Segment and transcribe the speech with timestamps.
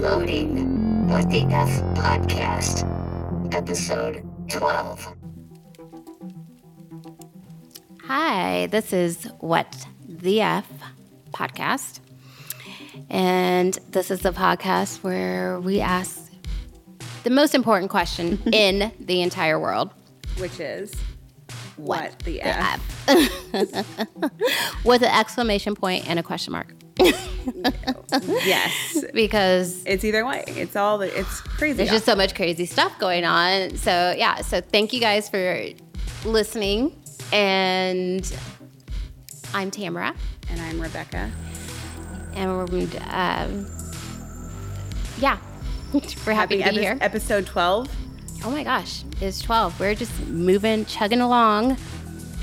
[0.00, 2.84] Loading What the F Podcast,
[3.54, 5.14] Episode 12.
[8.04, 10.66] Hi, this is What the F
[11.32, 12.00] podcast.
[13.10, 16.32] And this is the podcast where we ask
[17.24, 19.90] the most important question in the entire world
[20.38, 20.94] which is
[21.76, 22.80] what, the, F?
[24.84, 26.74] with an exclamation point and a question mark.
[28.44, 30.44] yes, because it's either way.
[30.46, 31.76] It's all the, it's crazy.
[31.78, 33.76] there's just so much crazy stuff going on.
[33.76, 35.66] So, yeah, so thank you guys for
[36.24, 36.92] listening.
[37.32, 38.30] And
[39.54, 40.14] I'm Tamara.
[40.50, 41.30] and I'm Rebecca.
[42.34, 43.66] And we're, um,
[45.18, 45.38] yeah,
[46.26, 46.98] we're happy, to be epi- here.
[47.00, 47.88] Episode 12.
[48.44, 49.78] Oh my gosh, it's 12.
[49.80, 51.76] We're just moving, chugging along.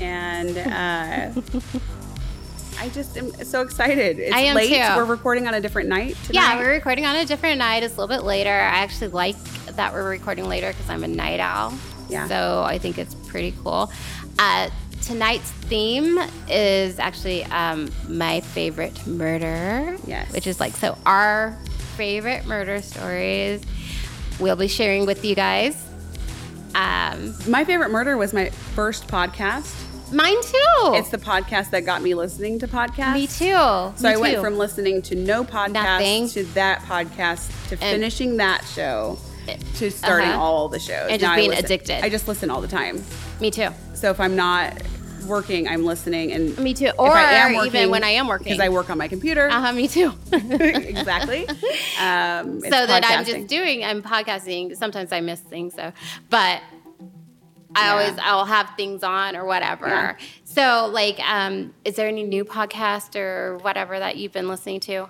[0.00, 1.40] And uh,
[2.80, 4.18] I just am so excited.
[4.18, 4.68] It's I am late.
[4.68, 4.96] too.
[4.96, 6.34] We're recording on a different night tonight.
[6.34, 7.82] Yeah, we're recording on a different night.
[7.82, 8.50] It's a little bit later.
[8.50, 9.36] I actually like
[9.76, 11.74] that we're recording later because I'm a night owl.
[12.08, 12.28] Yeah.
[12.28, 13.90] So I think it's pretty cool.
[14.38, 14.70] Uh,
[15.02, 19.96] tonight's theme is actually um, my favorite murder.
[20.06, 20.32] Yes.
[20.32, 21.58] Which is like, so our
[21.96, 23.62] favorite murder stories
[24.38, 25.84] we'll be sharing with you guys.
[26.74, 29.74] Um, My favorite murder was my first podcast.
[30.12, 30.94] Mine too.
[30.94, 33.14] It's the podcast that got me listening to podcasts.
[33.14, 33.52] Me too.
[34.00, 36.28] So I went from listening to no podcast Nothing.
[36.30, 39.18] to that podcast to finishing that show
[39.76, 40.40] to starting Uh-huh.
[40.42, 41.08] all the shows.
[41.10, 42.04] And just Now being listen- addicted.
[42.04, 43.02] I just listen all the time.
[43.40, 43.68] me too.
[43.94, 44.74] So if I'm not
[45.26, 46.32] working, I'm listening.
[46.32, 46.90] And Me too.
[46.98, 48.44] Or I am even when I am working.
[48.52, 49.48] because I work on my computer.
[49.48, 49.72] Uh huh.
[49.72, 50.12] Me too.
[50.32, 51.46] exactly.
[52.00, 54.76] Um, so that I'm just doing, I'm podcasting.
[54.76, 55.92] Sometimes I miss things, so
[56.30, 56.62] but
[57.78, 57.92] I Yeah.
[57.92, 59.86] always I'll have things on or whatever.
[59.88, 60.16] Yeah.
[60.44, 65.08] So like, um, is there any new podcast or whatever that you've been listening to?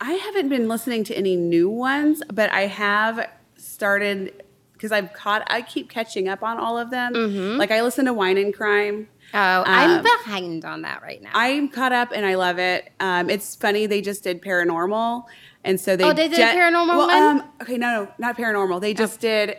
[0.00, 5.42] I haven't been listening to any new ones, but I have started because I've caught.
[5.48, 7.14] I keep catching up on all of them.
[7.14, 7.58] Mm-hmm.
[7.58, 9.08] Like I listen to Wine and Crime.
[9.34, 11.30] Oh, I'm Um, behind on that right now.
[11.34, 12.92] I'm caught up and I love it.
[13.00, 15.24] Um, it's funny they just did paranormal,
[15.64, 17.10] and so they Oh, they did a paranormal well, one?
[17.16, 17.28] Oh.
[17.30, 18.80] Um, okay, no, no, not paranormal.
[18.80, 19.56] They just did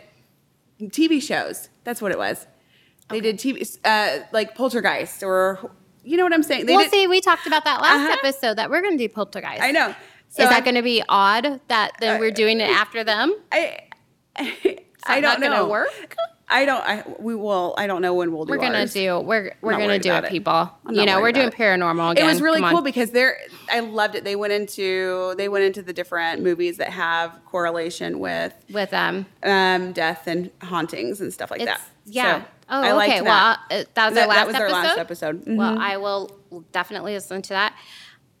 [0.82, 1.68] TV shows.
[1.88, 2.46] That's what it was.
[3.08, 5.70] They did TV uh, like Poltergeist or
[6.04, 6.66] you know what I'm saying.
[6.66, 8.16] They well, did, see, we talked about that last Uh-huh.
[8.22, 9.62] episode that we're going to do Poltergeist.
[9.62, 9.94] I know.
[10.28, 13.34] So is that going to be odd that then we're doing it after them?
[13.50, 13.78] I
[14.36, 15.48] I that don't know.
[15.48, 16.14] gonna work?
[16.50, 16.80] I don't.
[16.82, 17.74] I we will.
[17.76, 18.52] I don't know when we'll do.
[18.52, 18.92] We're gonna ours.
[18.94, 20.30] do we're we're not gonna do it, it.
[20.30, 20.70] people.
[20.86, 22.72] I'm You know, we're doing about paranormal It was really Come on.
[22.74, 23.36] cool because they're.
[23.70, 24.24] I loved it.
[24.24, 29.26] They went into they went into the different movies that have correlation with with um
[29.42, 31.80] um, death and hauntings and stuff like that.
[32.06, 32.40] yeah.
[32.40, 33.20] So, oh, I okay.
[33.20, 33.58] that.
[33.70, 34.72] Well, uh, that was our That- last that was our episode.
[34.88, 35.42] last episode.
[35.46, 35.80] Well, Mhm.
[35.80, 36.38] I will
[36.72, 37.74] definitely listen to that.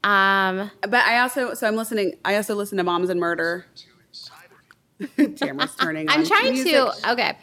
[0.04, 2.14] Um, But I also so I'm listening.
[2.24, 3.66] I also listen to Moms and Murder.
[5.36, 6.08] Tamara's turning.
[6.08, 6.72] I'm on trying music.
[6.72, 7.12] to.
[7.12, 7.36] Okay.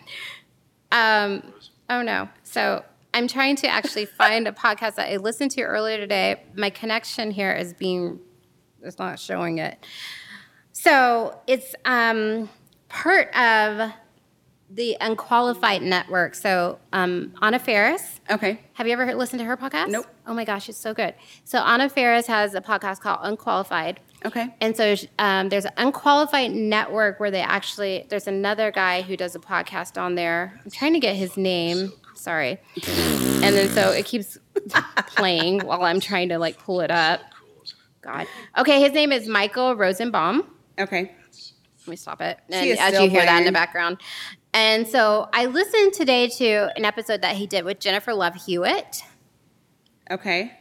[0.95, 1.53] Um.
[1.89, 2.29] Oh no.
[2.43, 2.83] So
[3.13, 6.43] I'm trying to actually find a podcast that I listened to earlier today.
[6.55, 8.19] My connection here is being.
[8.81, 9.85] It's not showing it.
[10.71, 12.49] So it's um
[12.89, 13.91] part of
[14.69, 16.35] the Unqualified Network.
[16.35, 18.19] So um, Anna Faris.
[18.29, 18.59] Okay.
[18.73, 19.89] Have you ever heard, listened to her podcast?
[19.89, 20.07] Nope.
[20.25, 21.13] Oh my gosh, it's so good.
[21.43, 23.99] So Anna Faris has a podcast called Unqualified.
[24.25, 24.55] Okay.
[24.59, 29.35] And so um, there's an unqualified network where they actually, there's another guy who does
[29.35, 30.59] a podcast on there.
[30.63, 31.93] I'm trying to get his name.
[32.15, 32.59] Sorry.
[32.85, 34.37] And then so it keeps
[35.07, 37.21] playing while I'm trying to like pull it up.
[38.01, 38.27] God.
[38.57, 40.49] Okay, his name is Michael Rosenbaum.
[40.79, 41.11] Okay.
[41.81, 42.39] Let me stop it.
[42.49, 43.97] She And as you hear that in the background.
[44.53, 49.03] And so I listened today to an episode that he did with Jennifer Love Hewitt.
[50.09, 50.51] Okay.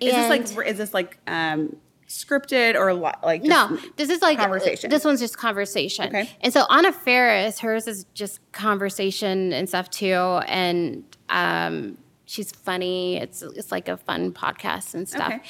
[0.00, 1.76] Is this like is this like um
[2.12, 4.90] scripted or li- like just- No, this is like conversation?
[4.90, 6.06] This one's just conversation.
[6.08, 6.28] Okay.
[6.40, 10.14] And so Anna Faris, hers is just conversation and stuff too,
[10.46, 13.16] and um, she's funny.
[13.16, 15.32] It's it's like a fun podcast and stuff.
[15.32, 15.40] Okay.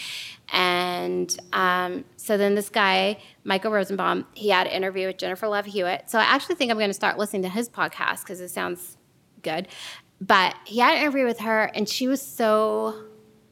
[0.53, 5.65] And um, so then this guy, Michael Rosenbaum, he had an interview with Jennifer Love
[5.65, 6.11] Hewitt.
[6.11, 8.97] So I actually think I'm going to start listening to his podcast because it sounds
[9.43, 9.69] good.
[10.21, 13.05] But he had an interview with her, and she was so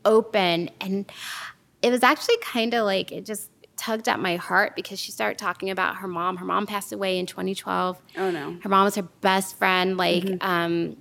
[0.04, 1.10] open and
[1.82, 5.38] it was actually kind of like it just tugged at my heart because she started
[5.38, 6.36] talking about her mom.
[6.36, 8.58] Her mom passed away in 2012 Oh no.
[8.62, 10.46] her mom was her best friend like Mm-hmm.
[10.46, 10.96] um,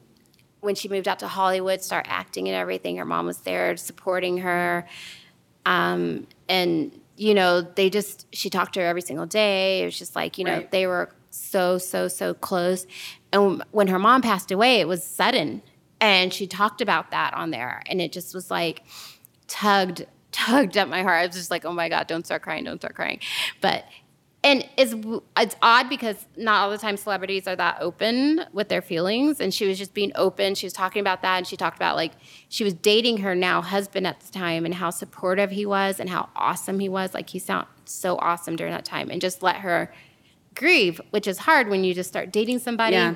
[0.62, 4.38] when she moved out to hollywood start acting and everything her mom was there supporting
[4.40, 4.88] her.
[5.66, 9.82] Um, and you know they just she talked to her every single day.
[9.82, 10.72] It was just like you know Right.
[10.72, 12.88] they were so so so close.
[13.34, 15.62] And when her mom passed away it was sudden.
[16.02, 17.84] And she talked about that on there.
[17.88, 18.84] And it just was like
[19.48, 21.22] tugged tugged at my heart.
[21.22, 23.20] I was just like oh my god don't start crying don't start crying.
[23.62, 23.86] But
[24.44, 24.96] and it's
[25.38, 29.42] it's odd because not all the time celebrities are that open with their feelings.
[29.42, 30.56] And she was just being open.
[30.56, 31.38] She was talking about that.
[31.38, 32.14] And she talked about like
[32.48, 36.10] she was dating her now husband at the time and how supportive he was and
[36.10, 37.14] how awesome he was.
[37.14, 39.10] Like he sounded so awesome during that time.
[39.10, 39.94] And just let her
[40.56, 43.16] grieve which is hard when you just start dating somebody Yeah.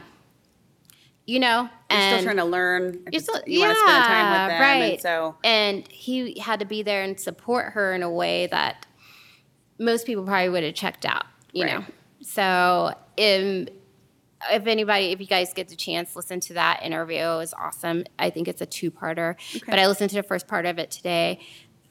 [1.25, 3.03] You know You're and still trying to learn.
[3.11, 4.61] you're still- you want to spend time with them.
[4.61, 8.47] right And so and he had to be there and support her in a way
[8.47, 8.85] that
[9.79, 11.73] most people probably would have checked out, you Right.
[11.79, 11.85] know.
[12.21, 13.67] So, um,
[14.51, 17.17] if anybody, if you guys get the chance, listen to that interview.
[17.19, 18.03] It was awesome.
[18.19, 19.35] I think it's a two-parter,
[19.67, 21.39] but I listened to the first part of it today.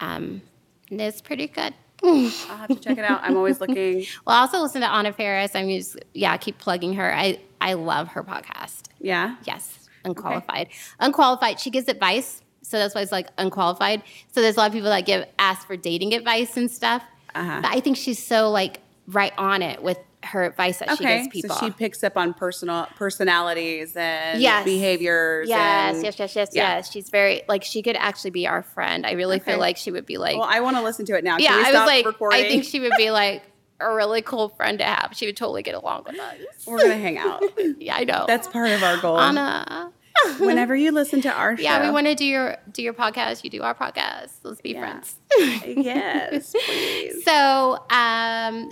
[0.00, 0.43] Um,
[0.90, 1.75] and it's pretty good.
[2.05, 3.20] I'll have to check it out.
[3.23, 4.05] I'm always looking.
[4.26, 5.55] Well, I also listen to Anna Faris.
[5.55, 7.14] I'm just, yeah, keep plugging her.
[7.14, 8.82] I, I love her podcast.
[9.02, 9.37] Yeah.
[9.44, 10.69] Yes, unqualified.
[11.00, 11.60] Unqualified.
[11.60, 14.02] She gives advice, so that's why it's like unqualified.
[14.32, 17.02] So there's a lot of people that give ask for dating advice and stuff.
[17.34, 17.60] Uh-huh.
[17.62, 21.16] But I think she's so like right on it with her advice that she Okay.
[21.22, 21.56] gives people.
[21.56, 24.64] So she picks up on personal personalities and Yes.
[24.64, 25.49] behaviors.
[25.49, 26.76] yes, and- yes, yes, yes, yeah.
[26.76, 26.93] yes.
[26.93, 29.04] She's very like she could actually be our friend.
[29.04, 31.25] I really feel like she would be like, Well, I want to listen to it
[31.25, 31.38] now.
[31.38, 31.54] Yeah.
[31.54, 32.44] I was like, recording?
[32.44, 33.43] I think she would be like
[33.81, 35.11] a really cool friend to have.
[35.15, 36.37] She would totally get along with us.
[36.67, 37.43] We're gonna hang out.
[37.79, 38.25] Yeah, I know.
[38.27, 39.19] That's part of our goal.
[39.19, 39.93] Anna.
[40.39, 41.63] Whenever you listen to our show.
[41.63, 43.43] Yeah, we want to do your do your podcast.
[43.45, 44.31] You do our podcast.
[44.45, 44.81] Let's be Yeah.
[44.81, 45.17] friends.
[45.67, 47.25] yes, please.
[47.25, 48.71] So, um,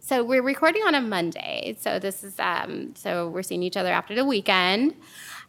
[0.00, 1.76] so we're recording on a Monday.
[1.80, 4.94] So this is um, so we're seeing each other after the weekend.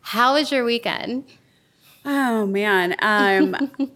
[0.01, 1.25] How was your weekend?
[2.05, 2.95] Oh man.
[2.99, 3.91] Um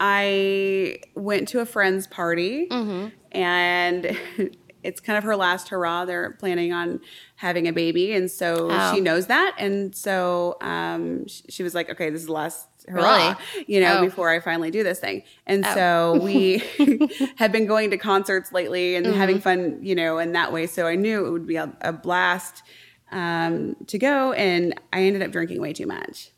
[0.00, 3.08] I went to a friend's party Mm-hmm.
[3.32, 4.18] and
[4.82, 6.04] it's kind of her last hurrah.
[6.04, 7.00] They're planning on
[7.36, 8.94] having a baby and so Oh.
[8.94, 12.68] she knows that and so um sh- she was like, "Okay, this is the last
[12.88, 13.34] hurrah,
[13.66, 14.04] you know, Oh.
[14.04, 15.74] before I finally do this thing." And Oh.
[15.74, 16.62] so we
[17.36, 19.42] have been going to concerts lately and having Mm-hmm.
[19.42, 20.66] fun, you know, in that way.
[20.66, 22.62] So I knew it would be a, a blast
[23.10, 26.30] um, to go and I ended up drinking way too much.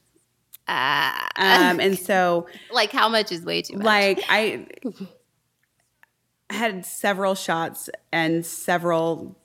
[0.69, 3.85] Uh, Um, and so, like how much is way too much?
[3.85, 4.67] like, I
[6.51, 9.37] had several shots and several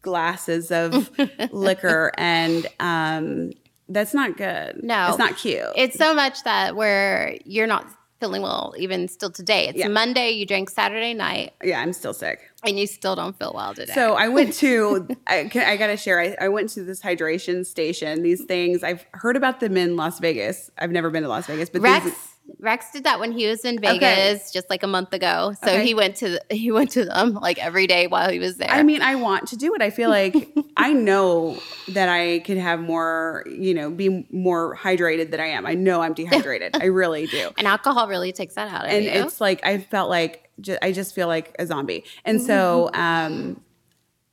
[0.00, 1.10] glasses of
[1.52, 3.50] liquor, and um,
[3.88, 4.82] that's not good.
[4.82, 5.08] No.
[5.08, 5.64] it's not cute.
[5.76, 7.86] it's so much that where you're not
[8.20, 9.68] feeling well even still today.
[9.68, 9.88] It's Yeah.
[9.88, 10.30] Monday.
[10.30, 12.40] You drank Saturday night, yeah, I'm still sick.
[12.66, 13.92] And you still don't feel well today.
[13.94, 18.22] So I went to, I, I gotta share, I, I went to this hydration station,
[18.22, 18.82] these things.
[18.82, 20.70] I've heard about them in Las Vegas.
[20.78, 23.64] I've never been to Las Vegas, but Rex these, Rex did that when he was
[23.64, 24.40] in Vegas Okay.
[24.52, 25.52] just like a month ago.
[25.62, 25.84] So Okay.
[25.84, 28.70] he went to he went to them like every day while he was there.
[28.70, 29.82] I mean, I want to do it.
[29.82, 30.34] I feel like
[30.76, 35.66] I know that I could have more, you know, be more hydrated than I am.
[35.66, 36.76] I know I'm dehydrated.
[36.80, 37.50] I really do.
[37.58, 39.10] and alcohol really takes that out of And you.
[39.10, 42.04] it's like I felt like ju- I just feel like a zombie.
[42.24, 43.60] And so um,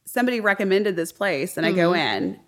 [0.05, 2.39] somebody recommended this place, and I go in.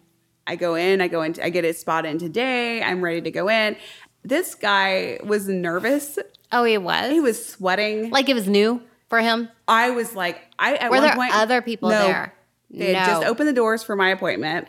[0.47, 1.01] I go in.
[1.01, 1.35] I go in.
[1.41, 2.81] I get a spot in today.
[2.83, 3.75] I'm ready to go in.
[4.23, 6.17] This guy was nervous.
[6.51, 7.11] oh, he was.
[7.11, 8.09] He was sweating.
[8.09, 9.49] like it was new for him.
[9.67, 12.33] I was like, I at Were one there point other people no, there?
[12.71, 13.27] They had just No.
[13.29, 14.67] opened the doors for my appointment,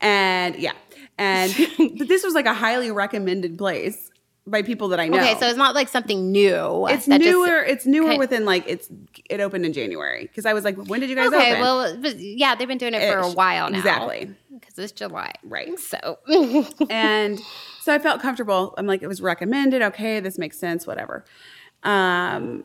[0.00, 0.72] and yeah,
[1.18, 1.54] and
[1.98, 4.10] but this was like a highly recommended place
[4.46, 5.18] by people that I know.
[5.18, 6.86] Okay, so it's not like something new.
[6.88, 7.58] it's that just- newer.
[7.62, 8.18] it's newer Okay.
[8.18, 8.88] within like it's
[9.28, 11.60] it opened in January because I was like, when did you guys okay, open?
[11.62, 13.78] well, but yeah, they've been doing it for a while now.
[13.78, 14.30] Exactly.
[14.52, 15.76] because it's July, Right.
[15.78, 16.18] So
[16.90, 17.40] and
[17.82, 18.74] so I felt comfortable.
[18.78, 19.82] I'm like, it was recommended.
[19.82, 20.86] Okay, this makes sense.
[20.86, 21.24] Whatever.
[21.82, 22.64] Um,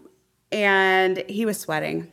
[0.51, 2.11] and he was sweating.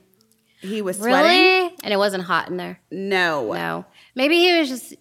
[0.61, 1.15] He was sweating.
[1.31, 2.81] really, and it wasn't hot in there.
[2.91, 3.53] No.
[3.53, 4.95] No, maybe he was just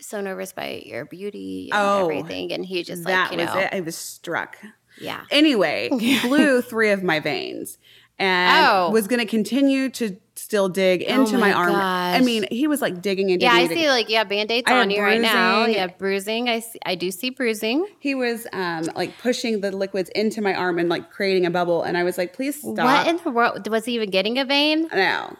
[0.00, 3.58] so nervous by your beauty and Oh, everything, and he just like you was know,
[3.60, 3.68] it.
[3.72, 4.56] I was struck.
[5.00, 5.22] yeah.
[5.30, 7.78] Anyway, he blew three of my veins
[8.18, 8.90] and Oh.
[8.90, 11.74] was going to continue to still dig into my, my arm.
[11.74, 13.52] I mean, he was like digging and Yeah.
[13.52, 13.88] I see.
[13.88, 15.66] Like, yeah, band-aids on you right now.
[15.66, 16.48] Yeah, bruising.
[16.48, 17.86] I see, I do see bruising.
[17.98, 21.82] He was um, like pushing the liquids into my arm and like creating a bubble.
[21.82, 22.78] And I was like, please stop.
[22.78, 23.68] What in the world?
[23.70, 24.88] Was he even getting a vein?
[24.92, 25.36] No.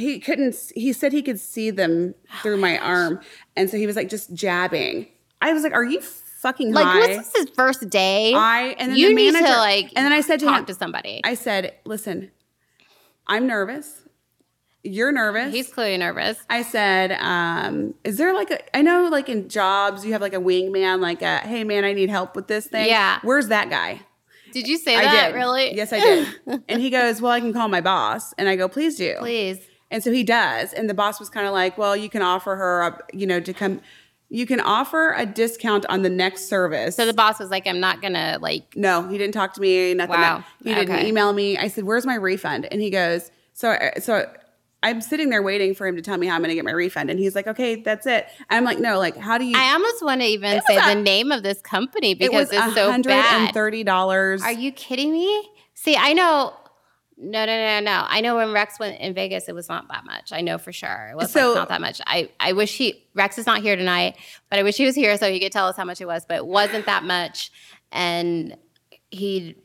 [0.00, 3.20] He couldn't, he said he could see them through my arm.
[3.56, 5.06] And so he was like just jabbing.
[5.40, 6.98] I was like, are you fucking Like, high?
[6.98, 8.32] was this his first day?
[8.34, 10.60] I, and then you the need manager, to like, and then I said to talk
[10.60, 11.20] him, to somebody.
[11.24, 12.30] I said, listen,
[13.26, 14.02] I'm nervous.
[14.82, 15.52] You're nervous.
[15.52, 16.38] He's clearly nervous.
[16.48, 20.32] I said, um, is there like a, I know like in jobs, you have like
[20.32, 22.86] a wingman, like a, hey man, I need help with this thing.
[22.88, 23.18] Yeah.
[23.22, 24.00] Where's that guy?
[24.52, 25.28] Did you say I that?
[25.28, 25.34] did.
[25.36, 25.74] Really?
[25.76, 26.28] Yes, I did.
[26.68, 28.32] and he goes, well, I can call my boss.
[28.38, 29.16] And I go, please do.
[29.18, 29.58] Please.
[29.90, 30.72] And so he does.
[30.72, 33.40] And the boss was kind of like, well, you can offer her, a, you know,
[33.40, 33.80] to come,
[34.28, 36.94] you can offer a discount on the next service.
[36.94, 38.76] So the boss was like, I'm not gonna like.
[38.76, 39.92] No, he didn't talk to me.
[39.94, 40.14] Nothing.
[40.20, 40.44] Wow.
[40.62, 41.08] He didn't Okay.
[41.08, 41.58] email me.
[41.58, 44.26] I said, "Where's my refund?" And he goes, "So, so
[44.84, 46.70] I'm sitting there waiting for him to tell me how I'm going to get my
[46.70, 49.72] refund, and he's like, "Okay, that's it." I'm like, "No, like, how do you?" I
[49.72, 52.74] almost want to even say a- the name of this company it because was it's
[52.76, 53.54] so hundred and bad.
[53.54, 54.42] thirty dollars.
[54.44, 55.50] Are you kidding me?
[55.74, 56.54] See, I know.
[57.22, 58.06] No, no, no, no.
[58.08, 60.32] I know when Rex went in Vegas, it was not that much.
[60.32, 61.10] I know for sure.
[61.12, 62.00] It was So- like not that much.
[62.06, 64.16] I, I wish he Rex is not here tonight,
[64.48, 66.24] but I wish he was here so he could tell us how much it was.
[66.26, 67.50] But it wasn't that much,
[67.92, 68.56] and
[69.10, 69.56] he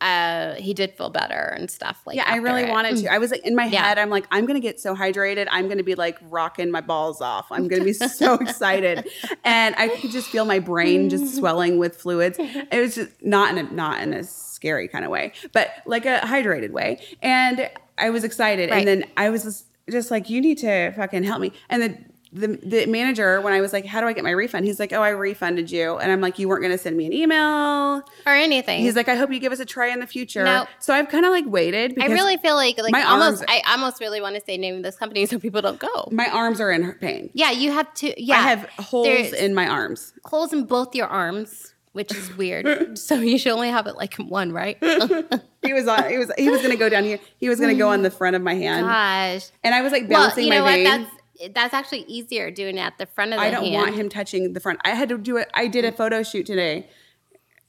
[0.00, 2.68] uh he did feel better and stuff like Yeah, I really it.
[2.70, 3.12] wanted to.
[3.12, 3.82] I was like in my Yeah.
[3.84, 5.48] head, I'm like, I'm gonna get so hydrated.
[5.50, 7.46] I'm gonna be like rocking my balls off.
[7.50, 9.08] I'm gonna be so excited,
[9.44, 12.38] and I could just feel my brain just swelling with fluids.
[12.70, 16.06] It was just not in a not in a scary kind of way, but like
[16.06, 17.00] a hydrated way.
[17.22, 18.78] And I was excited, Right.
[18.78, 21.52] and then I was just, just like, you need to fucking help me.
[21.68, 22.12] And then.
[22.32, 24.66] The, the manager, when I was like, How do I get my refund?
[24.66, 25.96] He's like, Oh, I refunded you.
[25.96, 28.02] And I'm like, You weren't going to send me an email.
[28.26, 28.80] or anything.
[28.82, 30.44] He's like, I hope you give us a try in the future.
[30.44, 30.66] No.
[30.78, 31.96] So I've kind of like waited.
[32.00, 34.76] I really feel like like my almost arms- I almost really want to say name
[34.76, 36.08] of this company so people don't go.
[36.12, 37.30] my arms are in pain.
[37.32, 38.22] Yeah, you have to.
[38.22, 40.12] Yeah, I have holes there's- in my arms.
[40.24, 42.98] holes in both your arms, which is weird.
[43.08, 44.76] so you should only have it like one, right?
[45.60, 46.08] He was on.
[46.08, 46.30] He was.
[46.38, 47.18] He was going to go down here.
[47.38, 49.50] He was going to go on the front of my hand, Gosh.
[49.64, 50.72] and I was like Well, bouncing you know my what?
[50.76, 50.84] vein.
[50.84, 51.10] That's
[51.54, 53.74] that's actually easier doing it at the front of the I don't hand.
[53.74, 54.80] want him touching the front.
[54.84, 55.48] I had to do it.
[55.54, 56.88] I did a photo shoot today,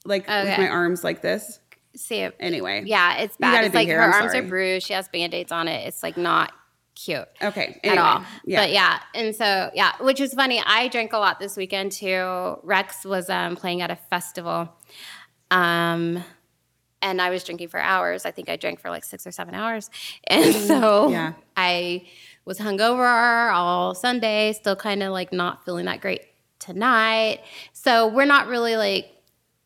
[0.04, 1.60] like with my arms like this.
[1.96, 2.36] See it.
[2.38, 3.64] Anyway, Yeah, it's bad.
[3.64, 4.44] It's like here, her I'm arms sorry.
[4.44, 4.86] are bruised.
[4.86, 5.86] She has band-aids on it.
[5.88, 6.52] It's like not
[6.94, 7.26] cute.
[7.42, 7.80] Okay.
[7.82, 8.24] at all.
[8.44, 8.60] Yeah.
[8.62, 10.62] But yeah, and so yeah, which is funny.
[10.64, 12.58] I drank a lot this weekend too.
[12.62, 14.68] Rex was um, playing at a festival,
[15.50, 16.22] um,
[17.02, 18.24] and I was drinking for hours.
[18.26, 19.90] I think I drank for like six or seven hours,
[20.26, 21.32] and so Mm, yeah.
[21.56, 22.06] I
[22.50, 24.52] was hungover all Sunday.
[24.52, 26.22] Still kind of like not feeling that great
[26.58, 27.38] tonight.
[27.72, 29.06] So we're not really like.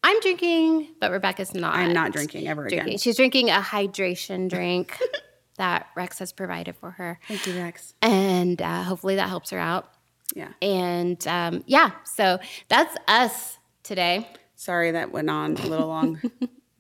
[0.03, 1.75] I'm drinking, but Rebecca's not.
[1.75, 2.81] I'm not drinking ever drinking.
[2.81, 2.99] again.
[2.99, 5.01] She's drinking a hydration drink
[5.57, 7.95] that Rex has provided for her Thank you, Rex.
[8.03, 9.91] and uh, hopefully that helps her out.
[10.35, 10.51] Yeah.
[10.61, 12.39] And um, yeah, so
[12.69, 14.29] that's us today.
[14.57, 16.21] Sorry that went on a little long.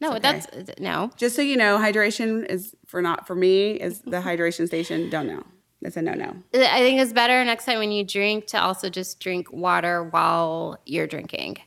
[0.00, 0.18] No, okay.
[0.18, 1.10] that's no.
[1.16, 3.70] Just so you know, hydration is for not for me.
[3.70, 5.08] Is the hydration station?
[5.08, 5.44] Don't know.
[5.84, 6.34] That's a no no.
[6.54, 10.78] I think it's better next time when you drink to also just drink water while
[10.86, 11.58] you're drinking.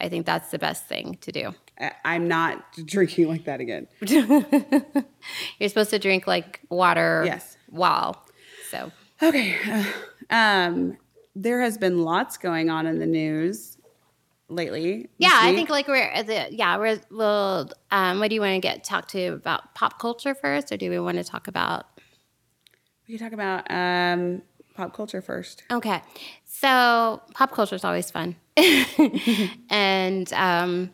[0.00, 1.54] I think that's the best thing to do.
[2.04, 3.86] I'm not drinking like that again.
[5.58, 7.56] You're supposed to drink like water Yes.
[7.68, 8.24] while.
[8.70, 8.90] So
[9.22, 9.56] Okay.
[10.30, 10.96] Um,
[11.34, 13.76] there has been lots going on in the news
[14.48, 15.08] lately.
[15.18, 17.70] yeah, I think like we're at the yeah we're well.
[17.90, 20.88] Um, what do you want to get talk to about pop culture first, or do
[20.90, 21.86] we want to talk about
[23.08, 24.42] we can talk about um,
[24.74, 25.64] pop culture first.
[25.70, 26.02] Okay.
[26.44, 28.36] So pop culture is always fun.
[29.70, 30.90] and um,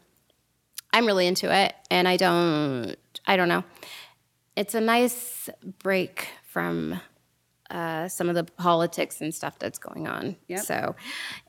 [0.93, 1.75] I'm really into it.
[1.91, 3.65] And I don't, I don't know.
[4.57, 5.49] It's a nice
[5.83, 7.01] break from
[7.71, 10.37] uh, some of the politics and stuff that's going on.
[10.47, 10.61] Yep.
[10.61, 10.95] So,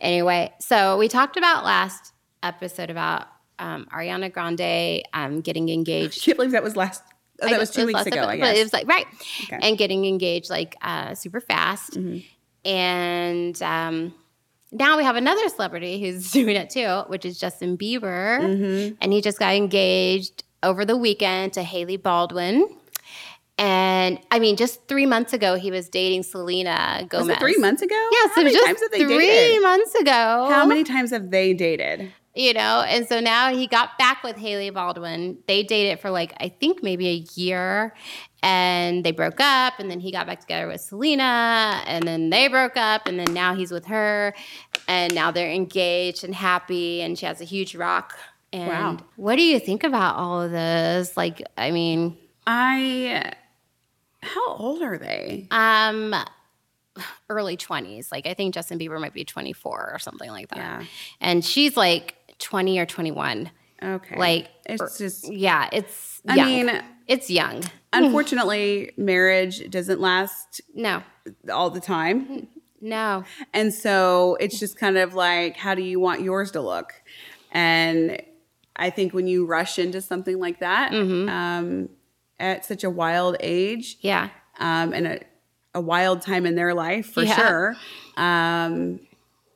[0.02, 3.28] anyway, so we talked about last episode about
[3.60, 7.04] um, Ariana Grande um, getting engaged I can't believe that was last.
[7.42, 8.18] Oh, that was guess two weeks ago.
[8.22, 9.06] episode, I But it was like right,
[9.44, 9.60] Okay.
[9.62, 12.20] and getting engaged like uh, super fast, Mm-hmm.
[12.70, 14.14] and um,
[14.72, 18.96] now we have another celebrity who's doing it too, which is Justin Bieber, Mm-hmm.
[19.02, 22.68] and he just got engaged over the weekend to Hailey Baldwin.
[23.58, 27.28] And I mean, just three months ago, he was dating Selena Gomez.
[27.28, 27.96] was it three months ago?
[28.12, 29.64] Yes, How it was many just times have they three dated?
[29.64, 32.12] months ago How many times have they dated?
[32.36, 36.34] You know and so now he got back with hailey baldwin they dated for like
[36.42, 37.96] i think maybe a year
[38.44, 42.50] and they broke up and then he got back together with selena and then they
[42.50, 44.34] broke up and then now he's with her
[44.88, 48.14] and now they're engaged and happy and she has a huge rock
[48.52, 48.98] and Wow.
[49.16, 53.32] what do you think about all of this like i mean I.
[54.22, 55.48] How old are they?
[55.52, 56.14] um
[57.30, 60.84] early 20s like i think justin bieber might be 24 or something like that Yeah.
[61.20, 63.50] and she's like 20 or 21
[63.84, 64.16] Okay.
[64.18, 65.32] like it's just.
[65.32, 66.22] Yeah, it's.
[66.28, 66.46] I young.
[66.48, 67.62] mean, it's young.
[67.94, 71.04] unfortunately, marriage doesn't last No,
[71.52, 72.48] all the time.
[72.82, 73.24] no.
[73.54, 76.94] And so it's just kind of like, how do you want yours to look?
[77.52, 78.22] And
[78.76, 81.30] I think when you rush into something like that Mm-hmm.
[81.30, 81.90] um,
[82.40, 85.20] at such a wild age Yeah, um, and a,
[85.76, 87.36] a wild time in their life, for Yeah.
[87.36, 87.76] sure,
[88.18, 89.00] um,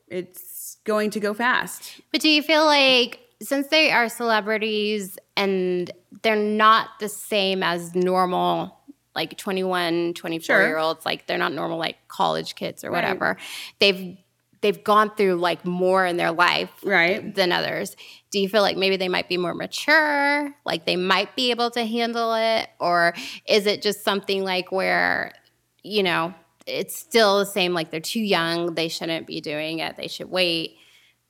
[0.07, 0.48] it's
[0.83, 2.01] going to go fast.
[2.11, 5.91] but do you feel like since they are celebrities and
[6.23, 8.75] they're not the same as normal
[9.15, 10.67] like 21 24 Sure.
[10.67, 13.03] year olds like they're not normal like college kids or Right.
[13.03, 13.37] whatever
[13.79, 14.17] they've
[14.61, 17.33] they've gone through like more in their life Right.
[17.33, 17.95] than others
[18.31, 21.71] do you feel like maybe they might be more mature like they might be able
[21.71, 23.13] to handle it or
[23.47, 25.33] is it just something like where
[25.81, 26.33] you know,
[26.69, 27.73] it's still the same.
[27.73, 28.75] Like they're too young.
[28.75, 29.97] They shouldn't be doing it.
[29.97, 30.77] They should wait.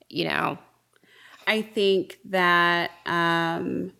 [0.08, 0.58] You know.
[1.46, 3.92] I think that um,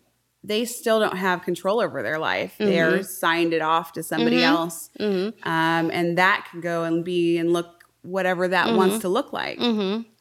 [0.45, 2.55] they still don't have control over their life.
[2.59, 7.53] They're signed it off to somebody else, um, and that can go and be and
[7.53, 9.59] look whatever that wants to look like,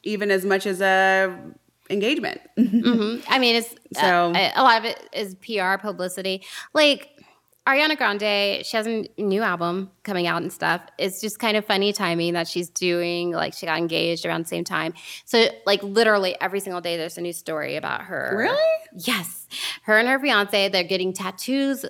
[0.02, 1.38] even as much as a
[1.88, 2.40] engagement.
[2.58, 6.42] I mean, it's So- uh, a lot of it is PR publicity.
[6.74, 7.10] Like
[7.70, 10.82] Ariana Grande, she has a new album coming out and stuff.
[10.98, 13.30] It's just kind of funny timing that she's doing.
[13.30, 14.94] Like she got engaged around the same time.
[15.24, 18.34] So like literally every single day, there's a new story about her.
[18.36, 18.58] Really?
[18.96, 19.46] Yes,
[19.84, 21.86] her and her fiance, they're getting tattoos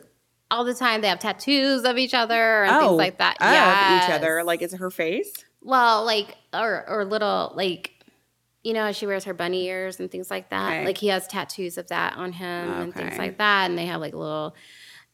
[0.51, 1.01] all the time.
[1.01, 3.39] They have tattoos of each other and things oh, like that.
[3.41, 4.45] Yeah, of each other.
[4.45, 5.33] Like it's her face.
[5.63, 7.93] Well, like or or little like
[8.63, 10.73] you know, she wears her bunny ears and things like that.
[10.73, 10.85] Okay.
[10.85, 13.71] Like he has tattoos of that on him oh, and things like that.
[13.71, 14.55] And they have like little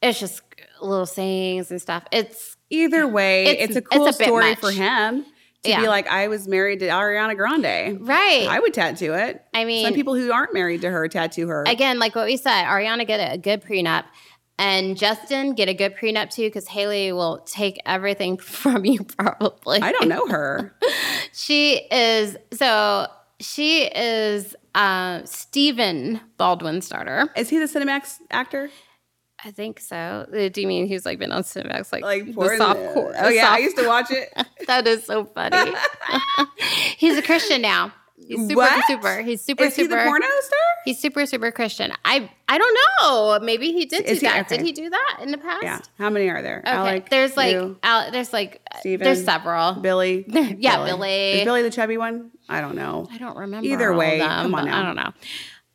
[0.03, 0.43] it's just
[0.81, 2.05] little sayings and stuff.
[2.13, 4.59] It's Either way, It's- it's, a it's cool a story much.
[4.59, 5.25] for him
[5.63, 5.81] to Yeah.
[5.83, 7.99] be like, I was married to Ariana Grande.
[8.07, 8.47] right.
[8.51, 9.41] I would tattoo it.
[9.55, 11.63] I mean Some people who aren't married to her tattoo her.
[11.67, 14.05] again, like what we said, Ariana get a good prenup.
[14.59, 19.81] And Justin get a good prenup too, because Hailey will take everything from you probably.
[19.81, 20.75] I don't know her.
[21.33, 23.07] She is so
[23.41, 27.29] she is uh, Stephen Baldwin's daughter.
[27.37, 28.71] Is he the Cinemax actor?
[29.45, 29.97] I think so.
[29.97, 33.15] Uh, Do you mean he's like been on Cinemax like, Like the soft core?
[33.19, 34.33] Oh yeah, I used to watch it.
[34.67, 35.73] that is so funny.
[36.97, 37.93] he's a Christian now.
[38.17, 38.85] He's super What?
[38.87, 39.23] super.
[39.23, 39.97] He's super Is he super.
[39.97, 40.59] the porno star?
[40.87, 41.93] He's super super Christian.
[42.05, 43.39] I I don't know.
[43.45, 44.49] Maybe he did Is do he- that.
[44.49, 45.63] Did he do that in the past?
[45.63, 45.81] Yeah.
[45.99, 46.61] How many are there?
[46.61, 46.71] Okay.
[46.71, 49.75] Alec, there's like you, Al, there's like Stephen, there's several.
[49.75, 50.25] Billy.
[50.59, 51.33] yeah, Billy.
[51.33, 52.31] Is Billy the chubby one?
[52.49, 53.07] I don't know.
[53.13, 53.69] I don't remember.
[53.69, 54.81] Either all way, of them, come on now.
[54.81, 55.13] I don't know.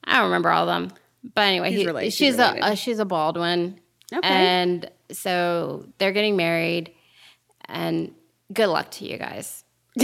[0.04, 0.98] I don't remember all of them.
[1.36, 2.64] But anyway, He's he, related- she's she's a related.
[2.64, 3.80] uh, she's a Baldwin,
[4.14, 4.28] Okay.
[4.28, 6.94] and so they're getting married.
[7.66, 8.14] And
[8.52, 9.64] good luck to you guys.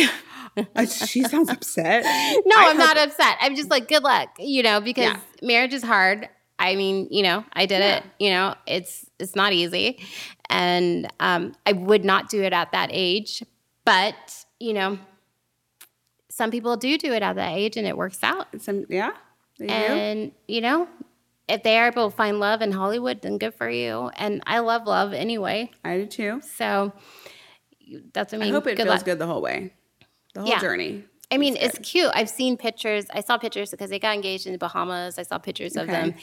[0.76, 2.04] Uh, she sounds upset.
[2.04, 3.38] No, I I'm hope- not upset.
[3.42, 5.20] I'm just like good luck, you know, because Yeah.
[5.44, 6.28] marriage is hard.
[6.58, 8.04] I mean, you know, I did it.
[8.20, 10.00] You know, it's it's not easy,
[10.50, 13.44] and um, I would not do it at that age.
[13.86, 14.16] But
[14.60, 14.98] you know,
[16.30, 18.48] some people do do it at that age, and it works out.
[18.60, 19.12] Some, yeah.
[19.60, 19.74] They do.
[19.74, 20.88] And you know,
[21.48, 24.10] if they are able to find love in Hollywood, then good for you.
[24.16, 26.42] And I love love anyway, I do too.
[26.42, 26.94] so
[28.14, 29.06] that's I mean, I hope it good feels luck.
[29.06, 29.74] good the whole way.
[30.34, 30.60] The whole Yeah.
[30.60, 31.04] journey.
[31.32, 32.10] I mean, it's cute.
[32.14, 33.06] I've seen pictures.
[33.14, 35.18] I saw pictures because they got engaged in the Bahamas.
[35.20, 36.16] I saw pictures of them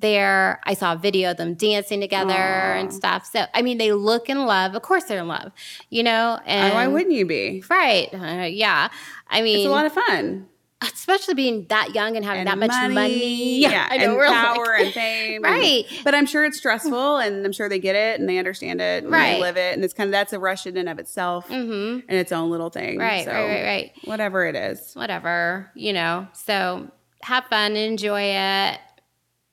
[0.00, 0.60] there.
[0.64, 3.26] I saw a video of them dancing together and stuff.
[3.30, 4.74] So, I mean, they look in love.
[4.74, 5.52] Of course, they're in love,
[5.90, 6.38] you know.
[6.46, 7.62] And Oh, why wouldn't you be?
[7.68, 8.08] Right?
[8.14, 8.88] Uh, yeah.
[9.28, 10.48] I mean, It's a lot of fun.
[10.92, 13.58] Especially being that young and having And that much money.
[13.60, 14.04] Yeah, I know.
[14.04, 15.44] and we're like- power and fame.
[15.44, 15.84] and- Right.
[16.04, 19.04] but I'm sure it's stressful and I'm sure they get it and they understand it
[19.04, 19.34] and Right.
[19.34, 19.74] they live it.
[19.74, 22.02] And it's kind of, that's a rush in and of itself Mhm.
[22.08, 22.98] and its own little thing.
[22.98, 23.92] Right, So, right, right, right.
[24.04, 24.92] Whatever it is.
[24.94, 26.26] Whatever, you know.
[26.32, 26.88] So
[27.22, 28.78] have fun, enjoy it,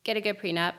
[0.03, 0.73] get a good prenup.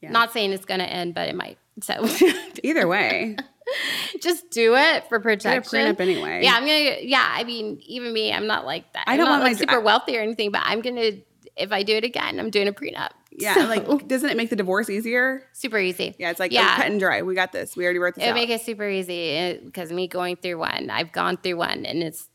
[0.00, 0.10] Yeah.
[0.10, 1.58] Not saying it's going to end, but it might.
[1.82, 2.06] So
[2.62, 3.36] Either way,
[4.22, 6.40] just do it for get a prenup anyway.
[6.42, 6.96] Yeah, I'm gonna.
[7.02, 9.04] Yeah, I mean, even me, I'm not like that.
[9.06, 11.12] I I'm don't not want like super wealthy or anything, but I'm gonna.
[11.56, 13.10] If I do it again, I'm doing a prenup.
[13.32, 13.54] Yeah.
[13.54, 15.44] So, Like, doesn't it make the divorce easier?
[15.52, 16.14] super easy.
[16.18, 16.30] Yeah.
[16.30, 16.72] It's like, oh, Yeah.
[16.74, 17.22] oh, cut and dry.
[17.22, 17.76] We got this.
[17.76, 21.12] We already wrote this It make it super easy because me going through one, I've
[21.12, 22.28] gone through one, and it's.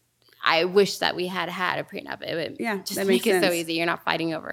[0.47, 2.21] I wish that we had had a prenup.
[2.21, 3.73] It would Yeah, just make it so easy.
[3.73, 4.51] You're not fighting over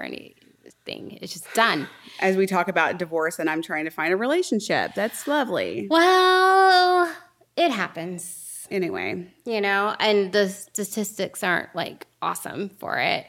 [0.65, 1.19] anything.
[1.21, 1.89] It's just done.
[2.21, 4.93] As we talk about divorce and I'm trying to find a relationship.
[4.95, 5.87] That's lovely.
[5.91, 7.13] Well,
[7.57, 8.67] it happens.
[8.71, 13.27] Anyway, you know, and the statistics aren't like awesome for it.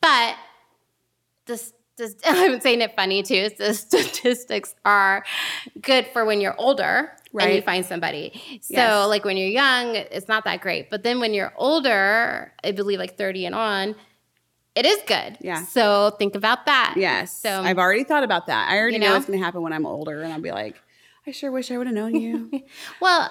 [0.00, 0.34] But
[1.46, 1.62] the,
[1.96, 3.50] the I'm saying it funny too.
[3.56, 5.24] The statistics are
[5.80, 8.32] good for when you're older and you find somebody.
[8.62, 9.08] So Yes.
[9.08, 10.90] like when you're young, it's not that great.
[10.90, 13.94] But then when you're older, I believe like 30 and on,
[14.80, 15.36] it is good.
[15.40, 15.64] Yeah.
[15.64, 16.94] So think about that.
[16.96, 17.36] yes.
[17.36, 18.68] So I've already thought about that.
[18.70, 19.08] I already You know?
[19.08, 19.12] know?
[19.14, 20.76] what's going to happen when I'm older and I'll be like,
[21.26, 22.50] I sure wish I would have known you.
[23.00, 23.30] Well,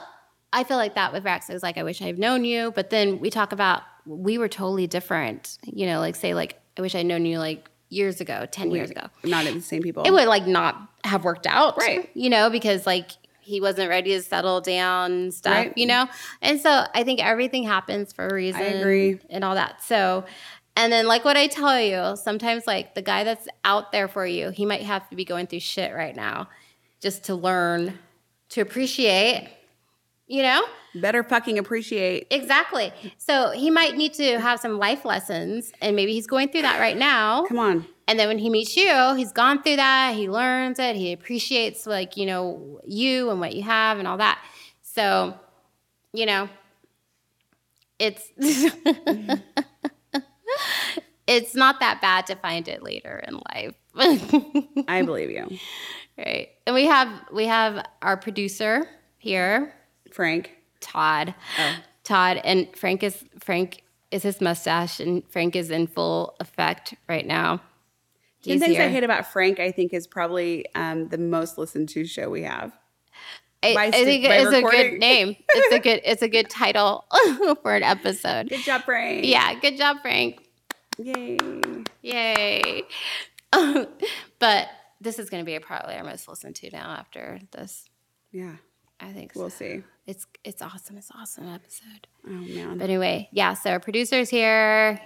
[0.54, 1.50] I feel like that with Rex.
[1.50, 2.72] I was like, I wish I'd known you.
[2.72, 5.58] But then we talk about we were totally different.
[5.64, 8.90] You know, like say like I wish I'd known you like years ago, ten years
[8.92, 9.08] ago.
[9.24, 10.04] Not the same people.
[10.04, 12.10] It would like not have worked out, Right.
[12.14, 13.10] You know, because like
[13.42, 15.54] he wasn't ready to settle down stuff.
[15.54, 15.74] Right.
[15.76, 16.08] You know,
[16.42, 18.62] and so I think everything happens for a reason.
[18.62, 19.20] I agree.
[19.30, 19.82] and all that.
[19.84, 20.26] So.
[20.80, 24.26] And then, like what I tell you, sometimes like the guy that's out there for
[24.26, 26.48] you, he might have to be going through shit right now,
[27.02, 28.00] just to learn
[28.50, 29.50] to appreciate.
[30.26, 30.64] You know,
[30.96, 32.28] Better fucking appreciate.
[32.32, 32.94] Exactly.
[33.18, 36.80] So he might need to have some life lessons, and maybe he's going through that
[36.80, 37.44] right now.
[37.46, 37.86] Come on.
[38.08, 40.16] And then when he meets you, he's gone through that.
[40.16, 40.96] He learns it.
[40.96, 44.42] He appreciates like you know you and what you have and all that.
[44.82, 45.38] So
[46.14, 46.48] you know,
[48.00, 48.32] it's
[51.28, 53.76] it's not that bad to find it later in life.
[54.88, 55.58] I believe you,
[56.18, 56.50] right.
[56.66, 59.74] And we have we have our producer here,
[60.12, 60.56] Frank.
[60.80, 61.36] Todd.
[61.60, 61.76] Oh.
[62.04, 67.26] Todd and Frank is Frank is his mustache and Frank is in full effect right
[67.26, 67.62] now.
[68.42, 72.06] He's things I hate about Frank, I think, is probably um, the most listened to
[72.06, 72.72] show we have.
[73.62, 75.36] I, I think it's a good name.
[75.54, 77.06] It's a good it's a good title
[77.62, 78.50] for an episode.
[78.50, 79.26] Good job, Frank.
[79.26, 80.40] Yeah, good job, Frank.
[80.98, 81.38] Yay.
[82.02, 82.84] Yay.
[84.40, 84.68] but
[85.02, 87.90] this is going to be a probably our most listened to now after this.
[88.32, 88.56] Yeah.
[89.00, 89.40] I think so.
[89.40, 89.84] We'll see.
[90.08, 90.98] It's it's awesome.
[90.98, 92.08] It's an awesome episode.
[92.28, 92.78] Oh man.
[92.78, 93.54] But anyway, yeah.
[93.54, 95.00] So our producer's here.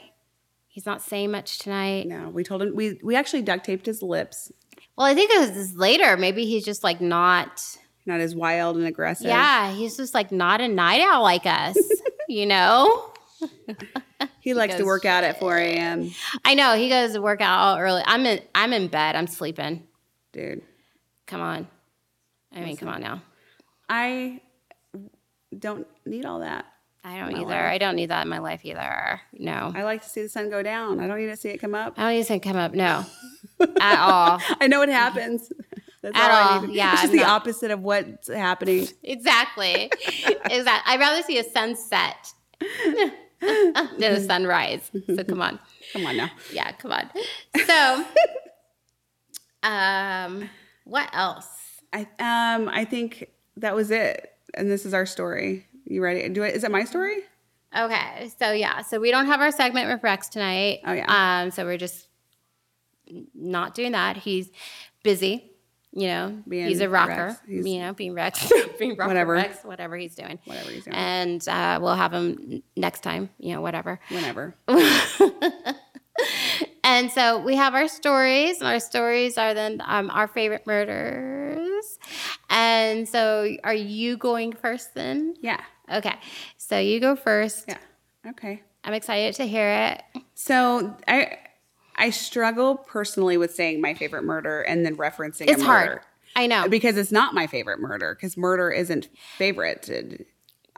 [0.68, 2.08] He's not saying much tonight.
[2.08, 4.52] no, we told him we we actually duct taped his lips.
[4.98, 6.18] Well, I think it was later.
[6.18, 7.78] Maybe he's just like not.
[8.06, 9.28] Not as wild and aggressive.
[9.28, 11.78] Yeah, he's just like not a night owl like us.
[12.28, 13.12] you know.
[14.40, 16.12] He likes to goes, work out at 4 a.m.
[16.44, 18.04] I know he goes to work out early.
[18.06, 18.42] I'm in.
[18.54, 19.16] I'm in bed.
[19.16, 19.84] I'm sleeping.
[20.34, 20.62] Dude.
[21.28, 21.68] Come on.
[22.54, 23.22] I mean, come on now.
[23.88, 24.42] I
[25.58, 26.66] don't need all that.
[27.06, 27.46] I don't either.
[27.46, 27.72] life.
[27.72, 29.22] I don't need that in my life either.
[29.34, 29.72] No.
[29.76, 31.00] I like to see the sun go down.
[31.00, 31.94] I don't need to see it come up.
[31.98, 32.74] I don't need to see it come up.
[32.74, 33.06] No.
[33.80, 34.42] At all.
[34.60, 35.52] I know what happens.
[36.04, 36.76] That's At all, all, I need.
[36.76, 38.88] yeah, It's just I'm the opposite of what's happening.
[39.04, 39.90] Exactly.
[40.46, 40.94] exactly.
[40.94, 42.32] I'd rather see a sunset
[43.42, 44.92] than a sunrise.
[45.16, 45.60] So come on.
[45.94, 46.30] Come on now.
[46.52, 47.10] Yeah, come on.
[47.66, 48.06] So,
[49.64, 50.50] um,
[50.84, 51.48] what else?
[51.94, 54.30] I um I think that was it.
[54.56, 55.66] And this is our story.
[55.86, 56.28] You ready?
[56.30, 56.56] Do it.
[56.56, 57.18] Is it my story?
[57.76, 60.82] Okay, so yeah, so we don't have our segment with Rex tonight.
[60.86, 61.42] Oh, yeah.
[61.44, 62.08] Um, so we're just
[63.34, 64.16] not doing that.
[64.18, 64.50] He's
[65.02, 65.50] busy.
[65.96, 67.38] You know, Being he's a rocker.
[67.48, 69.34] He's- you know, being Rex, being rocker Whatever.
[69.34, 70.40] Rex, whatever he's doing.
[70.46, 70.96] Whatever he's doing.
[70.96, 73.30] And uh, we'll have him next time.
[73.38, 74.00] You know, whatever.
[74.10, 74.56] Whenever.
[76.86, 81.98] And so we have our stories, and our stories are then um, our favorite murders.
[82.50, 85.36] And so, are you going first then?
[85.42, 85.62] Yeah.
[85.92, 86.14] Okay,
[86.58, 87.66] so you go first.
[87.70, 87.78] Yeah.
[88.28, 88.62] Okay.
[88.84, 90.24] I'm excited to hear it.
[90.36, 91.38] So I
[91.96, 96.02] I struggle personally with saying my favorite murder and then referencing It's hard.
[96.36, 96.68] I know.
[96.68, 99.90] Because it's not my favorite murder, because murder isn't favorite.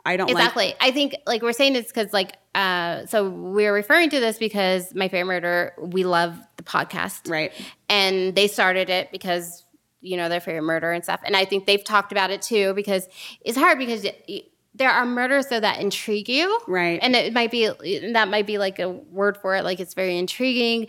[0.04, 0.74] I don't like Exactly.
[0.80, 4.94] I think like we're saying it's because like uh so we're referring to this because
[4.94, 7.28] my favorite murder, we love the podcast.
[7.30, 7.52] right.
[7.88, 9.64] And they started it because
[10.00, 11.20] you know their favorite murder and stuff.
[11.24, 13.08] And I think they've talked about it too because
[13.40, 14.42] it's hard because y-
[14.76, 16.60] there are murders though that intrigue you.
[16.66, 16.98] Right.
[17.02, 17.66] And it might be
[18.12, 20.88] that might be like a word for it, like it's very intriguing.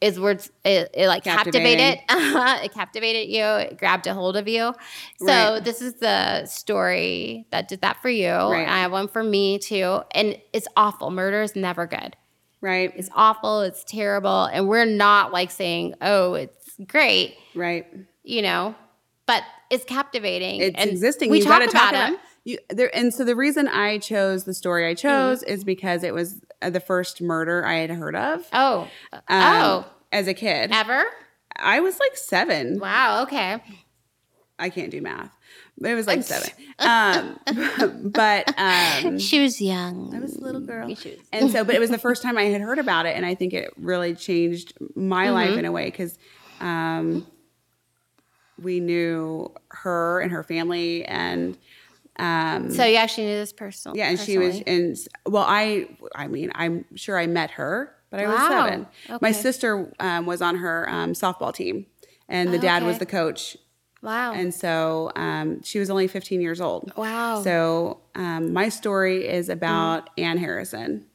[0.00, 4.74] Is words it, it like captivated it captivated you, it grabbed a hold of you.
[5.18, 5.64] So Right.
[5.64, 8.32] this is the story that did that for you.
[8.32, 8.66] Right.
[8.66, 10.00] I have one for me too.
[10.12, 11.12] And it's awful.
[11.12, 12.16] Murder is never good.
[12.60, 12.92] Right.
[12.96, 14.44] It's awful, it's terrible.
[14.46, 17.86] And we're not like saying, oh, it's great, right.
[18.24, 18.74] you know,
[19.26, 20.60] but it's captivating.
[20.60, 21.30] It's and existing.
[21.30, 22.16] We you talk about, talk about him.
[22.44, 26.12] You there and so the reason I chose the story I chose is because it
[26.14, 28.44] was uh, the first murder I had heard of.
[28.52, 30.70] Oh, um, oh, as a kid.
[30.72, 31.04] ever?
[31.56, 32.78] I was like 7.
[32.80, 33.22] Wow.
[33.24, 33.60] Okay.
[34.58, 35.30] I can't do math.
[35.82, 36.48] It was like 7.
[36.78, 37.38] Um
[38.12, 40.14] but um She was young.
[40.14, 40.94] I was a little girl.
[41.32, 43.16] And so, but it was the first time I had heard about it.
[43.16, 45.34] And I think it really changed my Mm-hmm.
[45.34, 46.18] life in a way because
[46.60, 47.26] um,
[48.60, 51.04] we knew her and her family.
[51.04, 51.58] And
[52.18, 53.94] um, So you actually knew this person?
[53.94, 54.84] yeah, and she was, personally?
[54.86, 54.96] and
[55.26, 58.48] well, I, I mean, I'm sure I met her, but I was Wow.
[58.66, 58.86] seven.
[59.20, 61.86] My sister um, was on her um, softball team,
[62.28, 63.56] and the dad was the coach.
[64.02, 64.32] Wow.
[64.34, 66.92] And so um, she was only 15 years old.
[66.96, 67.40] wow.
[67.42, 70.22] So um, my story is about Mm.
[70.24, 71.06] Ann Harrison.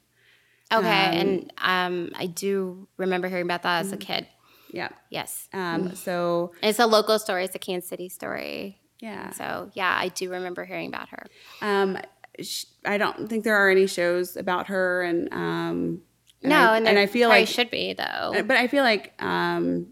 [0.72, 0.88] okay.
[1.20, 4.00] and um, I do remember hearing about that as a Mm.
[4.00, 4.26] kid.
[4.72, 4.88] Yeah.
[5.10, 5.48] Yes.
[5.52, 7.44] Um, so it's a local story.
[7.44, 8.80] It's a Kansas City story.
[9.00, 11.26] Yeah, So yeah, I do remember hearing about her.
[11.62, 11.98] um,
[12.40, 16.02] sh- I don't think there are any shows about her, and um,
[16.42, 18.32] and no, I, and, and I feel like, should be though.
[18.46, 19.88] but I feel like um,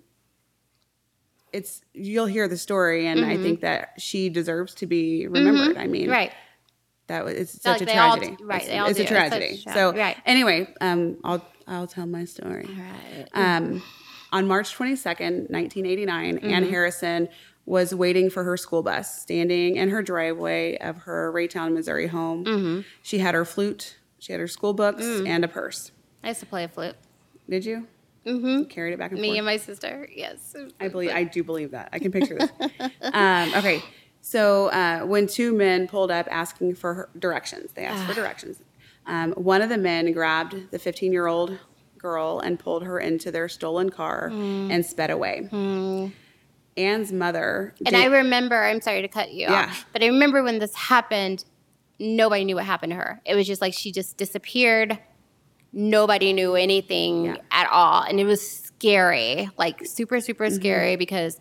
[1.52, 5.76] it's you'll hear the story, and I think that she deserves to be remembered.
[5.76, 6.10] I mean, Mm-hmm.
[6.12, 6.32] right.
[7.08, 8.36] That was it's Like such a tragedy.
[8.42, 9.62] right, It's, they all it's a It's tragedy.
[9.66, 10.16] a so right.
[10.26, 12.68] anyway, um, I'll I'll tell my story.
[12.68, 13.26] Right.
[13.32, 13.80] Um,
[14.32, 16.70] on March 22nd, 1989, Ann Mm-hmm.
[16.70, 17.28] Harrison
[17.66, 22.44] was waiting for her school bus, standing in her driveway of her Raytown, Missouri home.
[22.44, 22.80] Mm-hmm.
[23.02, 25.26] She had her flute, she had her school books, Mm.
[25.28, 25.90] and a purse.
[26.22, 26.94] I used to play a flute.
[27.48, 27.86] Did you?
[28.24, 28.64] Mm-hmm.
[28.64, 29.32] Carried it back and Me forth.
[29.34, 30.08] Me and my sister.
[30.14, 30.54] Yes.
[30.80, 31.10] I believe.
[31.10, 31.88] I do believe that.
[31.92, 32.50] I can picture this.
[33.12, 33.82] um, okay,
[34.20, 38.58] So uh, when two men pulled up asking for her directions, they asked for directions.
[39.06, 41.56] Um, one of the men grabbed the 15 year old
[41.98, 45.48] girl and pulled her into their stolen car and sped away.
[46.76, 47.74] Ann's mother.
[47.84, 49.66] And did- I remember, I'm sorry to cut you Yeah.
[49.70, 51.44] off, but I remember when this happened,
[51.98, 53.20] nobody knew what happened to her.
[53.24, 54.98] It was just like she just disappeared.
[55.72, 57.36] Nobody knew anything Yeah.
[57.50, 58.02] at all.
[58.02, 60.54] And it was scary, like super, super Mm-hmm.
[60.56, 61.38] scary because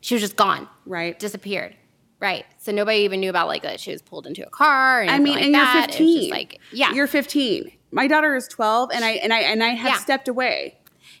[0.00, 1.18] she was just gone, right.
[1.18, 1.74] disappeared.
[2.20, 2.44] Right.
[2.58, 5.04] So nobody even knew about like that she was pulled into a car.
[5.04, 5.74] I mean, like and that.
[5.74, 6.18] you're 15.
[6.18, 6.92] just like, yeah.
[6.92, 7.72] You're 15.
[7.92, 9.98] My daughter is 12, and I and I and I have Yeah.
[9.98, 10.74] stepped away.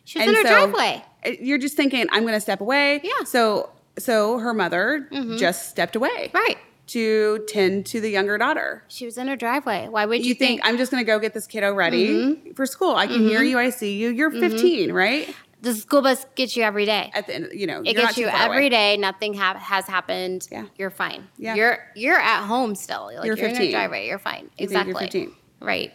[0.04, 1.04] she was and in her so- driveway.
[1.24, 3.00] Uh, You're just thinking, I'm going to step away.
[3.02, 3.10] Yeah.
[3.12, 3.24] Mm-hmm.
[3.26, 6.30] So so her mother just stepped away.
[6.32, 6.56] Right.
[6.88, 8.82] To tend to the younger daughter.
[8.88, 9.88] She was in her driveway.
[9.88, 12.64] Why would You, you, think, I'm just going to go get this kiddo ready for
[12.64, 12.94] school?
[12.94, 13.58] I can hear you.
[13.58, 14.08] I see you.
[14.08, 15.34] You're 15, right?
[15.60, 17.10] the school bus gets you every day?
[17.12, 18.54] At the end, you know, It you're not gets you far away.
[18.56, 18.96] every day.
[18.96, 20.46] Nothing hap has happened.
[20.50, 20.66] Yeah.
[20.76, 21.26] You're fine.
[21.36, 21.56] Yeah.
[21.56, 23.06] You're you're at home still.
[23.06, 24.06] Like You're you're, in your driveway.
[24.06, 24.44] You're fine.
[24.56, 24.92] You exactly.
[24.92, 25.34] you're 15.
[25.60, 25.92] Right.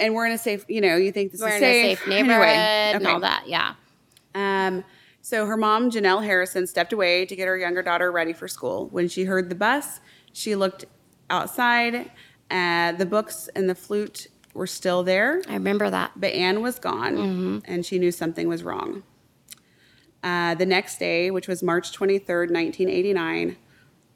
[0.00, 0.64] And we're in a safe.
[0.68, 1.98] You know, you think this We're is in safe.
[1.98, 3.44] a safe neighborhood Anyway, and all that.
[3.46, 3.74] Yeah.
[4.34, 4.82] Um,
[5.22, 8.88] so her mom, Janelle Harrison, stepped away to get her younger daughter ready for school.
[8.88, 10.00] When she heard the bus,
[10.32, 10.86] she looked
[11.28, 12.10] outside.
[12.50, 16.10] Uh, the books and the flute were still there, I remember that.
[16.16, 19.04] but Ann was gone, and she knew something was wrong.
[20.24, 23.56] Uh, the next day, which was March 23rd, 1989,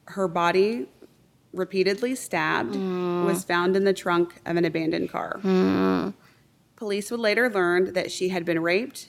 [0.07, 0.87] her body,
[1.55, 5.39] repeatedly stabbed, was found in the trunk of an abandoned car.
[6.75, 9.07] Police would later learn that she had been raped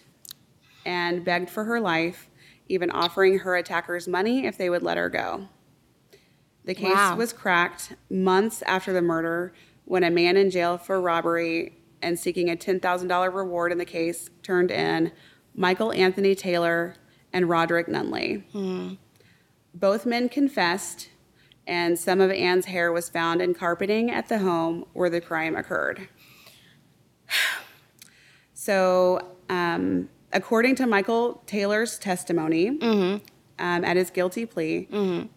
[0.85, 2.31] and begged for her life,
[2.69, 5.49] even offering her attackers money if they would let her go.
[6.65, 7.17] The case Wow.
[7.17, 9.53] was cracked months after the murder
[9.85, 14.31] when a man in jail for robbery and seeking a $10,000 reward in the case
[14.43, 15.13] turned in
[15.55, 16.95] Michael Anthony Taylor
[17.33, 18.45] and Roderick Nunley.
[18.53, 18.95] Hmm.
[19.75, 21.09] Both men confessed,
[21.67, 25.57] and some of Ann's hair was found in carpeting at the home where the crime
[25.57, 26.09] occurred.
[28.59, 32.79] So, um, according to Michael Taylor's testimony
[33.61, 34.89] um, at his guilty plea,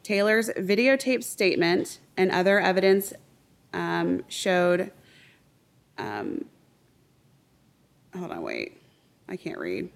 [0.01, 3.13] Taylor's videotaped statement and other evidence
[3.73, 4.91] um, showed.
[5.99, 6.45] Um,
[8.17, 8.81] hold on, wait.
[9.27, 9.89] I can't read.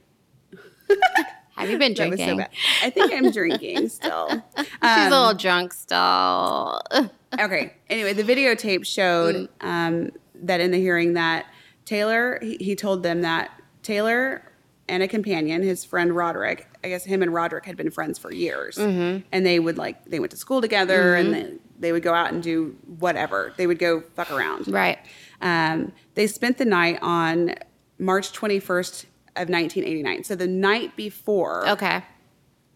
[1.55, 2.27] Have you been drinking?
[2.27, 2.49] so bad.
[2.81, 4.43] I think I'm drinking still.
[4.57, 6.81] She's a little drunk still.
[7.39, 7.73] okay.
[7.89, 11.45] Anyway, the videotape showed um, that in the hearing that
[11.85, 13.51] Taylor he, he told them that
[13.83, 14.43] Taylor
[14.89, 18.33] and a companion, his friend Roderick, I guess him and Roderick had been friends for
[18.33, 22.13] years, and they would like they went to school together, and they, they would go
[22.13, 23.53] out and do whatever.
[23.57, 24.67] They would go fuck around.
[24.67, 24.99] right.
[25.41, 27.55] Um, they spent the night on
[27.99, 30.23] March 21st of 1989.
[30.23, 32.03] So the night before Okay.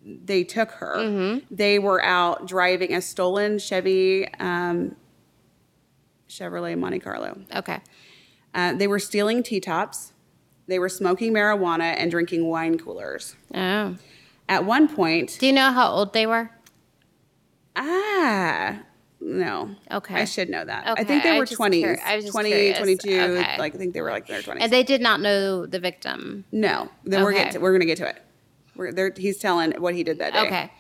[0.04, 1.40] they took her.
[1.52, 4.96] They were out driving a stolen Chevy um,
[6.30, 7.38] Chevrolet Monte Carlo.
[7.56, 7.80] Okay.
[8.54, 10.14] Uh, they were stealing T tops.
[10.68, 13.36] They were smoking marijuana and drinking wine coolers.
[13.54, 13.96] Oh.
[14.50, 16.50] At one point, Do you know how old they were?
[17.76, 18.80] ah,
[19.20, 19.76] no.
[19.92, 20.16] Okay.
[20.16, 20.88] I should know that.
[20.90, 21.02] Okay.
[21.02, 21.84] I think they were was 20s.
[21.84, 22.78] curi- I was just 20, curious.
[22.78, 23.10] 22.
[23.20, 23.58] Okay.
[23.58, 24.58] Like, I think they were like in their 20s.
[24.62, 26.46] And they did not know the victim.
[26.52, 26.90] no.
[27.04, 27.44] Then we're, Okay.
[27.46, 28.22] get to, we're going to get to it.
[28.76, 30.46] We're, they're, he's telling what he did that day.
[30.48, 30.72] Okay.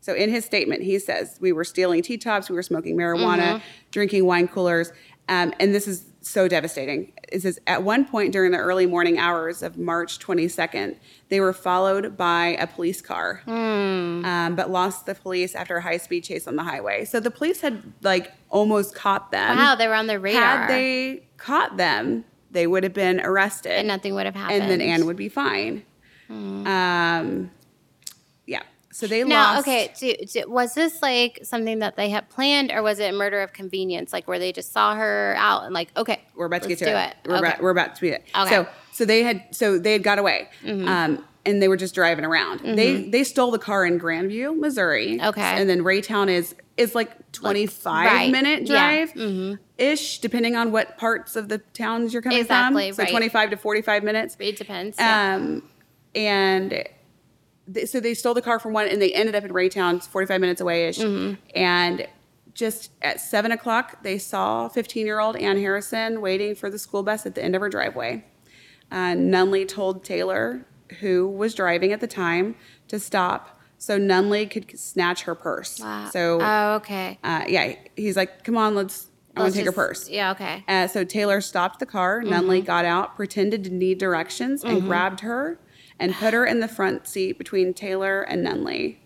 [0.00, 3.38] So in his statement, he says we were stealing T tops, we were smoking marijuana,
[3.54, 3.64] Mm-hmm.
[3.90, 4.92] drinking wine coolers,
[5.28, 7.12] um, and this is so devastating.
[7.30, 10.96] It says at one point during the early morning hours of March 22nd,
[11.28, 14.24] they were followed by a police car, Hmm.
[14.24, 17.04] um, but lost the police after a high speed chase on the highway.
[17.04, 19.56] So the police had like almost caught them.
[19.58, 20.42] Wow, they were on their radar.
[20.42, 24.62] Had they caught them, they would have been arrested, and nothing would have happened.
[24.62, 25.82] and then Ann would be fine.
[26.30, 27.48] Um, yeah.
[28.94, 29.66] So they Now, lost.
[29.66, 33.16] okay, do, do- was this like something that they had planned, or was it a
[33.16, 36.62] murder of convenience, like where they just saw her out and like, okay, we're about
[36.62, 37.08] to let's get to do it.
[37.24, 37.28] it.
[37.28, 37.48] We're okay.
[37.48, 38.24] about we're about to be it.
[38.36, 38.50] Okay.
[38.50, 42.24] So so they had so they had got away, um, and they were just driving
[42.24, 42.60] around.
[42.60, 45.16] They they stole the car in Grandview, Missouri.
[45.18, 45.26] Mm-hmm.
[45.26, 45.42] Okay.
[45.42, 48.30] and then Raytown is is like twenty five right.
[48.30, 49.06] minute Yeah.
[49.06, 49.48] Mm-hmm.
[49.54, 52.94] drive ish, depending on what parts of the towns you're coming Exactly, from.
[52.94, 53.10] So right.
[53.10, 54.36] twenty five to forty five minutes.
[54.38, 54.96] it depends.
[55.00, 55.34] yeah.
[55.34, 55.68] Um,
[56.14, 56.84] and
[57.72, 60.40] th- so they stole the car from one, and they ended up in Raytown, 45
[60.40, 60.98] minutes away ish.
[60.98, 61.34] Mm-hmm.
[61.54, 62.06] And
[62.54, 67.02] just at seven o'clock, they saw 15 year old Ann Harrison waiting for the school
[67.02, 68.24] bus at the end of her driveway.
[68.90, 70.66] Uh, Nunley told Taylor,
[71.00, 72.54] who was driving at the time,
[72.88, 75.80] to stop so Nunley could snatch her purse.
[75.80, 76.08] Wow.
[76.10, 77.18] So, oh, okay.
[77.22, 80.08] uh, yeah, he's like, come on, let's, I want to take her purse.
[80.08, 80.64] Yeah, okay.
[80.68, 82.22] Uh, so Taylor stopped the car.
[82.22, 85.58] Nunley got out, pretended to need directions, and grabbed her
[86.00, 88.98] and put her in the front seat between Taylor and Nunley.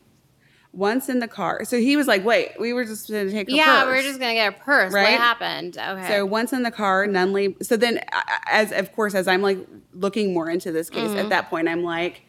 [0.72, 3.48] once in the car, so he was like, "Wait, we were just going to take
[3.50, 3.90] her Yeah, purse.
[3.92, 4.92] we are just gonna get a purse.
[4.92, 5.12] Right?
[5.12, 5.78] What happened?
[5.78, 6.06] Okay.
[6.08, 7.56] So once in the car, Nunley.
[7.64, 8.00] So then,
[8.46, 9.58] as of course, as I'm like
[9.94, 11.18] looking more into this case, Mm-hmm.
[11.20, 12.22] at that point, I'm like,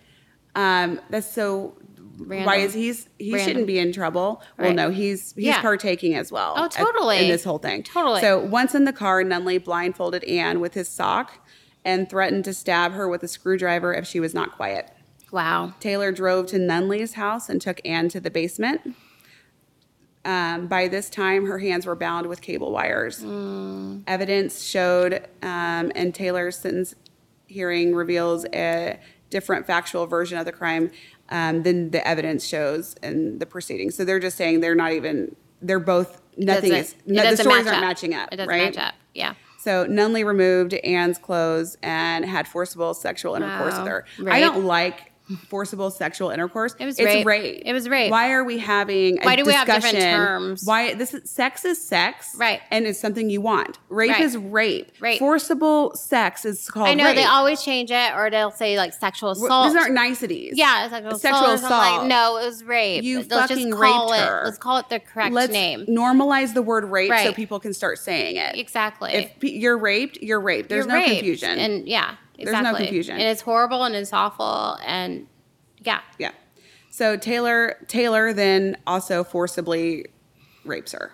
[0.55, 1.75] um, that's so.
[2.17, 3.47] Why is he's he Random.
[3.47, 4.41] shouldn't be in trouble?
[4.57, 5.61] Well, no, he's he's Yeah.
[5.61, 6.53] partaking as well.
[6.57, 7.19] Oh, at- totally.
[7.19, 7.83] in this whole thing.
[7.83, 8.21] Totally.
[8.21, 11.45] So once in the car, Nunley blindfolded Ann with his sock
[11.89, 14.91] and threatened to stab her with a screwdriver if she was not quiet.
[15.31, 15.73] wow.
[15.79, 18.95] Taylor drove to Nunley's house and took Ann to the basement.
[20.23, 23.23] Um, by this time, her hands were bound with cable wires.
[24.05, 26.93] Evidence showed, um, and Taylor's sentence
[27.47, 28.99] hearing reveals a
[29.31, 30.91] different factual version of the crime
[31.29, 33.95] um, than the evidence shows in the proceedings.
[33.95, 35.35] So they're just saying they're not even.
[35.61, 36.95] They're both nothing is.
[37.05, 37.89] No, the stories match aren't up.
[37.89, 38.29] matching up.
[38.31, 38.75] It doesn't right?
[38.75, 38.93] match up.
[39.13, 39.33] Yeah.
[39.59, 43.79] So Nunley removed Ann's clothes and had forcible sexual intercourse Wow.
[43.83, 44.05] with her.
[44.31, 45.08] I don't like
[45.47, 46.75] forcible sexual intercourse.
[46.79, 47.61] It was it's rape.
[47.65, 48.11] It was rape.
[48.11, 50.63] Why are we having a Why do we have different terms?
[50.65, 52.61] Why this is sex is sex, Right.
[52.71, 53.77] And it's something you want.
[53.89, 54.21] Rape Right.
[54.21, 54.91] is rape.
[54.99, 55.19] Rape.
[55.19, 56.87] Forcible sex is called.
[56.87, 57.15] I know rape.
[57.15, 59.67] they always change it, or they'll say like sexual assault.
[59.73, 60.53] These aren't niceties.
[60.57, 61.71] yeah, sexual, Sexual assault.
[62.01, 63.03] Like, no, it was rape.
[63.03, 64.27] You Let's fucking just call raped it.
[64.27, 64.41] her.
[64.45, 65.85] Let's call it the correct Let's name.
[65.87, 68.57] normalize the word rape so people can start saying it.
[68.57, 69.11] Exactly.
[69.13, 70.69] If you're raped, you're raped.
[70.69, 71.09] There's You're no raped.
[71.11, 71.57] confusion.
[71.59, 72.15] And yeah,
[72.45, 73.13] There's no confusion.
[73.15, 75.27] And it's horrible and it's awful and
[75.79, 76.01] yeah.
[76.17, 76.31] Yeah.
[76.91, 80.05] So Taylor Taylor then also forcibly
[80.65, 81.13] rapes her.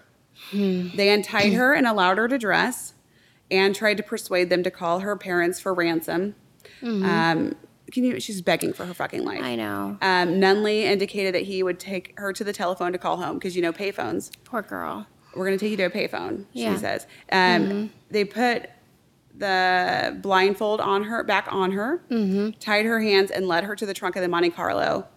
[0.52, 2.94] They untied her and allowed her to dress,
[3.52, 6.36] and tried to persuade them to call her parents for ransom.
[6.84, 7.56] Um,
[7.92, 8.20] can you?
[8.20, 9.42] She's begging for her fucking life.
[9.42, 9.98] I know.
[10.02, 13.56] Um, Nunley indicated that he would take her to the telephone to call home because
[13.56, 14.32] you know payphones.
[14.44, 15.08] Poor girl.
[15.36, 16.46] We're going to take you to a payphone.
[16.54, 16.74] Yeah.
[16.74, 17.08] She says.
[17.32, 18.70] Um, They put
[19.38, 22.52] the blindfold on her, back on her, mm-hmm.
[22.60, 25.08] tied her hands, and led her to the trunk of the Monte Carlo.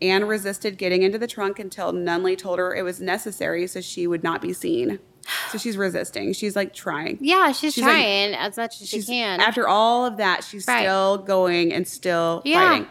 [0.00, 4.06] Ann resisted getting into the trunk until Nunley told her it was necessary so she
[4.06, 4.98] would not be seen.
[5.52, 6.32] So she's resisting.
[6.32, 7.18] She's like trying.
[7.20, 9.40] Yeah, she's, She's like- trying as much as she can.
[9.40, 10.80] After all of that, she's Right.
[10.80, 12.68] still going and still Yeah.
[12.68, 12.88] fighting.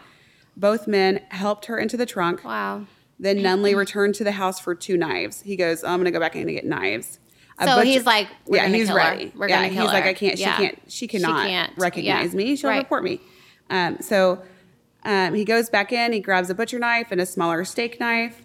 [0.56, 2.42] Both men helped her into the trunk.
[2.44, 2.86] wow.
[3.20, 5.42] Then Nunley returned to the house for two knives.
[5.42, 7.18] He goes, oh, I'm going to go back in to get knives.
[7.60, 9.02] So butcher- he's like, we're yeah, gonna he's kill her.
[9.10, 9.32] ready.
[9.36, 10.04] We're yeah, gonna kill he's like.
[10.04, 10.56] I can't, Yeah.
[10.56, 11.72] she can't, she She cannot can't.
[11.76, 12.36] recognize Yeah.
[12.36, 12.56] me.
[12.56, 12.78] She'll Right.
[12.78, 13.20] report me.
[13.70, 14.42] Um, so
[15.04, 18.42] um, he goes back in, he grabs a butcher knife and a smaller steak knife.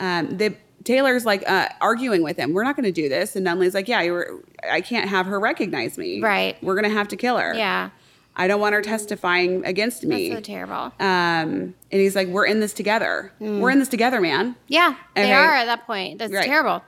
[0.00, 2.52] Um, the Taylor's like uh, arguing with him.
[2.54, 3.36] We're not going to do this.
[3.36, 6.20] And Nunley's like, yeah, were, I can't have her recognize me.
[6.22, 6.56] Right.
[6.62, 7.52] We're going to have to kill her.
[7.54, 7.90] Yeah.
[8.36, 10.32] I don't want her testifying against That's me.
[10.32, 10.76] so terrible.
[10.76, 13.32] um, and he's like, we're in this together.
[13.40, 14.54] We're in this together, man.
[14.68, 16.20] yeah, they are at that point.
[16.20, 16.44] That's Right.
[16.46, 16.82] terrible.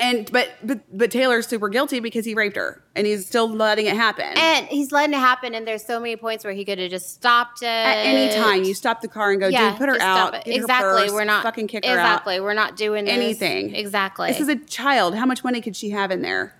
[0.00, 3.86] And but but but Taylor's super guilty because he raped her, and he's still letting
[3.86, 4.26] it happen.
[4.36, 7.14] And he's letting it happen, and there's so many points where he could have just
[7.14, 10.34] stopped it At any time, you stop the car and go, dude, put her out.
[10.34, 10.44] it.
[10.44, 11.02] get her Exactly.
[11.02, 11.94] purse, We're not fucking kick her out.
[12.00, 12.40] exactly.
[12.40, 13.14] We're not doing this.
[13.14, 13.74] Anything.
[13.76, 14.28] Exactly.
[14.28, 15.14] This is a child.
[15.14, 16.54] How much money could she have in there?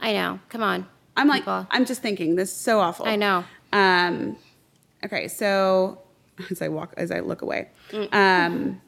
[0.00, 0.40] I know.
[0.48, 0.86] Come on.
[1.18, 1.66] I'm like, people.
[1.70, 3.04] I'm just thinking, this is so awful.
[3.06, 3.44] I know.
[3.72, 4.38] Um,
[5.04, 6.00] okay, so
[6.50, 8.14] as I walk, as I look away, Mm.
[8.14, 8.80] um,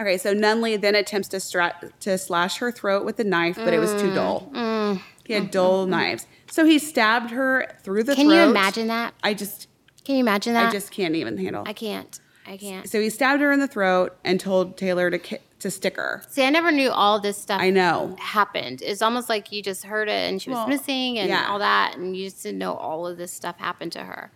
[0.00, 3.72] okay, so Nunley then attempts to stra- to slash her throat with a knife, but
[3.74, 4.00] it was Mm.
[4.00, 5.00] too dull.
[5.24, 8.34] He had dull knives, so he stabbed her through the Can throat.
[8.36, 9.14] you imagine that?
[9.24, 9.66] I just,
[10.04, 10.68] Can you imagine that?
[10.68, 11.64] I just can't even handle.
[11.66, 12.20] I can't.
[12.46, 12.88] I can't.
[12.88, 16.22] so he stabbed her in the throat and told Taylor to ki- to stick her.
[16.28, 18.14] See, I never knew all this stuff I know.
[18.20, 18.82] happened.
[18.82, 21.48] It's almost like you just heard it and she was Well, missing and yeah.
[21.50, 24.30] all that, and you just didn't know all of this stuff happened to her.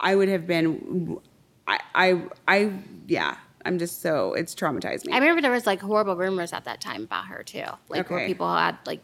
[0.00, 1.18] I would have been,
[1.66, 2.72] I, I, I,
[3.06, 3.36] yeah.
[3.64, 5.12] I'm just so it's traumatized me.
[5.12, 8.26] I remember there was like horrible rumors at that time about her too, like where
[8.26, 9.00] people had like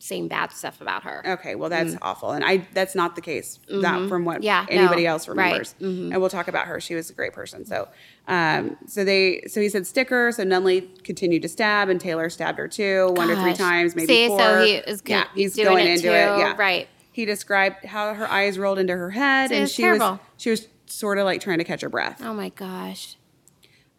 [0.00, 1.22] saying bad stuff about her.
[1.26, 3.58] Okay, well that's awful, and I that's not the case.
[3.68, 4.38] That from what Mm.
[4.38, 4.42] Mm-hmm.
[4.44, 5.36] Yeah, anybody no, else right.
[5.36, 6.80] remembers, and we'll talk about her.
[6.80, 7.64] She was a great person.
[7.64, 7.88] So,
[8.28, 10.30] um, so they so he said sticker.
[10.32, 14.06] So Nunley continued to stab, and Taylor stabbed her too, one or three times, maybe
[14.06, 14.38] See, four.
[14.38, 16.38] so he is yeah, he's going it into too, it.
[16.38, 16.88] Yeah, right.
[17.10, 20.68] He described how her eyes rolled into her head, See, and she was she was
[20.86, 22.22] sort of like trying to catch her breath.
[22.22, 23.16] Oh my gosh.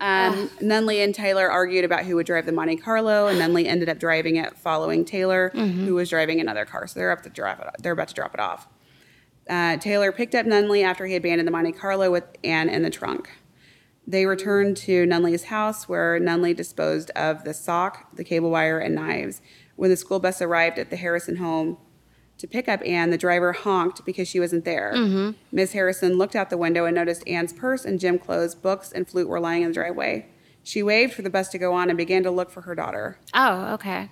[0.02, 3.90] Um, Nunley and Taylor argued about who would drive the Monte Carlo, and Nunley ended
[3.90, 5.86] up driving it, following Taylor, Mm-hmm.
[5.86, 6.88] who was driving another car.
[6.88, 7.82] So they're up to drop it.
[7.84, 8.68] They're about to drop it off.
[9.50, 12.90] Uh, Taylor picked up Nunley after he abandoned the Monte Carlo with Ann in the
[12.90, 13.30] trunk.
[14.08, 18.96] They returned to Nunley's house, where Nunley disposed of the sock, the cable wire, and
[18.96, 19.42] knives.
[19.76, 21.78] When the school bus arrived at the Harrison home
[22.40, 24.94] to pick up Ann, the driver honked because she wasn't there.
[24.96, 25.32] Mm-hmm.
[25.52, 29.08] Miss Harrison looked out the window and noticed Ann's purse and gym clothes, books, and
[29.08, 30.26] flute were lying in the driveway.
[30.64, 33.20] She waved for the bus to go on and began to look for her daughter.
[33.34, 34.10] Oh, okay.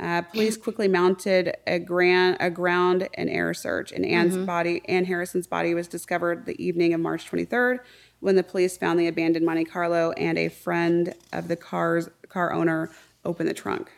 [0.00, 5.04] Uh, police quickly mounted a grand, a ground and air search, and Ann's body, Ann
[5.04, 7.80] Harrison's body, was discovered the evening of March 23rd
[8.20, 12.52] when the police found the abandoned Monte Carlo and a friend of the car's car
[12.52, 12.90] owner
[13.26, 13.90] opened the trunk.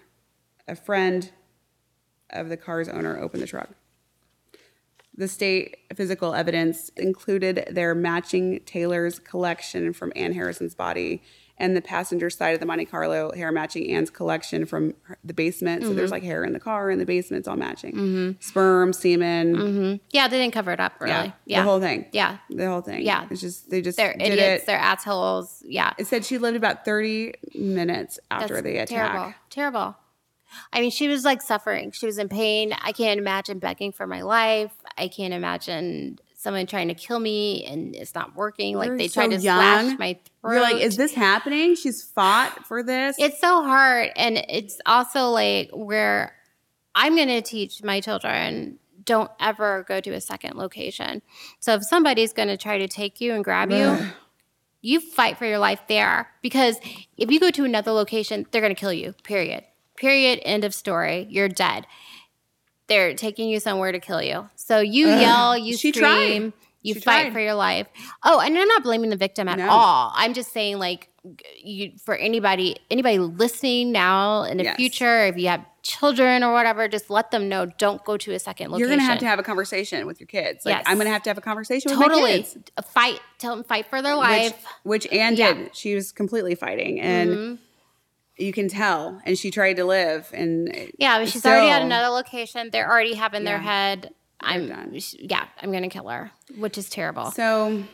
[0.67, 1.31] A friend
[2.33, 3.71] of the car's owner opened the trunk.
[5.15, 11.23] The state physical evidence included their matching Taylor's collection from Ann Harrison's body
[11.59, 15.35] and the passenger side of the Monte Carlo hair matching Ann's collection from her- the
[15.35, 15.83] basement.
[15.83, 16.15] So there's mm-hmm.
[16.15, 17.41] like hair in the car and the basement.
[17.41, 17.95] It's all matching.
[17.95, 18.31] Mm-hmm.
[18.41, 19.95] Sperm, semen, mm-hmm.
[20.11, 21.13] Yeah, they didn't cover it up really.
[21.13, 21.61] yeah, Yeah.
[21.61, 22.07] the whole thing.
[22.13, 22.39] Yeah.
[22.49, 23.03] the whole thing.
[23.03, 23.27] Yeah.
[23.31, 24.63] it's just they just They're did idiots.
[24.63, 24.67] it.
[24.67, 25.63] They're assholes.
[25.67, 25.93] Yeah.
[25.99, 29.13] It said she lived about 30 minutes after That's the attack.
[29.13, 29.35] Terrible.
[29.51, 29.97] Terrible.
[30.73, 31.93] I mean, she was like suffering.
[31.93, 32.73] She was in pain.
[32.81, 34.73] I can't imagine begging for my life.
[34.97, 38.77] I can't imagine someone trying to kill me and it's not working.
[38.77, 39.87] Like You're they so tried to young.
[39.87, 40.53] slash my throat.
[40.53, 41.77] You're like, is this happening?
[41.77, 43.17] She's fought for this.
[43.19, 44.11] it's so hard.
[44.17, 46.35] And it's also like where
[46.95, 51.23] I'm going to teach my children don't ever go to a second location.
[51.61, 53.99] So if somebody's going to try to take you and grab you,
[54.81, 56.77] you fight for your life there because
[57.17, 59.15] if you go to another location, they're going to kill you.
[59.23, 59.65] Period.
[60.03, 60.41] Period.
[60.43, 61.29] End of story.
[61.31, 61.87] You're dead.
[62.89, 64.49] They're taking you somewhere to kill you.
[64.57, 66.25] So you yell, you She tried.
[66.27, 67.33] scream, you She fight tried.
[67.33, 67.87] for your life.
[68.25, 69.71] Oh, and I'm not blaming the victim at No.
[69.71, 70.13] all.
[70.17, 71.09] I'm just saying, like,
[71.63, 74.75] you for anybody anybody listening now in the Yes.
[74.77, 77.67] future, if you have children or whatever, just let them know.
[77.67, 78.81] Don't go to a second location.
[78.89, 80.67] You're gonna have to have a conversation with your kids.
[80.67, 80.85] Like Yes.
[80.89, 82.45] I'm gonna have to have a conversation with my totally
[82.93, 83.21] fight.
[83.39, 84.65] Tell them fight for their Which, life.
[84.83, 85.53] which Ann Yeah.
[85.55, 85.77] did.
[85.77, 87.59] She was completely fighting, and Mhm.
[88.37, 89.21] You can tell.
[89.25, 92.71] And she tried to live, and Yeah, but she's already at another location.
[92.71, 94.15] They're already having their head.
[94.41, 94.99] I'm done.
[95.19, 97.31] yeah, I'm gonna kill her, which is terrible.
[97.31, 97.85] So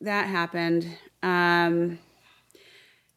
[0.00, 0.86] that happened.
[1.22, 1.98] Um,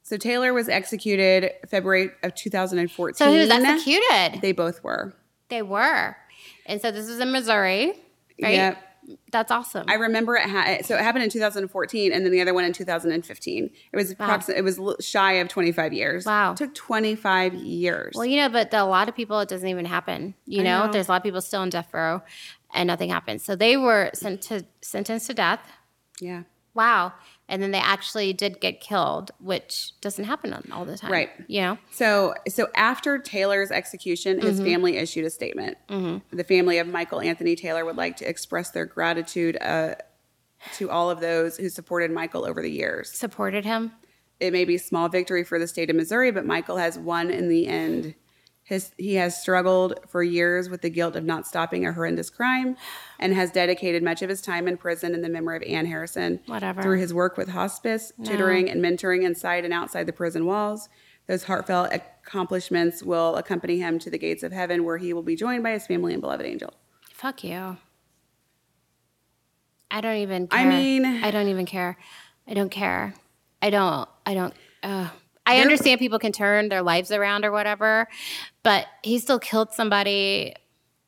[0.04, 3.16] so Taylor was executed February of 2014.
[3.16, 4.42] So he was executed.
[4.42, 5.16] They both were.
[5.50, 6.16] They were,
[6.68, 7.94] and so this is in Missouri,
[8.42, 8.54] right?
[8.54, 8.84] Yep.
[9.32, 9.86] That's awesome.
[9.88, 10.50] I remember it.
[10.50, 13.70] Ha- so it happened in 2014, and then the other one in 2015.
[13.92, 14.60] It was approximately.
[14.60, 16.26] It was l- shy of 25 years.
[16.26, 16.52] Wow.
[16.52, 18.14] It took 25 years.
[18.16, 20.34] well, you know, but the, a lot of people, it doesn't even happen.
[20.46, 20.86] You know?
[20.86, 20.92] know.
[20.92, 22.22] there's a lot of people still in death row,
[22.74, 23.44] and nothing happens.
[23.44, 25.62] So they were sent to sentenced to death.
[26.20, 26.44] yeah.
[26.74, 27.14] Wow,
[27.48, 31.30] and then they actually did get killed, which doesn't happen all the time, Right.
[31.48, 34.66] You know, So, so after Taylor's execution, his Mm-hmm.
[34.66, 35.78] family issued a statement.
[35.90, 39.96] The family of Michael Anthony Taylor would like to express their gratitude uh,
[40.78, 43.12] to all of those who supported Michael over the years.
[43.12, 43.92] supported him.
[44.40, 47.48] It may be small victory for the state of Missouri, but Michael has won in
[47.48, 48.16] the end.
[48.68, 52.76] His, he has struggled for years with the guilt of not stopping a horrendous crime
[53.20, 56.40] and has dedicated much of his time in prison in the memory of Ann Harrison.
[56.48, 56.82] Whatever.
[56.82, 60.90] Through his work with hospice, tutoring, and mentoring inside and outside the prison walls.
[61.28, 65.36] Those heartfelt accomplishments will accompany him to the gates of heaven where he will be
[65.36, 66.74] joined by his family and beloved angel.
[67.14, 67.78] Fuck you.
[69.92, 70.60] I don't even care.
[70.60, 71.98] I mean- I don't even care.
[72.48, 73.14] I don't care.
[73.62, 74.54] I don't, I don't,
[74.84, 75.10] uh,
[75.46, 78.08] I understand people can turn their lives around or whatever,
[78.64, 80.56] but he still killed somebody.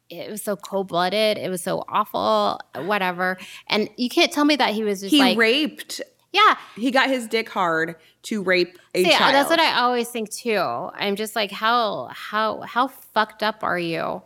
[0.10, 1.38] It was so cold blooded.
[1.38, 3.38] It was so awful, whatever.
[3.68, 6.00] And you can't tell me that he was just He like, raped,
[6.32, 6.56] yeah.
[6.76, 9.34] he got his dick hard to rape a See, child.
[9.34, 10.58] that's what I always think too.
[10.60, 14.22] I'm just like, how, how, how fucked up are you?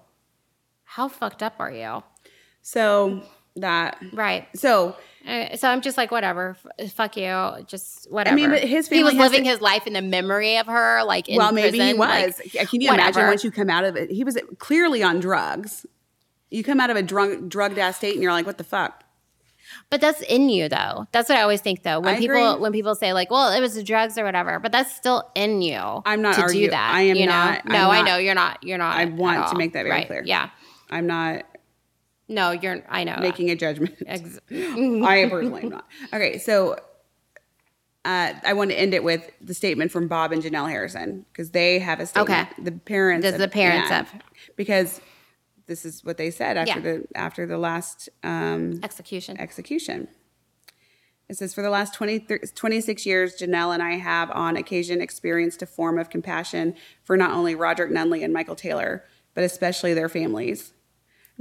[0.84, 2.04] How fucked up are you?
[2.62, 3.24] so
[3.56, 4.48] that, Right.
[4.56, 4.96] so
[5.28, 7.32] Uh, So I'm just like, whatever, f- fuck you,
[7.68, 8.34] just whatever.
[8.34, 11.04] I mean, but his he was living to- his life in the memory of her,
[11.04, 12.40] like in well, maybe he was.
[12.56, 14.10] like, Can you imagine once you come out of it?
[14.12, 15.86] He was clearly on drugs.
[16.50, 19.04] You come out of a drug, drugged ass state and you're like, what the fuck?
[19.90, 21.08] But that's in you, though.
[21.14, 22.00] That's what I always think, though.
[22.02, 22.62] When I people agree.
[22.62, 25.62] when people say like, "Well, it was the drugs or whatever," but that's still in
[25.62, 25.80] you.
[26.06, 26.92] I'm not to argue- do that.
[26.94, 27.32] I am you know?
[27.32, 28.62] not- No, I know you're not.
[28.64, 28.98] You're not.
[28.98, 30.08] I want to make that very Right.
[30.08, 30.24] clear.
[30.26, 30.50] Yeah.
[30.90, 31.44] I'm not
[32.28, 32.82] No, you're.
[32.90, 33.18] I know.
[33.20, 33.96] making a judgment.
[34.06, 35.88] Ex- I personally am not.
[36.14, 36.74] Okay, so
[38.06, 41.52] uh, I want to end it with the statement from Bob and Janelle Harrison because
[41.52, 42.48] they have a statement.
[42.58, 42.64] Okay.
[42.64, 43.24] The parents.
[43.26, 44.22] This is the parents of-
[44.56, 45.02] because
[45.68, 46.80] this is what they said after Yeah.
[46.80, 49.40] the after the last um, execution.
[49.40, 50.08] execution.
[51.30, 55.62] It says, for the last 20, 26 years, Janelle and I have on occasion experienced
[55.62, 60.10] a form of compassion for not only Roderick Nunley and Michael Taylor, but especially their
[60.10, 60.74] families.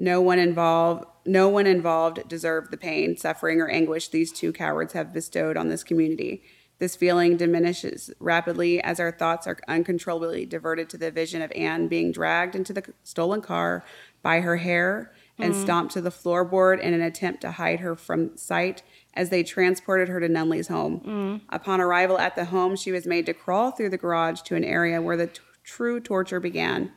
[0.01, 4.95] No one involved, no one involved deserved the pain, suffering, or anguish these two cowards
[4.95, 6.43] have bestowed on this community.
[6.79, 11.87] This feeling diminishes rapidly as our thoughts are uncontrollably diverted to the vision of Ann
[11.89, 13.85] being dragged into the stolen car
[14.23, 15.61] by her hair and hmm.
[15.61, 18.83] stomped to the floorboard in an attempt to hide her from sight
[19.13, 21.01] as they transported her to Nunley's home.
[21.01, 21.37] Hmm.
[21.51, 24.65] Upon arrival at the home, she was made to crawl through the garage to an
[24.65, 26.93] area where the t- true torture began.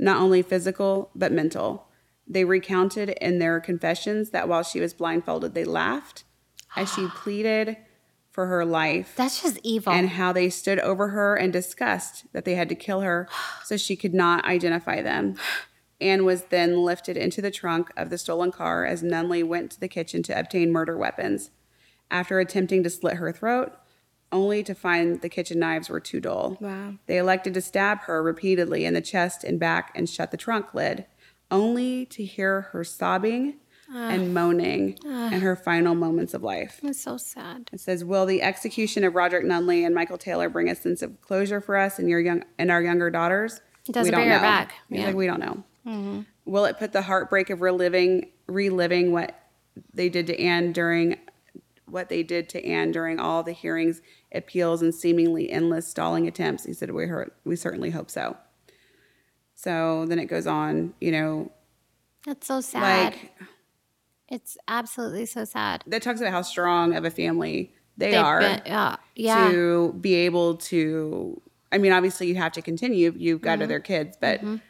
[0.00, 1.87] not only physical, but mental.
[2.28, 6.24] They recounted in their confessions that while she was blindfolded, they laughed
[6.76, 7.76] as she pleaded
[8.30, 9.92] for her life That's just evil.
[9.92, 13.28] and how they stood over her and discussed that they had to kill her
[13.64, 15.36] so she could not identify them.
[16.00, 19.80] Ann was then lifted into the trunk of the stolen car as Nunley went to
[19.80, 21.50] the kitchen to obtain murder weapons.
[22.10, 23.72] After attempting to slit her throat,
[24.30, 26.56] only to find the kitchen knives were too dull.
[26.60, 26.94] Wow.
[27.06, 30.72] They elected to stab her repeatedly in the chest and back and shut the trunk
[30.74, 31.06] lid,
[31.50, 33.56] only to hear her sobbing
[33.94, 34.32] and ah.
[34.32, 35.32] moaning ah.
[35.32, 36.80] in her final moments of life.
[36.82, 37.70] That's so sad.
[37.72, 41.20] It says, "Will the execution of Roderick Nunley and Michael Taylor bring a sense of
[41.20, 44.32] closure for us and your young and our younger daughters?" It doesn't we don't bring
[44.32, 44.74] her back.
[44.90, 45.06] Yeah.
[45.06, 45.64] like, we don't know.
[45.86, 46.20] Mm-hmm.
[46.44, 49.40] Will it put the heartbreak of reliving, reliving what
[49.94, 51.16] they did to Ann during
[51.86, 56.64] what they did to Ann during all the hearings, appeals, and seemingly endless stalling attempts?
[56.64, 58.36] He said, "We heard, we certainly hope so."
[59.62, 61.50] So then it goes on, you know,
[62.24, 63.12] That's so sad.
[63.14, 63.32] like
[64.28, 65.82] it's absolutely so sad.
[65.88, 68.38] that talks about how strong of a family they They've are.
[68.40, 68.96] been- yeah.
[69.16, 69.50] Yeah.
[69.50, 71.40] to be able to
[71.72, 73.62] i mean obviously you have to continue you've got Mm-hmm.
[73.64, 74.60] other kids but and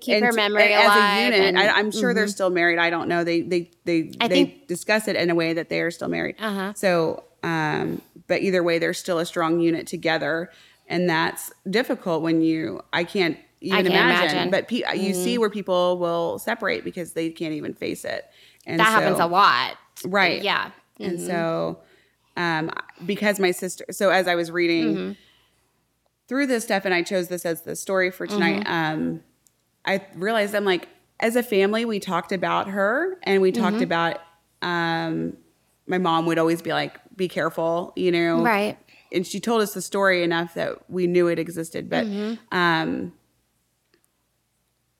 [0.00, 1.18] keep her and- memory as alive.
[1.18, 1.68] a unit and- mm-hmm.
[1.76, 4.68] I, i'm sure they're still married i don't know they they they I they think-
[4.68, 6.72] discuss it in a way that they are still married Uh-huh.
[6.76, 10.50] so um but either way they're still a strong unit together
[10.88, 14.36] and that's difficult when you i can't even can't imagine.
[14.50, 14.52] imagine.
[14.52, 14.90] Mm-hmm.
[14.90, 18.24] but you see where people will separate because they can't even face it
[18.66, 19.76] and that happens a lot.
[20.04, 20.42] Right.
[20.42, 20.70] Yeah.
[20.98, 21.78] And so,
[22.36, 22.70] um,
[23.06, 25.12] because my sister, so as I was reading Mm-hmm.
[26.28, 28.72] through this stuff, and I chose this as the story for tonight, Mm-hmm.
[29.02, 29.20] um,
[29.84, 30.88] I realized I'm like,
[31.20, 33.84] as a family, we talked about her and we talked Mm-hmm.
[33.84, 34.18] about,
[34.62, 35.36] um,
[35.86, 38.42] my mom would always be like, be careful, you know?
[38.42, 38.78] Right.
[39.12, 41.88] And she told us the story enough that we knew it existed.
[41.90, 42.56] But, Mm-hmm.
[42.56, 43.12] um,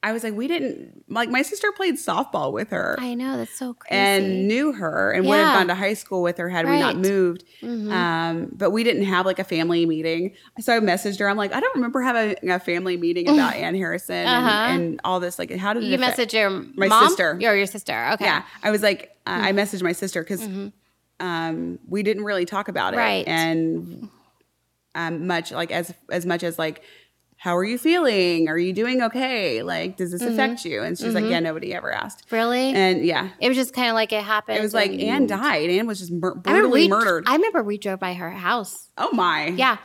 [0.04, 3.36] I was like, we didn't, like, my sister played softball with her I know.
[3.36, 3.94] That's so crazy.
[3.96, 6.96] and knew her and would have gone to high school with her had we not
[6.96, 7.04] Right.
[7.04, 7.12] Mm-hmm.
[7.12, 7.44] moved.
[7.92, 10.34] Um, but we didn't have like a family meeting.
[10.58, 11.28] So I messaged her.
[11.28, 14.48] I'm like, I don't remember having a family meeting about Ann Harrison Uh-huh.
[14.72, 15.38] and, and all this.
[15.38, 17.06] Like, how did you message your My mom?
[17.06, 17.34] sister.
[17.40, 18.10] Or your sister.
[18.14, 18.24] Okay.
[18.24, 19.44] Yeah, I was like, uh, Mm-hmm.
[19.44, 20.40] I messaged my sister because
[21.20, 23.26] um, we didn't really talk about it, Right.
[23.28, 24.08] And
[24.94, 26.82] um, much like as as much as like.
[27.36, 28.46] How are you feeling?
[28.48, 29.64] Are you doing okay?
[29.64, 30.32] Like, does this Mm-hmm.
[30.34, 30.80] affect you?
[30.80, 32.30] And she's like, Yeah, nobody ever asked.
[32.30, 32.72] Really?
[32.72, 34.58] And yeah, it was just kind of like it happened.
[34.58, 35.68] it was like Ann died.
[35.68, 37.24] Ann was just mur- I brutally we- murdered.
[37.26, 38.90] I remember we drove by her house.
[38.96, 39.46] oh my.
[39.48, 39.78] Yeah.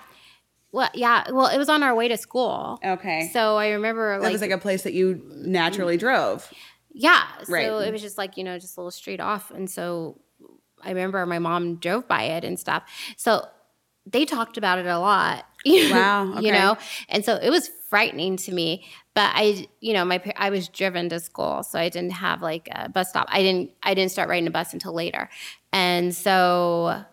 [0.71, 1.31] Well, yeah.
[1.31, 2.77] Well, it was on our way to school.
[2.85, 3.31] Okay.
[3.33, 6.47] So I remember that like, was like a place that you naturally drove.
[6.93, 7.23] yeah.
[7.45, 7.65] So Right.
[7.87, 9.49] it was just like, you know, just a little street off.
[9.49, 10.21] And so
[10.87, 12.83] I remember my mom drove by it and stuff.
[13.17, 13.45] So
[14.05, 15.45] they talked about it a lot.
[15.65, 16.77] Wow, You know?
[17.09, 18.85] And so it was frightening to me.
[19.13, 22.69] But I, you know, my I was driven to school, so I didn't have like
[22.71, 23.27] a bus stop.
[23.29, 25.29] I didn't I didn't start riding a bus until later.
[25.73, 27.03] And so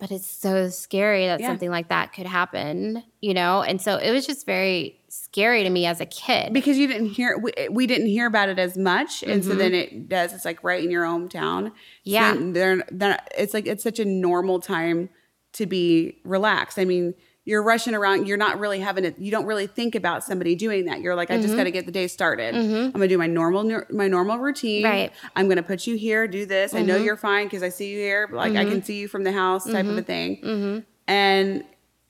[0.00, 1.48] but it's so scary that Yeah.
[1.48, 3.62] something like that could happen, you know?
[3.62, 6.54] And so it was just very scary to me as a kid.
[6.54, 9.54] Because you didn't hear, we, eh, we didn't hear about it as much, and so
[9.54, 9.96] then mm-hmm.
[9.96, 10.32] it does.
[10.32, 11.72] It's like right in your hometown.
[12.02, 12.32] Yeah.
[12.32, 15.10] then they're, they're, it's like it's such a normal time
[15.52, 16.78] to be relaxed.
[16.78, 17.14] I mean,
[17.50, 18.28] you're rushing around.
[18.28, 19.18] You're not really having it.
[19.18, 21.00] You don't really think about somebody doing that.
[21.00, 21.56] You're like, I just mm-hmm.
[21.56, 22.54] got to get the day started.
[22.54, 22.84] Mm-hmm.
[22.86, 24.84] I'm gonna do my normal my normal routine.
[24.84, 25.12] Right.
[25.34, 26.28] I'm gonna put you here.
[26.28, 26.74] Do this.
[26.74, 27.04] I know mm-hmm.
[27.04, 28.28] you're fine because I see you here.
[28.30, 30.84] Like I can see you from the house, type of a thing.
[31.08, 31.64] And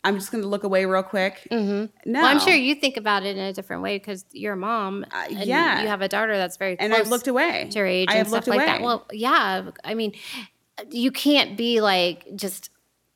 [0.04, 1.48] I'm just gonna look away real quick.
[1.50, 4.58] No, Well, I'm sure you think about it in a different way because you're a
[4.58, 5.06] mom.
[5.10, 5.80] Uh, and Uh, yeah.
[5.80, 7.68] You have a daughter that's very and I've looked away.
[7.70, 8.66] to your age I and stuff looked like away.
[8.66, 8.82] that.
[8.82, 9.70] Well, yeah.
[9.84, 10.12] I mean,
[10.90, 12.68] you can't be like just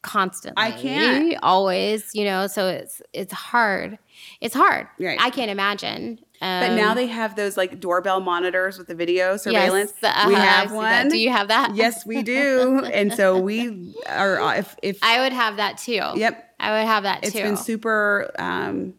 [0.04, 0.62] constantly.
[0.62, 1.36] I can't.
[1.42, 2.46] always, you know.
[2.46, 3.98] So it's it's hard.
[4.40, 4.86] It's hard.
[5.00, 5.18] Right.
[5.20, 6.20] I can't imagine.
[6.40, 9.94] But Um, now they have those like doorbell monitors with the video surveillance.
[10.02, 11.02] Yes, we uh-huh, have I've seen that.
[11.04, 11.08] one.
[11.08, 11.74] Do you have that?
[11.74, 12.84] Yes, we do.
[12.92, 16.00] and so we are uh, if if I would have that too.
[16.14, 16.50] Yep.
[16.60, 18.94] I would have that It's been super um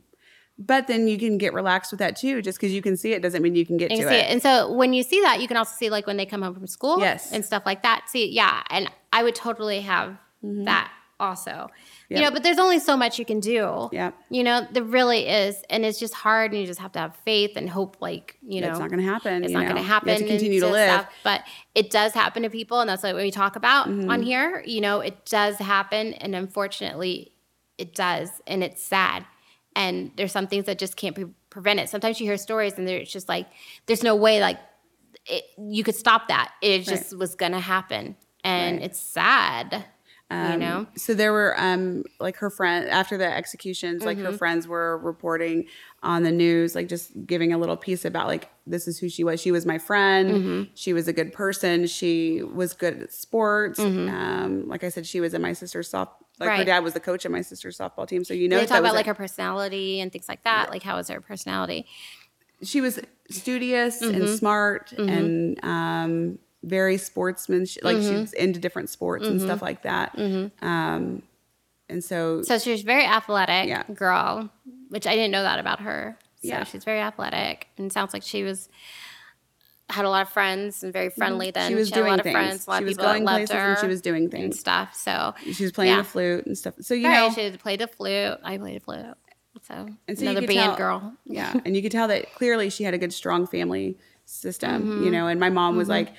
[0.57, 2.41] but then you can get relaxed with that too.
[2.41, 4.25] Just because you can see it doesn't mean you can get You to see it.
[4.25, 4.31] it.
[4.31, 6.53] And so when you see that, you can also see like when they come home
[6.53, 7.31] from school Yes.
[7.33, 8.05] and stuff like that.
[8.07, 8.63] See, yeah.
[8.69, 11.69] And I would totally have that also.
[12.09, 13.89] You know, but there's only so much you can do.
[13.91, 14.11] Yeah.
[14.29, 15.61] You know, there really is.
[15.69, 18.61] And it's just hard and you just have to have faith and hope like, you
[18.61, 18.69] know.
[18.71, 19.43] it's not going to happen.
[19.43, 19.69] it's not know.
[19.69, 20.09] going to happen.
[20.09, 20.89] You to continue to live.
[21.01, 21.13] stuff.
[21.23, 21.41] But
[21.73, 24.09] it does happen to people, and that's what we talk about Mm-hmm.
[24.11, 24.63] on here.
[24.65, 27.31] You know, it does happen, and unfortunately,
[27.77, 29.25] it does, and it's sad.
[29.75, 31.89] And there's some things that just can't be prevented.
[31.89, 33.47] Sometimes you hear stories, and there's just like,
[33.87, 34.59] there's no way like
[35.27, 36.51] it, you could stop that.
[36.61, 38.85] It just was gonna happen, and Right.
[38.85, 39.85] it's sad.
[40.31, 40.87] You know?
[40.97, 44.25] So there were um like her friend after the executions, like Mm-hmm.
[44.25, 45.65] her friends were reporting
[46.03, 49.23] on the news, like just giving a little piece about like this is who she
[49.23, 49.39] was.
[49.41, 50.31] She was my friend.
[50.31, 50.63] Mm-hmm.
[50.73, 51.85] She was a good person.
[51.87, 53.79] She was good at sports.
[53.79, 54.13] Mm-hmm.
[54.13, 56.13] Um, like I said, she was in my sister's soft.
[56.39, 58.23] Like her dad was the coach of my sister's softball team.
[58.25, 60.69] So you know they talk about like a- her personality and things like that.
[60.69, 61.85] Like, how was her personality?
[62.63, 62.99] she was
[63.29, 64.15] studious Mm-hmm.
[64.21, 67.83] and smart and um, very sportsmanship.
[67.83, 68.21] Like Mm-hmm.
[68.21, 70.17] she's into different sports and stuff like that.
[70.61, 71.21] Um,
[71.89, 73.83] and so, So she was very athletic Yeah.
[73.93, 74.49] girl,
[74.89, 76.17] which I didn't know that about her.
[76.41, 76.63] So Yeah.
[76.63, 78.69] she's very athletic, and sounds like she was
[79.89, 81.51] had a lot of friends and very friendly.
[81.51, 81.69] Then Mm-hmm.
[81.73, 82.33] She was had a lot doing of things.
[82.33, 84.29] friends, a lot She of was people going loved places her and she was doing
[84.31, 84.95] things and stuff.
[84.95, 85.97] So she was playing yeah.
[85.97, 86.73] the flute and stuff.
[86.81, 88.39] So you right, know, she played the flute.
[88.43, 89.05] I played the flute.
[89.61, 91.13] So, And so another band tell- girl.
[91.25, 94.81] yeah, and you could tell that clearly she had a good, strong family system.
[94.83, 95.03] Mm-hmm.
[95.05, 96.13] You know, and my mom was like,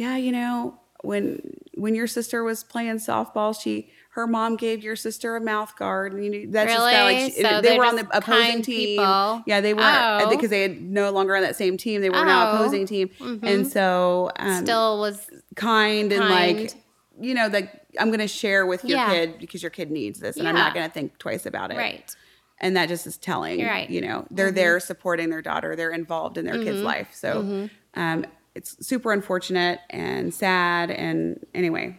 [0.00, 1.40] "Yeah, you know, when
[1.74, 6.12] when your sister was playing softball, she." Her mom gave your sister a mouth guard,
[6.12, 7.22] and you know, that's just kinda Really?
[7.26, 8.86] like So they were on the opposing kind team.
[8.98, 9.42] people.
[9.46, 10.30] Yeah, they were uh, Oh.
[10.30, 12.00] because they had no longer on that same team.
[12.00, 12.54] They were now Oh.
[12.56, 13.68] opposing team, and mm-hmm.
[13.68, 16.74] so um, Still was kind and like
[17.20, 19.10] you know that I'm going to share with your Yeah.
[19.10, 21.76] kid because your kid needs this, and I'm not going to think twice about it
[21.76, 22.14] right.
[22.58, 23.88] and that just is telling You're right.
[23.88, 24.56] you know they're mm-hmm.
[24.56, 26.86] there supporting their daughter they're involved in their kid's mm-hmm.
[26.86, 31.98] life so um, it's super unfortunate and sad and anyway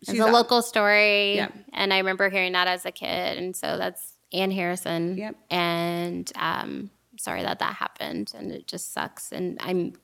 [0.00, 1.48] It's a a- local story, Yeah.
[1.72, 5.16] and I remember hearing that as a kid, and so that's Ann Harrison.
[5.18, 5.36] Yep.
[5.50, 9.32] And um, sorry that that happened, and it just sucks.
[9.32, 9.94] And I'm,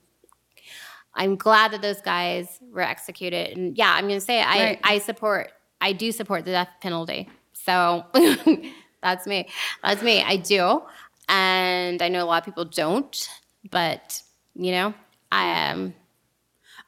[1.14, 3.56] I'm glad that those guys were executed.
[3.56, 4.80] And yeah, I'm gonna say I, Right.
[4.82, 7.28] I support, I do support the death penalty.
[7.52, 8.04] So
[9.02, 9.48] that's me.
[9.82, 10.22] That's me.
[10.22, 10.82] I do,
[11.28, 13.28] and I know a lot of people don't,
[13.70, 14.22] but
[14.54, 14.94] you know,
[15.32, 15.94] I am.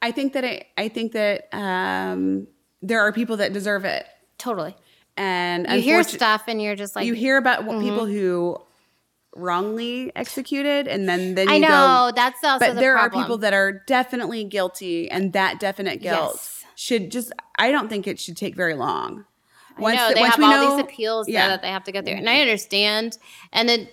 [0.02, 2.46] i think that it, i think that um,
[2.82, 4.06] there are people that deserve it
[4.38, 4.76] Totally.
[5.16, 8.58] and You hear stuff, and you're just like, you hear about what people who
[9.36, 13.20] wrongly executed and then then you I know go that's also but the there problem.
[13.20, 16.64] are people that are definitely guilty and that definite guilt Yes.
[16.76, 19.24] should just i don't think it should take very long
[19.76, 21.48] I know the- they have all know- these appeals yeah.
[21.48, 23.18] that they have to go through, and I understand.
[23.52, 23.88] And then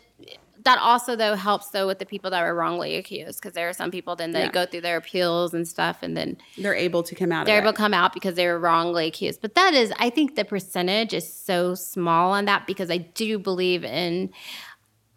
[0.63, 3.73] that also though helps though with the people that were wrongly accused because there are
[3.73, 4.51] some people then they Yeah.
[4.51, 7.71] go through their appeals and stuff, and then they're able to come out they're able
[7.71, 9.41] to come out because they were wrongly accused.
[9.41, 13.39] But that is, I think the percentage is so small on that because I do
[13.39, 14.31] believe in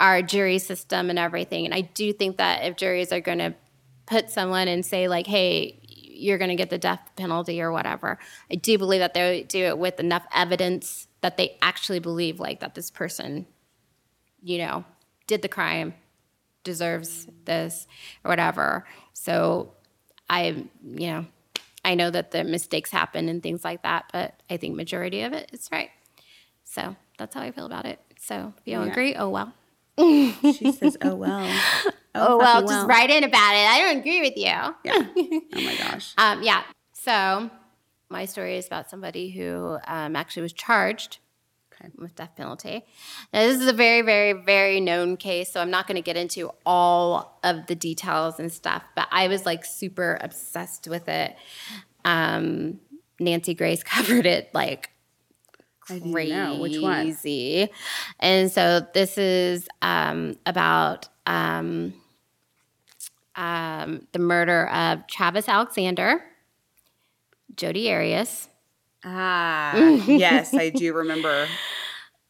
[0.01, 1.65] our jury system and everything.
[1.65, 3.55] And I do think that if juries are going to
[4.07, 8.19] put someone and say, like, hey, you're going to get the death penalty or whatever,
[8.51, 12.61] I do believe that they do it with enough evidence that they actually believe, like,
[12.61, 13.47] that this person,
[14.43, 14.85] you know,
[15.27, 15.95] did the crime,
[16.63, 17.87] deserves this
[18.25, 18.87] or whatever.
[19.13, 19.73] So
[20.29, 21.27] I, you know,
[21.85, 25.33] I know that the mistakes happen and things like that, but I think majority of
[25.33, 25.91] it is right.
[26.65, 27.99] So that's how I feel about it.
[28.19, 28.93] So if you don't Yeah.
[28.93, 29.53] agree, oh well.
[29.99, 31.47] she says oh well
[32.17, 33.67] Oh, well, fucking just write in about it.
[33.69, 34.45] I don't agree with you.
[34.45, 34.73] yeah
[35.57, 36.63] oh my gosh Um, yeah.
[36.93, 37.51] So
[38.09, 41.19] my story is about somebody who um, actually was charged.
[41.97, 42.85] With death penalty.
[43.33, 46.17] Now, this is a very, very, very known case, so I'm not going to get
[46.17, 48.83] into all of the details and stuff.
[48.95, 51.37] But I was like super obsessed with it.
[52.05, 52.81] Um,
[53.21, 54.91] Nancy Grace covered it like
[55.81, 56.31] crazy.
[56.31, 57.17] know which one.
[58.21, 61.95] And so this is um, about um,
[63.37, 66.25] um, the murder of Travis Alexander,
[67.57, 68.49] Jodi Arias.
[69.05, 71.49] Ah yes i do remember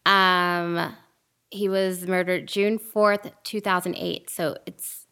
[0.06, 0.94] Um,
[1.50, 4.28] he was murdered June 4th, 2008.
[4.28, 5.06] So it's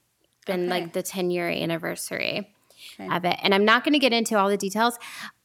[0.46, 0.70] been Okay.
[0.82, 2.54] like the 10 year anniversary
[3.00, 3.14] Okay.
[3.14, 3.36] of it.
[3.42, 4.98] And I'm not going to get into all the details,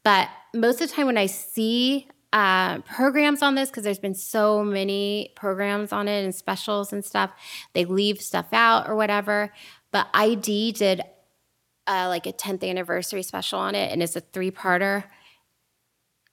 [0.03, 4.15] but most of the time when I see uh, programs on this, because there's been
[4.15, 7.32] so many programs on it and specials and stuff,
[7.74, 9.53] they leave stuff out or whatever.
[9.91, 11.01] But ID did
[11.88, 15.05] uh, like a 10th anniversary special on it, and it's a three parter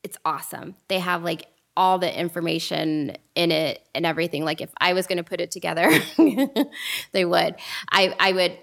[0.05, 0.77] it's awesome.
[0.89, 1.47] They have like
[1.77, 4.45] all the information in it and everything.
[4.45, 5.91] Like if I was going to put it together,
[7.13, 7.57] they would.
[7.91, 8.59] I I would.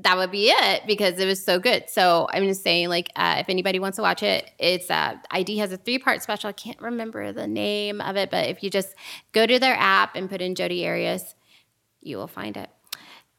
[0.00, 1.88] That would be it because it was so good.
[1.88, 5.58] So I'm just saying, like, uh, if anybody wants to watch it, it's uh, ID
[5.58, 6.48] has a three part special.
[6.48, 8.92] I can't remember the name of it, but if you just
[9.30, 11.36] go to their app and put in Jodi Arias,
[12.00, 12.70] you will find it,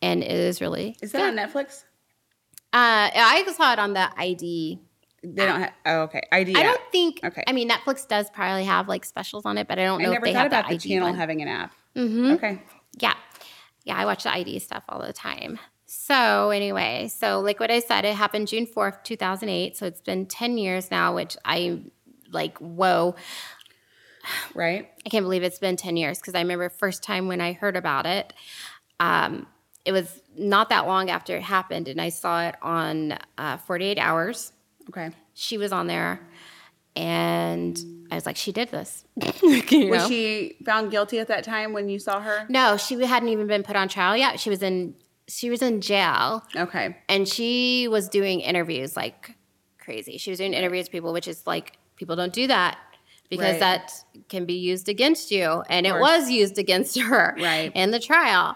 [0.02, 0.96] and it is really.
[1.02, 1.84] is that on netflix
[2.72, 4.80] Uh, I saw it on the ID
[5.34, 6.65] they don't have oh okay id I app.
[6.65, 7.19] don't think.
[7.23, 7.43] Okay.
[7.47, 10.09] I mean, Netflix does probably have like specials on it, but I don't i know
[10.11, 11.17] if never they thought have about the the channel one.
[11.17, 12.32] having an app Mm-hmm.
[12.34, 12.61] okay
[12.99, 13.13] Yeah,
[13.84, 13.95] yeah.
[13.97, 15.59] I watch the ID stuff all the time.
[15.86, 19.78] So anyway, so like what I said, it happened June fourth, two thousand eight.
[19.78, 21.82] So it's been ten years now, which I
[22.32, 23.15] like, whoa.
[24.53, 24.89] Right.
[25.05, 27.78] I can't believe it's been 10 years because I remember first time when I heard
[27.78, 28.34] about it,
[28.99, 29.45] um,
[29.86, 33.99] it was not that long after it happened, and I saw it on uh, 48
[33.99, 34.51] Hours.
[34.90, 35.10] Okay.
[35.34, 36.20] She was on there,
[36.96, 37.78] and
[38.12, 39.04] I was like, she did this.
[39.72, 42.46] You Was she found guilty at that time when you saw her?
[42.50, 44.40] no, she hadn't even been put on trial yet.
[44.40, 44.96] She was in
[45.28, 46.96] she was in jail, Okay.
[47.10, 49.36] and she was doing interviews like
[49.80, 50.18] crazy.
[50.18, 52.78] She was doing interviews with people, which is like people don't do that
[53.30, 53.60] because Right.
[53.62, 53.92] that
[54.30, 57.72] can be used against you, and it was used against her Right.
[57.74, 58.56] in the trial.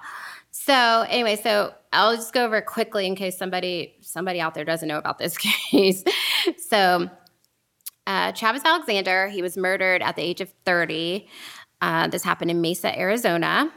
[0.70, 4.88] So anyway, so I'll just go over quickly in case somebody somebody out there doesn't
[4.88, 5.36] know about this
[5.72, 6.04] case.
[6.70, 7.10] so
[8.06, 11.28] uh, Travis Alexander, he was murdered at the age of 30.
[11.82, 13.72] Uh, this happened in Mesa, Arizona.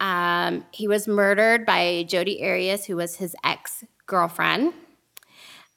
[0.00, 4.72] Um, he was murdered by Jodi Arias, who was his ex girlfriend.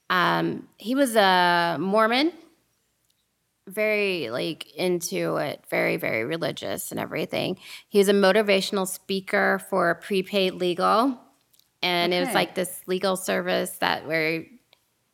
[0.08, 2.32] Um, he was a Mormon,
[3.66, 7.58] very like into it, very, very religious and everything.
[7.88, 11.20] He was a motivational speaker for prepaid legal.
[11.82, 14.44] And it was like this legal service that where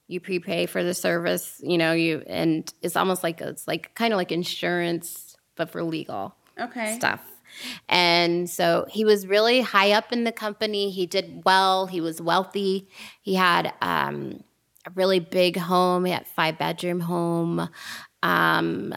[0.09, 4.13] you prepay for the service, you know, you and it's almost like it's like kind
[4.13, 6.95] of like insurance, but for legal Okay.
[6.97, 7.21] stuff.
[7.89, 10.91] And so he was really high up in the company.
[10.91, 11.87] He did well.
[11.87, 12.89] He was wealthy.
[13.21, 14.43] He had um,
[14.87, 16.05] a really big home.
[16.05, 17.69] He had five bedroom home.
[18.23, 18.95] Um,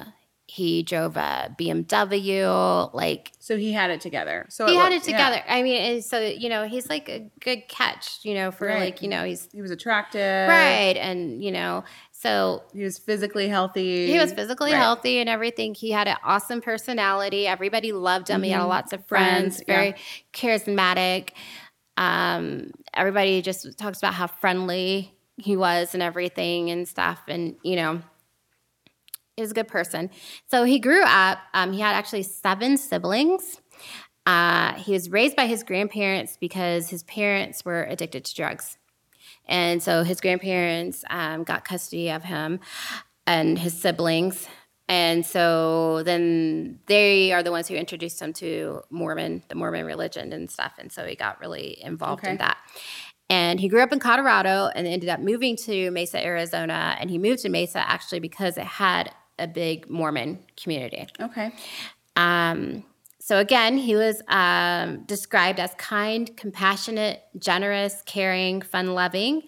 [0.47, 2.93] he drove a BMW.
[2.93, 4.45] Like So he had it together.
[4.49, 5.17] So he had looked- it yeah.
[5.29, 5.43] together.
[5.49, 8.19] I mean, and so you know, he's like a good catch.
[8.23, 8.79] You know, for Right.
[8.79, 10.47] like you know, he's He was attractive.
[10.47, 14.07] right, and you know, so He was physically healthy.
[14.07, 14.77] he was physically Right.
[14.79, 15.73] healthy and everything.
[15.75, 17.47] He had an awesome personality.
[17.47, 18.43] Everybody loved him.
[18.43, 19.65] He had lots of friends, Mm-hmm.
[19.65, 19.95] Friends, very
[20.33, 21.29] charismatic.
[21.97, 27.19] Um, everybody just talks about how friendly he was and everything and stuff.
[27.27, 28.01] And, you know,
[29.35, 30.09] he was a good person.
[30.49, 33.61] So he grew up, um, he had actually seven siblings.
[34.25, 38.77] Uh, he was raised by his grandparents because his parents were addicted to drugs.
[39.47, 42.59] And so his grandparents um, got custody of him
[43.27, 44.47] and his siblings.
[44.87, 50.31] And so then they are the ones who introduced him to Mormon, the Mormon religion
[50.31, 50.73] and stuff.
[50.79, 52.57] And so he got really involved in that.
[53.29, 56.95] And he grew up in Colorado and ended up moving to Mesa, Arizona.
[56.99, 61.07] And he moved to Mesa actually because it had a big Mormon community.
[61.19, 61.51] Okay.
[62.15, 62.83] Um,
[63.19, 69.43] so again, he was um, described as kind, compassionate, generous, caring, fun-loving,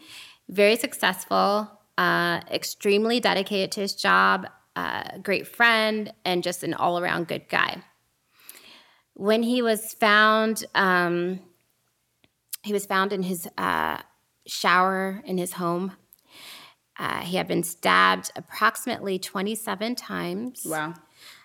[0.49, 7.27] very successful, uh, extremely dedicated to his job, uh, great friend, and just an all-around
[7.27, 7.83] good guy.
[9.13, 11.39] When he was found, um,
[12.63, 13.97] he was found in his uh,
[14.47, 15.93] shower in his home.
[16.99, 20.65] Uh, he had been stabbed approximately 27 times.
[20.65, 20.93] Wow.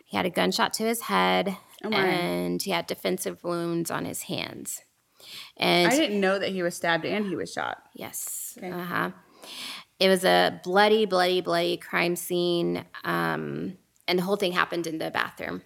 [0.07, 4.23] He had a gunshot to his head, Oh, and he had defensive wounds on his
[4.23, 4.81] hands.
[5.57, 7.83] And I didn't know that he was stabbed and he was shot.
[7.95, 8.71] yes, Okay.
[8.71, 9.11] uh huh.
[9.99, 13.77] It was a bloody, bloody, bloody crime scene, um,
[14.09, 15.63] and the whole thing happened in the bathroom.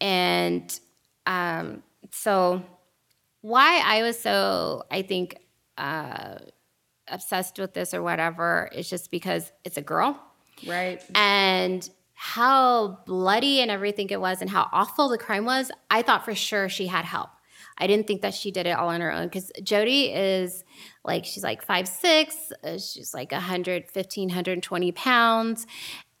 [0.00, 0.78] And
[1.26, 2.62] um, so,
[3.40, 5.38] why I was so, I think,
[5.78, 6.36] uh,
[7.08, 10.20] obsessed with this or whatever is just because it's a girl
[10.66, 11.02] Right.
[11.14, 16.24] and how bloody and everything it was and how awful the crime was, I thought
[16.24, 17.30] for sure she had help.
[17.76, 20.62] I didn't think that she did it all on her own because Jodi is
[21.04, 25.66] like, she's like five six, uh, she's like 115, 120 pounds.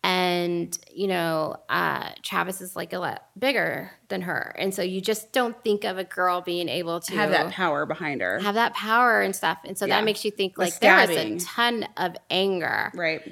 [0.06, 4.54] And, you know, uh, Travis is like a lot bigger than her.
[4.58, 7.86] And so you just don't think of a girl being able to Have that power
[7.86, 8.38] behind her.
[8.40, 9.56] have that power and stuff.
[9.64, 9.96] And so Yeah.
[9.96, 13.22] that makes you think like there was a ton of anger right.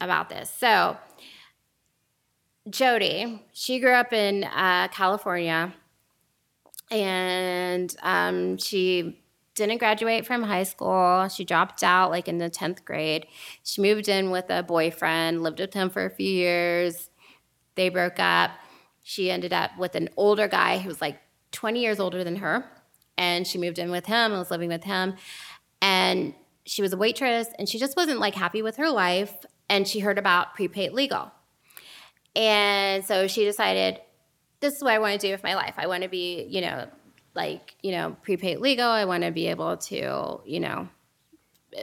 [0.00, 0.50] about this.
[0.58, 0.96] So,
[2.68, 5.72] Jodi, she grew up in uh, California,
[6.90, 9.19] and um, she
[9.66, 11.28] didn't graduate from high school.
[11.28, 13.26] She dropped out like in the tenth grade.
[13.62, 17.10] She moved in with a boyfriend, lived with him for a few years.
[17.76, 18.50] They broke up.
[19.02, 21.18] She ended up with an older guy who was like
[21.52, 22.64] twenty years older than her,
[23.16, 25.14] and she moved in with him and was living with him.
[25.80, 26.34] And
[26.66, 29.34] she was a waitress, and she just wasn't like happy with her life.
[29.68, 31.30] And she heard about prepaid legal.
[32.36, 34.00] And so she decided,
[34.60, 35.74] this is what I want to do with my life.
[35.78, 36.86] I want to be, you know,
[37.34, 38.86] like, you know, prepaid legal.
[38.88, 40.88] I want to be able to, you know,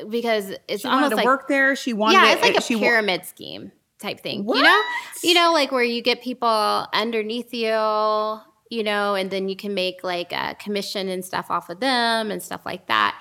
[0.10, 1.76] because it's She wanted almost to like, work there.
[1.76, 2.16] She wanted.
[2.16, 4.48] yeah, it's like a she wa- pyramid scheme type thing.
[4.48, 4.82] You know,
[5.24, 7.70] you know, like where you get people underneath you,
[8.70, 12.32] you know, and then you can make like a commission and stuff off of them
[12.32, 13.20] and stuff like that.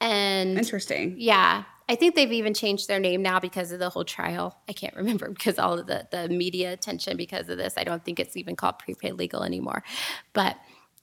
[0.00, 1.14] And Interesting.
[1.18, 1.64] yeah.
[1.86, 4.58] I think they've even changed their name now because of the whole trial.
[4.68, 7.74] I can't remember because all of the, the media attention because of this.
[7.76, 9.82] I don't think it's even called prepaid legal anymore.
[10.32, 10.56] But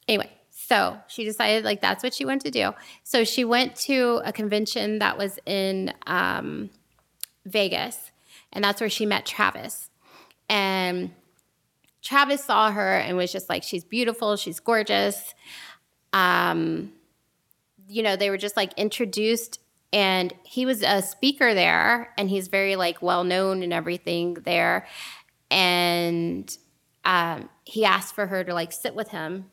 [0.07, 0.31] anyway,
[0.71, 2.71] so she decided like that's what she wanted to do.
[3.03, 6.69] So she went to a convention that was in um,
[7.45, 8.13] Vegas,
[8.53, 9.89] and that's where she met Travis.
[10.47, 11.11] And
[12.01, 15.35] Travis saw her and was just like, she's beautiful, she's gorgeous.
[16.13, 16.93] Um,
[17.89, 19.59] you know, they were just like introduced,
[19.91, 24.87] and he was a speaker there, and he's very like well known and everything there.
[25.49, 26.57] And
[27.03, 29.50] um, he asked for her to like sit with him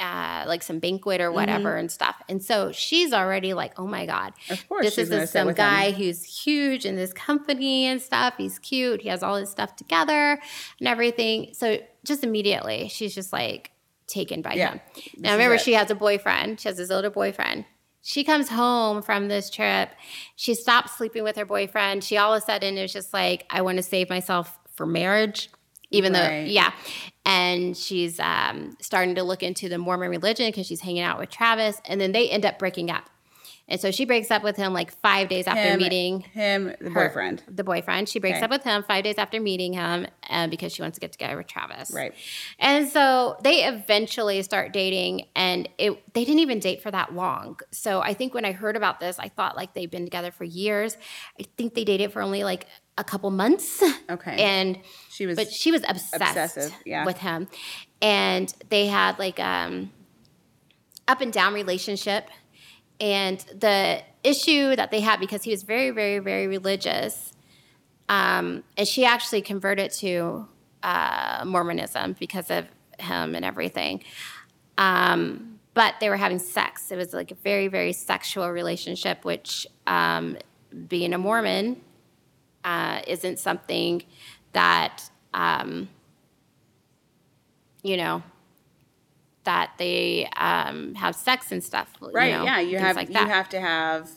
[0.00, 2.16] uh, like some banquet or whatever and stuff.
[2.28, 4.32] And so she's already like, oh my God.
[4.50, 5.64] Of course This is gonna this, sit some with him.
[5.64, 8.34] guy who's huge in this company and stuff.
[8.36, 9.02] He's cute.
[9.02, 10.38] He has all his stuff together
[10.80, 11.50] and everything.
[11.54, 13.70] So just immediately, she's just like
[14.06, 14.80] taken by Yeah, him.
[15.16, 16.60] Now, remember, she has a boyfriend.
[16.60, 17.64] She has this older boyfriend.
[18.02, 19.90] She comes home from this trip.
[20.36, 22.04] She stops sleeping with her boyfriend.
[22.04, 25.48] She all of a sudden is just like, I want to save myself for marriage.
[25.90, 26.72] Even though, yeah.
[27.24, 31.30] And she's um, starting to look into the Mormon religion because she's hanging out with
[31.30, 31.80] Travis.
[31.86, 33.08] And then they end up breaking up.
[33.66, 36.90] And so she breaks up with him like five days after him, meeting him, the
[36.90, 37.42] her- boyfriend.
[37.48, 38.10] The boyfriend.
[38.10, 38.44] She breaks Okay.
[38.44, 41.34] up with him five days after meeting him uh, because she wants to get together
[41.38, 41.90] with Travis.
[41.90, 42.12] Right.
[42.58, 47.58] And so they eventually start dating, and it they didn't even date for that long.
[47.70, 50.44] So I think when I heard about this, I thought like they've been together for
[50.44, 50.98] years.
[51.40, 52.66] I think they dated for only like
[52.96, 53.82] a couple months.
[54.08, 54.36] Okay.
[54.38, 54.78] And
[55.08, 57.04] She was but she was obsessed obsessive, yeah.
[57.06, 57.48] with him,
[58.02, 59.90] and they had like um
[61.08, 62.28] up and down relationship.
[63.00, 67.32] And the issue that they had because he was very, very, very religious,
[68.08, 70.46] um, and she actually converted to
[70.82, 72.66] uh, Mormonism because of
[73.00, 74.04] him and everything.
[74.78, 76.92] Um, but they were having sex.
[76.92, 80.36] It was like a very, very sexual relationship, which um,
[80.88, 81.80] being a Mormon
[82.64, 84.02] uh, isn't something
[84.52, 85.88] that um,
[87.82, 88.22] you know
[89.44, 91.92] that they um, have sex and stuff.
[92.00, 92.32] you right.
[92.32, 92.60] know, yeah.
[92.60, 94.10] You have like you have to have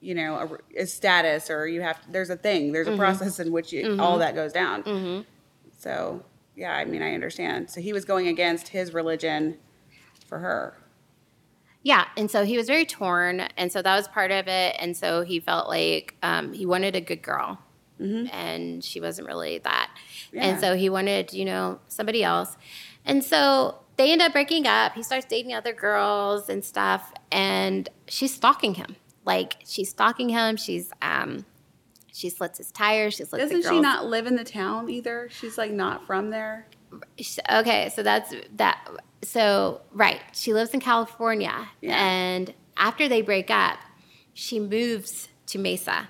[0.00, 2.98] you know a, a status or you have there's a thing there's a Mm-hmm.
[3.00, 5.24] process in which you, all that goes down.
[5.78, 6.22] So
[6.56, 7.70] yeah, I mean I understand.
[7.70, 9.58] So he was going against his religion
[10.26, 10.76] for her.
[11.86, 14.74] Yeah, and so he was very torn, and so that was part of it.
[14.80, 17.60] And so he felt like um, he wanted a good girl,
[18.32, 19.96] and she wasn't really that.
[20.32, 20.48] Yeah.
[20.48, 22.56] And so he wanted, you know, somebody else.
[23.04, 24.94] And so they end up breaking up.
[24.94, 28.96] He starts dating other girls and stuff, and she's stalking him.
[29.24, 30.56] Like she's stalking him.
[30.56, 31.46] She's um,
[32.12, 33.14] she slits his tires.
[33.14, 35.28] She slits Doesn't she not live in the town either?
[35.30, 36.66] She's like not from there.
[37.48, 38.88] Okay, so that's that.
[39.22, 41.96] So right, she lives in California, Yeah.
[42.04, 43.78] and after they break up,
[44.34, 46.08] she moves to Mesa.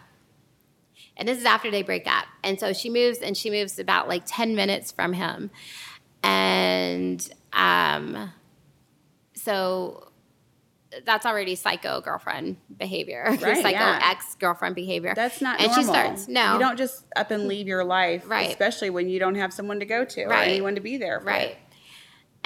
[1.17, 4.07] And this is after they break up, and so she moves, and she moves about
[4.09, 5.51] like ten minutes from him,
[6.23, 8.33] and um,
[9.35, 10.09] so
[11.05, 14.01] that's already psycho girlfriend behavior, Right, psycho yeah.
[14.03, 15.13] ex girlfriend behavior.
[15.15, 15.77] That's not normal.
[15.77, 15.95] and normal.
[15.95, 18.49] she starts no, You don't just up and leave your life, Right.
[18.51, 20.49] especially when you don't have someone to go to or Right.
[20.49, 21.21] anyone to be there.
[21.21, 21.27] For.
[21.27, 21.57] Right.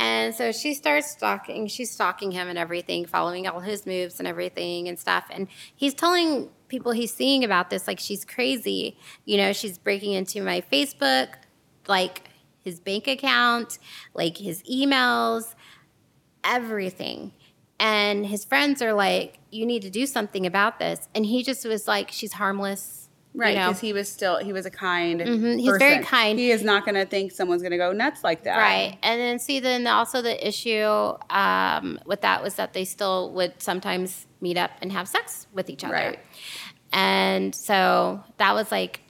[0.01, 4.27] And so she starts stalking, she's stalking him and everything, following all his moves and
[4.27, 5.27] everything and stuff.
[5.31, 5.47] And
[5.77, 8.97] he's telling people he's seeing about this like she's crazy.
[9.27, 11.35] You know, she's breaking into my Facebook,
[11.87, 12.31] like
[12.65, 13.79] his bank account,
[14.15, 15.55] like his emails,
[16.45, 17.35] everything.
[17.79, 21.11] And his friends are like, you need to do something about this.
[21.15, 23.00] And he just was like, she's harmless.
[23.33, 23.69] Right, You know?
[23.69, 25.21] because he was still he was a kind.
[25.21, 26.39] Mhm, he's very kind.
[26.39, 28.57] He is not going to think someone's going to go nuts like that.
[28.59, 28.99] Right.
[29.05, 33.63] And then see, then also the issue um, with that was that they still would
[33.63, 35.95] sometimes meet up and have sex with each other.
[35.95, 36.19] Right.
[36.93, 39.01] And so that was like,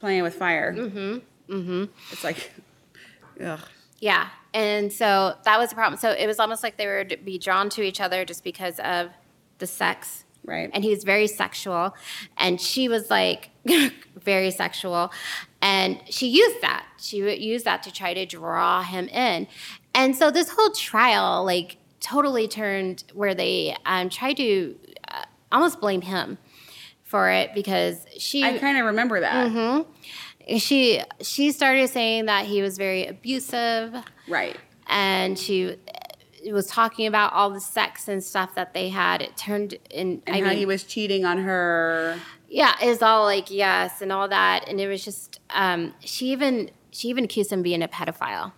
[0.00, 0.72] Playing with fire.
[0.74, 1.52] Mm-hmm.
[1.54, 1.84] Mm-hmm.
[2.12, 2.52] It's like,
[3.44, 3.60] ugh.
[3.98, 4.28] yeah.
[4.54, 5.98] And so that was a problem.
[5.98, 9.10] So it was almost like they would be drawn to each other just because of
[9.58, 10.24] the sex.
[10.48, 10.70] Right.
[10.72, 11.94] And he was very sexual.
[12.36, 13.50] And she was like
[14.16, 15.12] very sexual.
[15.60, 16.86] And she used that.
[16.98, 19.46] She would use that to try to draw him in.
[19.94, 24.76] And so this whole trial, like, totally turned where they um, tried to
[25.08, 26.38] uh, almost blame him
[27.02, 29.50] for it because she I kind of remember that.
[29.50, 30.56] Mm-hmm.
[30.58, 33.94] she she started saying that he was very abusive
[34.28, 34.56] Right.
[34.86, 35.76] and she
[36.52, 39.22] was talking about all the sex and stuff that they had.
[39.22, 40.22] It turned in.
[40.26, 42.18] And I how mean, he was cheating on her.
[42.48, 45.40] yeah, it was all like yes and all that, and it was just.
[45.50, 48.52] Um, she even she even accused him of being a pedophile.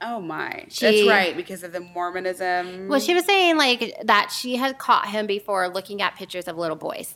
[0.00, 0.66] Oh my.
[0.68, 2.86] She- That's right, because of the Mormonism.
[2.88, 6.56] Well, she was saying like that she had caught him before looking at pictures of
[6.56, 7.14] little boys.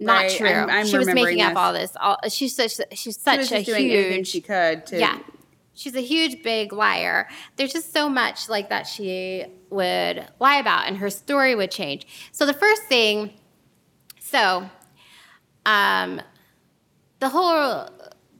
[0.00, 0.48] not Right, true.
[0.48, 1.92] I'm- I'm she was making up all this.
[2.00, 4.98] All, she's such she's She such was a just doing anything huge she could to.
[4.98, 5.18] yeah.
[5.78, 7.28] She's a huge big liar.
[7.54, 12.04] There's just so much like that she would lie about and her story would change.
[12.32, 13.34] So the first thing
[14.18, 14.68] so
[15.64, 16.20] um
[17.20, 17.88] the whole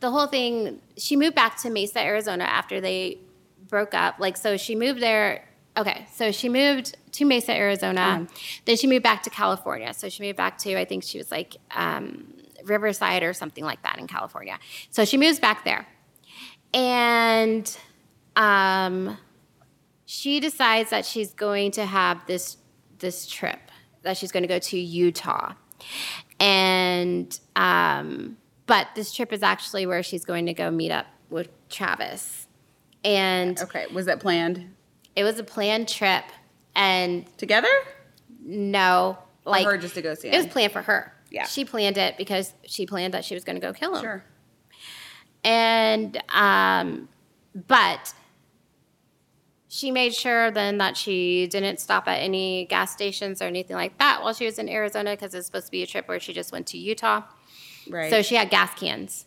[0.01, 3.19] the whole thing she moved back to Mesa, Arizona after they
[3.69, 4.17] broke up.
[4.19, 8.27] Like so she moved there okay, so she moved to Mesa, Arizona.
[8.65, 9.95] Then she moved back to California.
[9.95, 12.35] So she moved back to I think she was like um
[12.65, 14.59] Riverside or something like that in California.
[14.91, 15.87] So she moves back there
[16.75, 17.77] and
[18.37, 19.19] um,
[20.07, 22.57] she decides that she's going to have this
[22.99, 23.59] this trip
[24.03, 25.55] that she's going to go to Utah,
[26.41, 31.49] and um, but this trip is actually where she's going to go meet up with
[31.69, 32.47] Travis,
[33.05, 33.87] and Okay.
[33.93, 34.75] Was that planned
[35.17, 36.25] it was a planned trip,
[36.77, 37.69] and together?
[38.41, 41.13] no, Like her just to go see it was planned for her.
[41.31, 41.45] Yeah.
[41.45, 44.25] she planned it because she planned that she was going to go kill him Sure.
[45.45, 47.09] And um,
[47.67, 48.15] but
[49.69, 53.97] she made sure then that she didn't stop at any gas stations or anything like
[53.99, 56.33] that while she was in Arizona because it's supposed to be a trip where she
[56.33, 57.23] just went to Utah.
[57.89, 58.11] Right.
[58.11, 59.27] So she had gas cans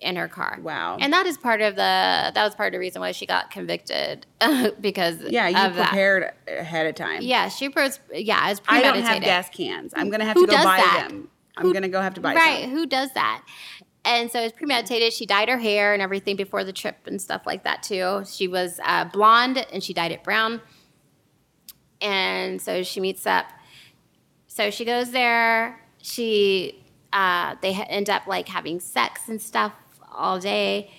[0.00, 0.58] in her car.
[0.62, 0.96] Wow.
[1.00, 3.50] And that is part of the that was part of the reason why she got
[3.50, 4.26] convicted
[4.80, 5.88] because yeah, you of that.
[5.88, 7.20] prepared ahead of time.
[7.22, 9.04] Yeah, she pros yeah, it's premeditated.
[9.04, 9.92] I don't have gas cans.
[9.94, 11.08] I'm gonna have Who to go does buy that?
[11.08, 11.28] them.
[11.56, 12.38] I'm gonna go have to buy them.
[12.38, 12.70] right some.
[12.70, 13.44] who does that
[14.04, 15.12] and so it's premeditated.
[15.12, 18.22] She dyed her hair and everything before the trip and stuff like that too.
[18.26, 20.60] She was uh, blonde and she dyed it brown.
[22.00, 23.46] And so she meets up.
[24.46, 25.80] So she goes there.
[26.02, 29.72] She uh, they end up like having sex and stuff
[30.12, 30.90] all day.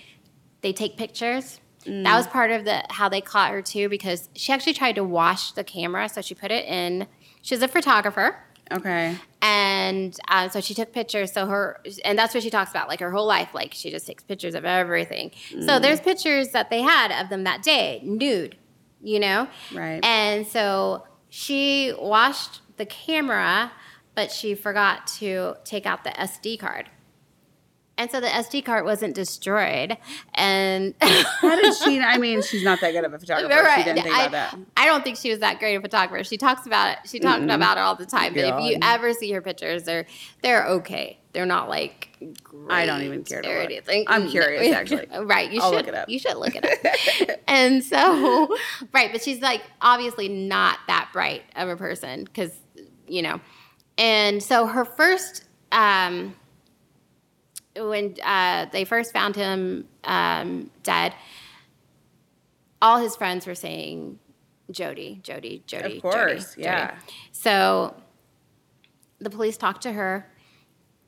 [0.61, 1.59] They take pictures.
[1.85, 5.03] That was part of the how they caught her too because she actually tried to
[5.03, 7.05] wash the camera so she put it in.
[7.43, 8.37] She's a photographer
[8.71, 9.15] Okay.
[9.41, 12.99] and uh, so she took pictures so her and that's what she talks about like
[12.99, 15.31] her whole life like she just takes pictures of everything
[15.65, 18.57] so there's pictures that they had of them that day nude
[19.01, 20.03] you know Right.
[20.03, 23.71] and so she washed the camera
[24.15, 26.89] but she forgot to take out the sd card
[27.97, 29.97] and so the sd card wasn't destroyed
[30.33, 31.99] and How did she?
[31.99, 33.69] I mean, she's not that good of a photographer.
[33.77, 34.59] She didn't think I, about that.
[34.77, 36.23] I don't think she was that great of a photographer.
[36.23, 37.09] She talks about it.
[37.09, 38.33] She talked about it all the time.
[38.33, 40.05] But if you ever see her pictures, they're
[40.41, 41.19] they're okay.
[41.33, 42.09] They're not like
[42.69, 44.05] I don't even care to look.
[44.07, 45.07] I'm curious, actually.
[45.23, 46.09] right, you I'll should look it up.
[46.09, 46.65] You should look it
[47.29, 47.39] up.
[47.47, 48.55] and so,
[48.93, 52.51] right, but she's like obviously not that bright of a person because
[53.07, 53.39] you know,
[53.97, 55.43] and so her first.
[55.71, 56.35] um
[57.75, 61.13] when uh, they first found him um, dead,
[62.81, 64.19] all his friends were saying
[64.71, 66.87] Jodi, Jodi, Jodi, Of course, Jodi, yeah.
[66.91, 67.01] Jodi.
[67.31, 67.95] So
[69.19, 70.29] the police talked to her.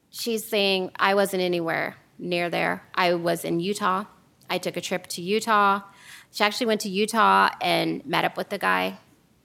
[0.10, 2.84] She's saying, I wasn't anywhere near there.
[2.96, 4.06] I was in Utah.
[4.50, 5.82] I took a trip to Utah.
[6.32, 8.98] She actually went to Utah and met up with the guy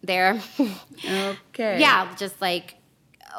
[0.02, 0.40] there.
[1.04, 1.80] Okay.
[1.80, 2.76] yeah, just like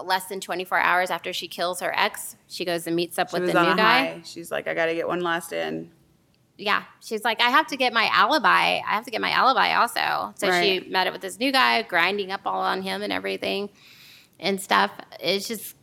[0.03, 3.39] less than 24 hours after she kills her ex, she goes and meets up She
[3.39, 4.21] with the new guy.
[4.25, 5.91] She's like, I got to get one last in.
[6.57, 8.77] yeah, she's like, I have to get my alibi.
[8.79, 10.33] I have to get my alibi also.
[10.37, 10.83] So Right.
[10.83, 13.69] she met up with this new guy, grinding up all on him and everything
[14.39, 14.91] and stuff.
[15.19, 15.75] It's just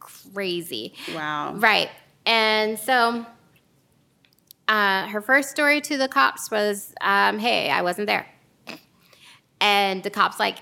[0.00, 0.94] crazy.
[1.14, 1.54] Wow.
[1.56, 1.90] Right.
[2.26, 3.24] And so
[4.66, 8.26] uh, her first story to the cops was, um, hey, I wasn't there.
[9.60, 10.58] And the cops like,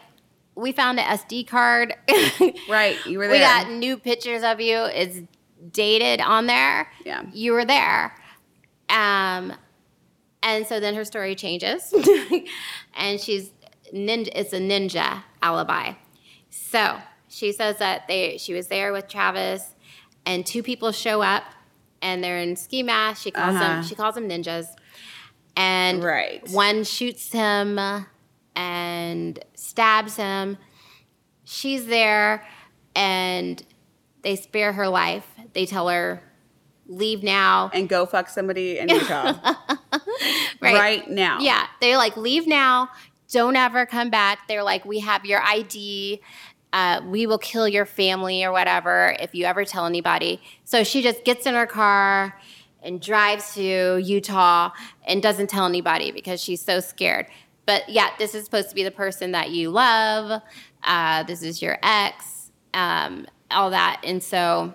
[0.57, 1.95] we found an SD card.
[2.69, 2.97] Right.
[3.07, 3.37] You were there.
[3.37, 4.77] We got new pictures of you.
[4.85, 5.21] It's
[5.73, 6.91] dated on there.
[7.05, 7.23] Yeah.
[7.33, 8.13] You were there.
[8.89, 9.53] Um,
[10.43, 11.93] and so then her story changes,
[12.95, 13.51] and she's
[13.93, 14.29] ninja.
[14.35, 15.93] It's a ninja alibi.
[16.51, 16.99] So
[17.29, 19.75] she says that they she was there with Travis,
[20.25, 21.43] and two people show up,
[22.01, 23.23] and they're in ski masks.
[23.23, 23.65] She calls Uh-huh.
[23.77, 24.67] them she calls them ninjas,
[25.57, 26.49] and Right.
[26.51, 27.79] one shoots him
[28.57, 30.59] and stabs him.
[31.45, 32.45] She's there,
[32.97, 33.63] and
[34.23, 35.27] they spare her life.
[35.53, 36.23] They tell her,
[36.89, 39.35] "Leave now." and go fuck somebody in Utah
[40.61, 41.09] right.
[41.09, 41.39] now.
[41.39, 42.89] Yeah, they're like, leave now.
[43.31, 44.49] Don't ever come back.
[44.49, 46.21] They're like, we have your ID.
[46.73, 50.41] Uh, we will kill your family or whatever if you ever tell anybody.
[50.65, 52.39] So she just gets in her car
[52.83, 54.71] and drives to Utah
[55.07, 57.27] and doesn't tell anybody because she's so scared.
[57.67, 60.41] But yeah, this is supposed to be the person that you love.
[60.85, 64.01] Uh, this is your ex, um, all that.
[64.05, 64.73] And so,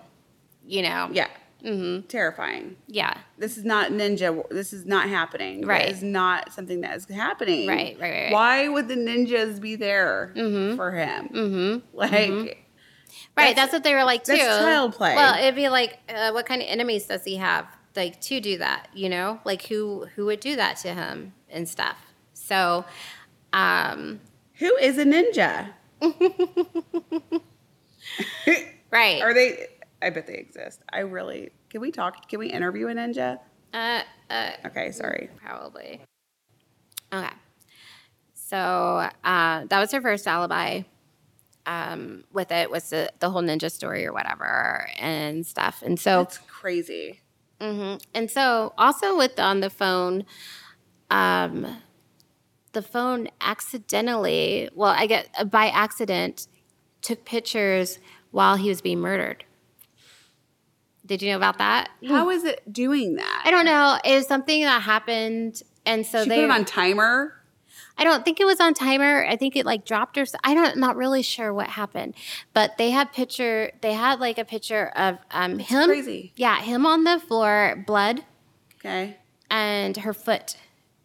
[0.66, 1.28] you know, Yeah.
[1.64, 2.08] Mm-hmm.
[2.08, 2.76] Terrifying.
[2.88, 4.44] yeah, This is not ninja.
[4.50, 5.64] This is not happening.
[5.64, 5.90] Right.
[5.92, 7.68] Is not something that is happening.
[7.68, 8.34] Right, right, right, right.
[8.34, 10.32] Why would the ninjas be there
[10.76, 11.30] for him?
[11.30, 11.86] mm-hmm.
[11.98, 12.58] Like,
[13.38, 14.36] Right, That's- that's, what they were like too.
[14.36, 15.16] that's child play.
[15.16, 17.66] Well, it'd be like, uh, what kind of enemies does he have,
[17.96, 18.88] like to do that?
[18.94, 21.98] You know, like who who would do that to him and stuff.
[22.52, 22.84] So,
[23.54, 24.20] um,
[24.56, 25.70] Who is a ninja?
[28.92, 29.22] right.
[29.22, 29.68] Are they?
[30.02, 30.82] I bet they exist.
[30.92, 31.52] I really.
[31.70, 32.28] Can we talk?
[32.28, 33.40] Can we interview a ninja?
[33.74, 35.30] Uh, uh, Okay, sorry.
[35.42, 36.02] probably.
[37.14, 37.30] Okay.
[38.34, 39.10] So uh,
[39.70, 40.82] that was her first alibi.
[41.66, 45.82] Um, with it was the, the whole ninja story or whatever and stuff.
[45.86, 47.22] And so That's crazy.
[47.62, 50.26] hmm And so also with on the phone,
[51.12, 51.78] um,
[52.74, 56.48] the phone accidentally, well, I get uh, by accident,
[57.02, 58.00] took pictures
[58.32, 59.44] while he was being murdered.
[61.06, 61.90] Did you know about that?
[62.08, 63.44] How is it doing that?
[63.46, 63.98] I don't know.
[64.06, 66.36] It was something that happened, and so she they.
[66.36, 67.34] put it on timer.
[67.98, 69.26] I don't think it was on timer.
[69.26, 72.16] I think it like dropped or I don't not really sure what happened.
[72.54, 76.32] But they had picture they had like a picture of um him crazy.
[76.36, 78.24] Yeah, him on the floor, blood
[78.80, 79.18] Okay.
[79.50, 80.56] and her foot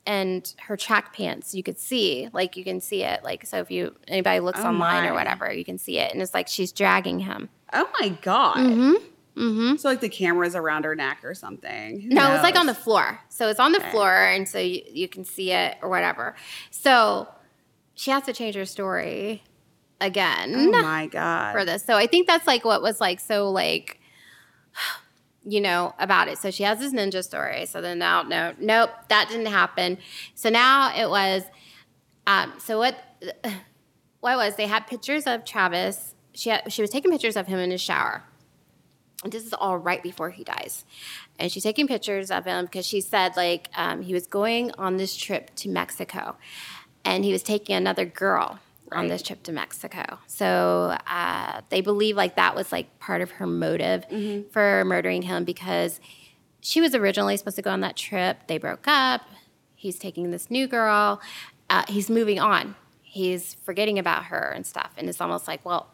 [0.07, 1.54] and her track pants.
[1.54, 3.22] You could see, like you can see it.
[3.24, 5.09] Like so if you anybody looks Oh, online my.
[5.09, 6.12] or whatever, you can see it.
[6.12, 7.48] And it's like she's dragging him.
[7.72, 8.57] Oh my god.
[8.57, 8.92] Mm-hmm.
[9.36, 9.76] Mm-hmm.
[9.76, 12.00] So like the camera's around her neck or something.
[12.00, 13.20] Who No, it's like on the floor.
[13.28, 13.90] So it's on the Okay.
[13.90, 16.34] floor, and so you, you can see it or whatever.
[16.70, 17.28] So
[17.94, 19.42] she has to change her story
[20.00, 21.52] again Oh my god.
[21.52, 21.82] for this.
[21.84, 24.00] So I think that's like what was like so like,
[25.49, 26.38] you know, about it.
[26.38, 27.66] So she has this ninja story.
[27.66, 29.99] So then now, no, nope, that didn't happen.
[30.34, 31.44] So now it was,
[32.26, 32.97] um, so what,
[34.20, 36.14] what was they had pictures of Travis.
[36.34, 38.24] She had, she was taking pictures of him in his shower.
[39.22, 40.84] And this is all right before he dies.
[41.38, 44.97] And she's taking pictures of him because she said, like, um, he was going on
[44.97, 46.36] this trip to Mexico
[47.05, 48.59] and he was taking another girl
[48.93, 50.18] on this trip to Mexico.
[50.26, 54.05] So uh, they believe, like, that was like part of her motive
[54.53, 56.01] for murdering him because
[56.61, 58.47] she was originally supposed to go on that trip.
[58.47, 59.22] They broke up.
[59.74, 61.20] He's taking this new girl.
[61.70, 62.76] Uh, he's moving on.
[63.03, 64.93] He's forgetting about her and stuff.
[64.97, 65.89] And it's almost like, well,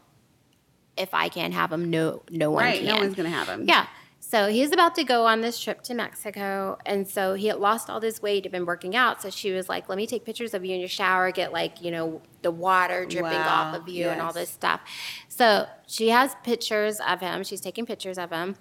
[0.97, 2.79] if I can't have him, no, no one right.
[2.79, 2.87] can.
[2.87, 3.65] No one's gonna have him.
[3.67, 3.87] Yeah.
[4.25, 6.79] So he's about to go on this trip to Mexico.
[6.87, 9.21] And so he had lost all this weight, had been working out.
[9.21, 11.83] So she was like, let me take pictures of you in your shower, get like,
[11.83, 14.81] you know, the water dripping Wow, off of you and all this stuff.
[15.29, 17.43] So she has pictures of him.
[17.43, 18.55] She's taking pictures of him.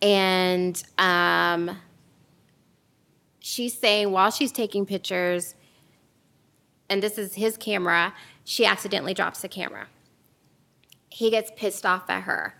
[0.00, 1.78] And um,
[3.40, 5.56] she's saying while she's taking pictures,
[6.88, 8.14] and this is his camera,
[8.44, 9.88] she accidentally drops the camera
[11.08, 12.54] he gets pissed off at her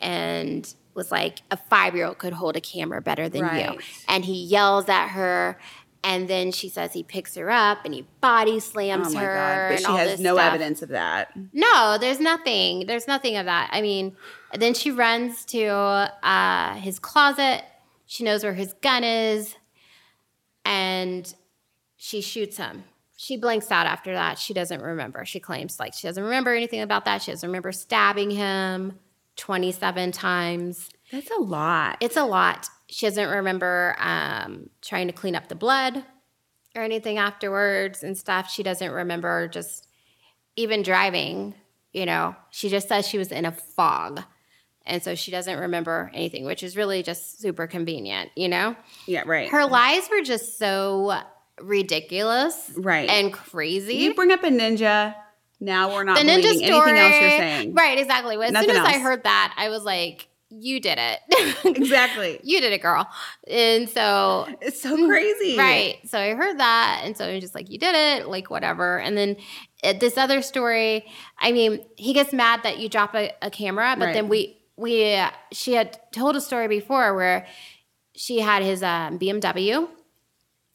[0.00, 3.78] and was like a five year old could hold a camera better than you.
[4.06, 5.58] And he yells at her
[6.04, 9.34] and then she says he picks her up and he body slams Oh my her
[9.34, 9.68] god.
[9.70, 10.46] But she has no stuff.
[10.54, 11.32] evidence of that.
[11.52, 12.86] no there's nothing.
[12.86, 13.70] There's nothing of that.
[13.72, 14.16] I mean
[14.52, 17.62] then she runs to uh, his closet.
[18.06, 19.54] She knows where his gun is
[20.64, 21.32] and
[21.96, 22.84] she shoots him.
[23.16, 24.38] She blanks out after that.
[24.38, 25.24] She doesn't remember.
[25.24, 27.22] She claims like she doesn't remember anything about that.
[27.22, 28.98] She doesn't remember stabbing him
[29.38, 31.96] 27 times That's a lot.
[32.00, 36.04] it's a lot she doesn't remember um, trying to clean up the blood
[36.76, 39.86] or anything afterwards and stuff she doesn't remember just
[40.56, 41.54] even driving
[41.92, 44.22] you know she just says she was in a fog
[44.84, 48.74] and so she doesn't remember anything which is really just super convenient you know
[49.06, 49.48] yeah, right.
[49.50, 51.16] her lies were just so
[51.60, 53.08] ridiculous Right.
[53.08, 55.14] and crazy you bring up a ninja.
[55.60, 57.74] Now we're not the ninja believing story anything else you're saying.
[57.74, 61.18] right exactly as Nothing soon as i heard that i was like you did it
[61.76, 62.40] Exactly.
[62.42, 63.06] you did it girl
[63.50, 65.56] and so It's so crazy.
[65.58, 65.98] Right.
[66.06, 67.02] So I heard that.
[67.04, 68.98] And so I'm just like, you did it, like whatever.
[68.98, 69.36] And then
[69.84, 71.04] uh, this other story,
[71.38, 74.14] I mean, he gets mad that you drop a, a camera, but Right.
[74.14, 77.46] then we, we, uh, she had told a story before where
[78.16, 79.86] she had his um, BMW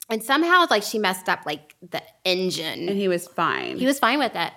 [0.10, 2.90] and somehow like she messed up like the engine.
[2.90, 3.78] And he was fine.
[3.80, 4.54] he was fine with it.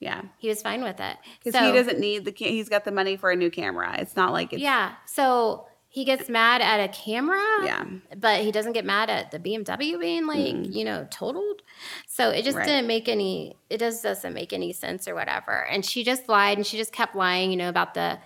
[0.00, 0.22] Yeah.
[0.38, 1.16] He was fine with it.
[1.42, 2.32] Because So- he doesn't need the.
[2.32, 3.96] ca- He's got the money for a new camera.
[3.98, 4.62] It's not like it's.
[4.62, 4.92] Yeah.
[5.06, 7.40] So he gets mad at a camera.
[7.64, 7.84] Yeah.
[8.16, 11.62] But he doesn't get mad at the BMW being like, you know, totaled.
[12.06, 12.66] So it just Right.
[12.66, 15.64] didn't make any it just doesn't make any sense or whatever.
[15.64, 18.18] And she just lied and she just kept lying, you know, about the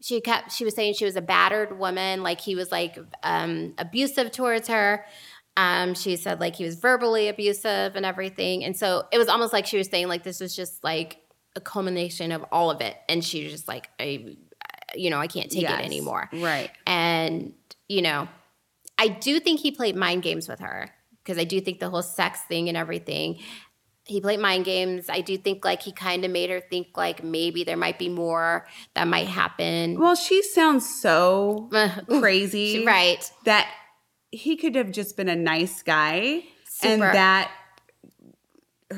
[0.00, 3.74] she kept she was saying she was a battered woman, like he was like um
[3.78, 5.04] abusive towards her.
[5.56, 8.64] Um, she said like he was verbally abusive and everything.
[8.64, 11.18] And so it was almost like she was saying like this was just like
[11.54, 12.96] a culmination of all of it.
[13.08, 14.36] And she was just like, I
[14.94, 15.80] you know, I can't take Yes.
[15.80, 16.28] it anymore.
[16.32, 16.70] Right.
[16.86, 17.54] And,
[17.88, 18.28] you know,
[18.98, 20.90] I do think he played mind games with her
[21.22, 23.38] because I do think the whole sex thing and everything
[24.04, 25.08] he played mind games.
[25.08, 28.08] I do think like he kind of made her think like maybe there might be
[28.08, 29.98] more that might happen.
[30.00, 31.70] Well, she sounds so
[32.08, 32.84] crazy.
[32.84, 33.30] right.
[33.44, 33.70] That
[34.32, 36.42] he could have just been a nice guy.
[36.82, 37.52] And that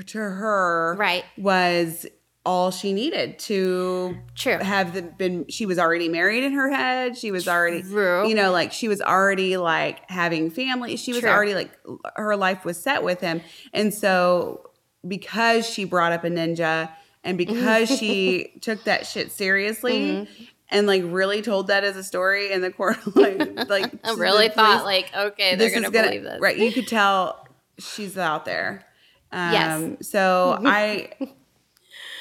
[0.06, 1.24] to her Right.
[1.36, 2.06] was
[2.46, 4.58] all she needed to True.
[4.58, 8.28] have been she was already married in her head she was already True.
[8.28, 11.30] you know like she was already like having family she was True.
[11.30, 11.70] already like
[12.16, 13.40] her life was set with him
[13.72, 14.68] and so
[15.06, 16.90] because she brought up a ninja
[17.22, 20.44] and because she took that shit seriously Mm-hmm.
[20.74, 23.38] And like really told that as a story in the court like
[23.68, 26.40] like I really thought police, like, okay, they're gonna, gonna believe this.
[26.40, 27.46] right you could tell
[27.78, 28.84] she's out there
[29.32, 30.08] um Yes.
[30.08, 31.08] so i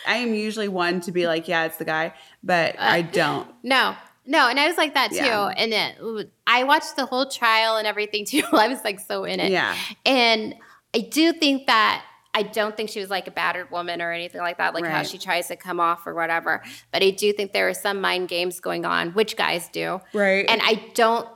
[0.07, 2.13] i am usually one to be like yeah it's the guy
[2.43, 5.17] but i don't No, no, and I was like that too.
[5.17, 5.47] Yeah.
[5.57, 8.43] And it, I watched the whole trial and everything too.
[8.53, 9.51] I was like so in it.
[9.51, 9.75] Yeah.
[10.05, 10.55] And
[10.95, 12.05] I do think that
[12.35, 15.03] I don't think she was like a battered woman or anything like that, like how
[15.03, 16.63] she tries to come off or whatever.
[16.91, 20.01] But I do think there are some mind games going on, which guys do.
[20.13, 20.45] Right.
[20.49, 21.27] And I don't.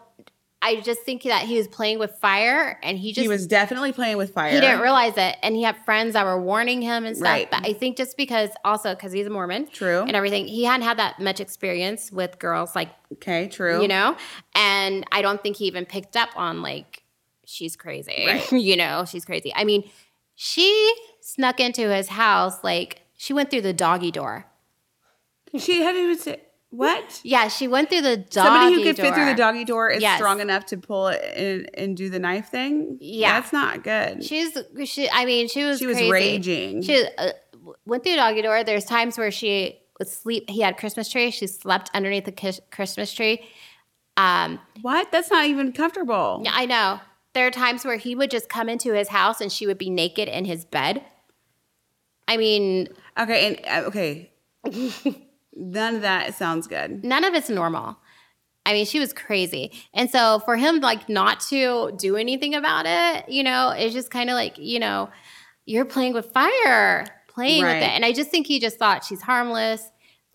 [0.59, 3.93] I just think that he was playing with fire, and he just he was definitely
[3.93, 7.05] playing with fire he didn't realize it, and he had friends that were warning him
[7.05, 7.27] and stuff.
[7.27, 7.49] Right.
[7.49, 10.01] But I think just because also because he's a Mormon, True.
[10.01, 14.17] and everything, he hadn't had that much experience with girls, like okay true you know,
[14.55, 17.03] and I don't think he even picked up on like
[17.45, 18.51] she's crazy, Right.
[18.51, 19.53] you know, she's crazy.
[19.55, 19.87] I mean,
[20.39, 24.45] she snuck into his house like she went through the doggy door.
[25.57, 28.43] she had to say what Yeah, she went through the doggy door.
[28.43, 29.05] somebody who could door.
[29.07, 30.17] fit through the doggy door is Yes.
[30.17, 33.39] strong enough to pull it and, and do the knife thing Yeah.
[33.39, 34.55] that's not good She's
[34.85, 35.09] she.
[35.09, 36.11] I mean, she was She was crazy.
[36.11, 36.81] raging.
[36.83, 37.31] She uh,
[37.85, 38.63] went through the doggy door.
[38.63, 40.49] There's times where she would sleep.
[40.49, 41.31] He had a Christmas tree.
[41.31, 43.41] She slept underneath the Christmas tree.
[44.17, 46.99] Um, what that's not even comfortable yeah, I know.
[47.37, 49.91] There are times where he would just come into his house and she would be
[49.91, 51.03] naked in his bed.
[52.27, 54.31] I mean, okay and uh, okay
[55.55, 57.99] none of that sounds good none of it's normal.
[58.65, 59.71] I mean, she was crazy.
[59.93, 64.09] And so for him, like, not to do anything about it, you know, it's just
[64.09, 65.11] kind of like, you know,
[65.67, 67.83] you're playing with fire, playing with it.
[67.83, 69.87] And I just think he just thought she's harmless.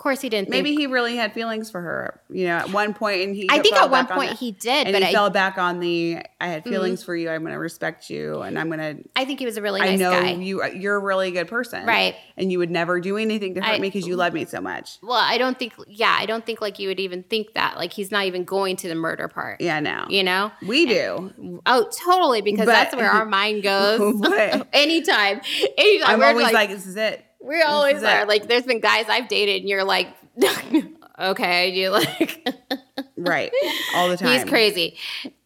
[0.02, 0.64] Of course, he didn't think.
[0.64, 3.46] Maybe he really had feelings for her, you know, at one point, and he.
[3.48, 5.58] I think at one back on point he did, and but he I, fell back
[5.58, 6.18] on the.
[6.40, 6.70] I had mm-hmm.
[6.70, 7.30] feelings for you.
[7.30, 9.08] I'm going to respect you, and I'm going to.
[9.14, 10.32] I think he was a really I nice know guy.
[10.32, 10.64] you.
[10.64, 12.16] You're a really good person, Right.
[12.36, 14.60] And you would never do anything to hurt I- me because you love me so
[14.60, 14.98] much.
[15.04, 17.76] well, I don't think, yeah, I don't think like you would even think that.
[17.76, 19.60] Like he's not even going to the murder part.
[19.60, 20.50] Yeah, no, You know?
[20.66, 21.60] we do.
[21.64, 24.20] Oh, totally, because But- that's where our mind goes.
[24.72, 25.42] Anytime.
[25.78, 26.20] Anytime.
[26.20, 27.24] I'm always like, this is it.
[27.42, 28.26] We always are.
[28.26, 30.08] Like there's been guys I've dated and you're like,
[31.18, 32.48] okay, you like
[33.16, 33.52] Right,
[33.94, 34.28] all the time.
[34.32, 34.96] he's crazy.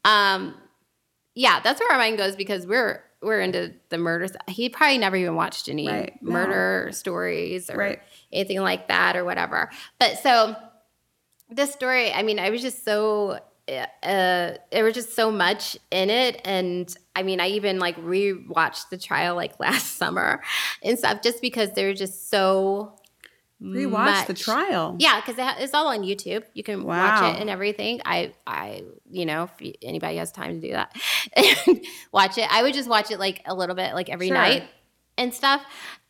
[0.05, 0.55] Um
[1.35, 4.33] yeah, that's where our mind goes because we're we're into the murders.
[4.49, 6.19] He probably never even watched any Right.
[6.23, 6.33] No.
[6.33, 7.99] murder stories or Right.
[8.33, 9.71] anything like that or whatever.
[9.99, 10.55] But so
[11.51, 16.09] this story, I mean, I was just so uh there was just so much in
[16.11, 20.43] it and I mean, I even like rewatched the trial like last summer
[20.83, 22.95] and stuff just because they're just so
[23.63, 24.97] Rewatch the trial.
[24.99, 26.45] yeah, because it it's all on YouTube.
[26.53, 26.99] You can Wow.
[27.11, 28.03] watch it and everything.
[28.05, 30.95] I, I, you know, if anybody has time to do that,
[32.13, 32.47] watch it.
[32.53, 34.37] I would just watch it like a little bit, like every Sure.
[34.37, 34.65] night
[35.17, 35.63] and stuff.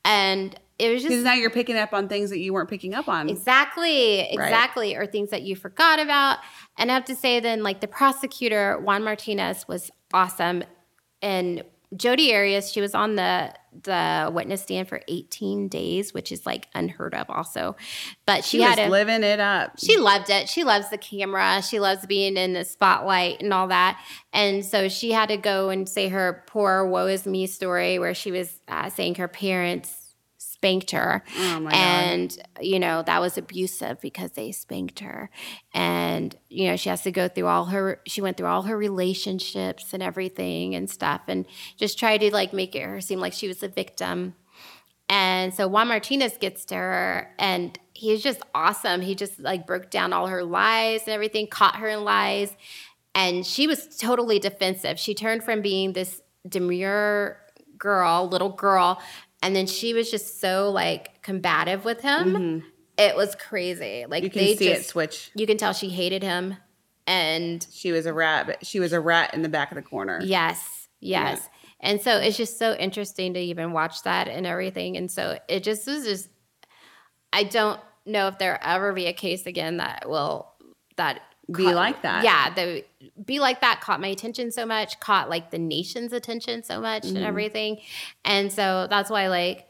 [0.04, 2.68] And it was just Because just now you're picking up on things that you weren't
[2.68, 3.28] picking up on.
[3.28, 6.38] exactly, exactly, or things that you forgot about.
[6.78, 10.62] And I have to say, then, like the prosecutor Juan Martinez was awesome,
[11.22, 11.62] and
[11.96, 16.66] Jodi Arias, she was on the the witness stand for 18 days, which is like
[16.74, 17.76] unheard of, also.
[18.24, 19.72] But she, She was had a living it up.
[19.78, 20.48] she loved it.
[20.48, 21.62] She loves the camera.
[21.62, 24.02] She loves being in the spotlight and all that.
[24.32, 28.14] And so she had to go and say her poor woe is me story where
[28.14, 30.05] she was uh, saying her parents
[30.56, 31.22] spanked her.
[31.38, 31.76] Oh my God.
[31.76, 35.30] and, you know, that was abusive because they spanked her.
[35.74, 38.76] And, you know, she has to go through all her, she went through all her
[38.76, 41.46] relationships and everything and stuff and
[41.76, 44.34] just try to like make it her seem like she was a victim.
[45.08, 49.02] And so Juan Martinez gets to her and he's just awesome.
[49.02, 52.56] He just like broke down all her lies and everything, caught her in lies.
[53.14, 54.98] And she was totally defensive.
[54.98, 57.38] She turned from being this demure
[57.78, 59.00] girl, little girl,
[59.42, 62.64] and then she was just so like combative with him.
[62.98, 64.06] It was crazy.
[64.08, 64.24] Like Mm-hmm.
[64.24, 65.30] you can they see it switch.
[65.34, 66.56] you can tell she hated him.
[67.06, 68.46] And She was a rat.
[68.46, 70.20] But she was a rat in the back of the corner.
[70.24, 71.48] Yes, yes.
[71.78, 74.96] And so it's just so interesting to even watch that and everything.
[74.96, 76.28] And so it just was just,
[77.32, 80.50] I don't know if there ever be a case again that will,
[80.96, 82.24] that Be caught- like that.
[82.24, 82.84] Yeah, the
[83.24, 87.04] be like that caught my attention so much, caught like the nation's attention so much
[87.04, 87.16] Mm-hmm.
[87.16, 87.78] and everything.
[88.24, 89.66] And so that's why like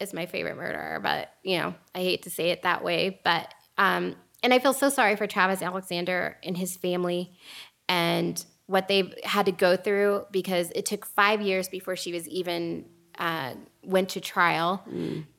[0.00, 3.52] it's my favorite murderer, but you know, I hate to say it that way, but
[3.78, 7.32] um and I feel so sorry for Travis Alexander and his family
[7.88, 12.28] and what they've had to go through because it took 5 years before she was
[12.28, 12.84] even
[13.18, 14.84] uh, went to trial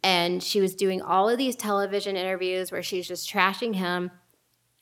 [0.03, 4.11] and she was doing all of these television interviews where she's just trashing him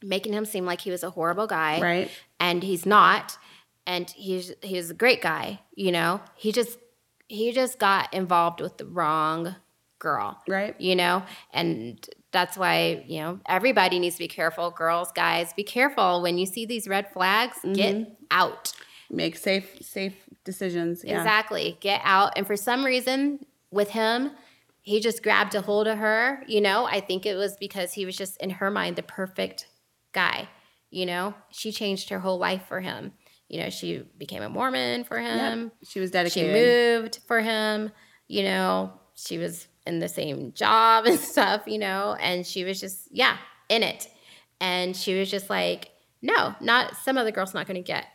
[0.03, 2.11] making him seem like he was a horrible guy Right.
[2.39, 3.37] and he's not
[3.85, 6.77] and he's he's a great guy you know he just
[7.27, 9.55] he just got involved with the wrong
[9.99, 10.79] girl Right.
[10.79, 15.63] you know and that's why you know everybody needs to be careful girls guys be
[15.63, 18.13] careful when you see these red flags get mm-hmm.
[18.29, 18.73] out
[19.09, 21.03] Make safe safe decisions.
[21.03, 21.17] Yeah.
[21.17, 21.77] Exactly.
[21.79, 22.33] Get out.
[22.35, 24.31] And for some reason, with him,
[24.81, 26.43] he just grabbed a hold of her.
[26.47, 29.66] You know, I think it was because he was just in her mind the perfect
[30.17, 30.49] guy.
[30.89, 33.11] You know, she changed her whole life for him.
[33.49, 35.71] You know, she became a Mormon for him.
[35.87, 36.55] She was dedicated.
[36.55, 37.91] She moved for him.
[38.27, 42.79] You know, she was in the same job and stuff, you know, and she was
[42.79, 43.37] just, yeah,
[43.69, 44.07] in it.
[44.59, 45.91] And she was just like,
[46.21, 48.05] no, not some other girl's not going to get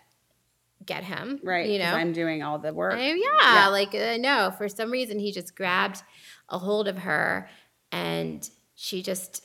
[0.84, 1.38] get him.
[1.44, 1.68] Right.
[1.70, 2.94] You know, I'm doing all the work.
[2.94, 6.02] I- yeah, like uh, no, for some reason he just grabbed
[6.48, 7.48] a hold of her
[7.92, 9.44] and she just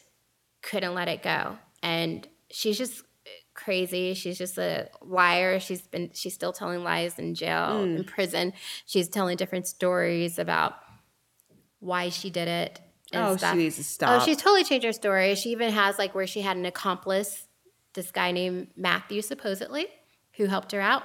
[0.64, 1.58] couldn't let it go.
[1.84, 2.28] And
[2.58, 4.16] she's just uh, crazy.
[4.16, 5.60] She's just a liar.
[5.60, 7.98] She's been she's still telling lies in jail, mm.
[7.98, 8.54] in prison.
[8.86, 10.74] She's telling different stories about
[11.80, 12.82] why she did it.
[13.14, 13.54] and oh, stuff.
[13.54, 14.22] she needs to oh, stop.
[14.22, 15.36] Oh, she's totally changed her story.
[15.36, 17.48] She even has like where she had an accomplice,
[17.94, 19.86] this guy named Matthew, supposedly,
[20.34, 21.04] who helped her out.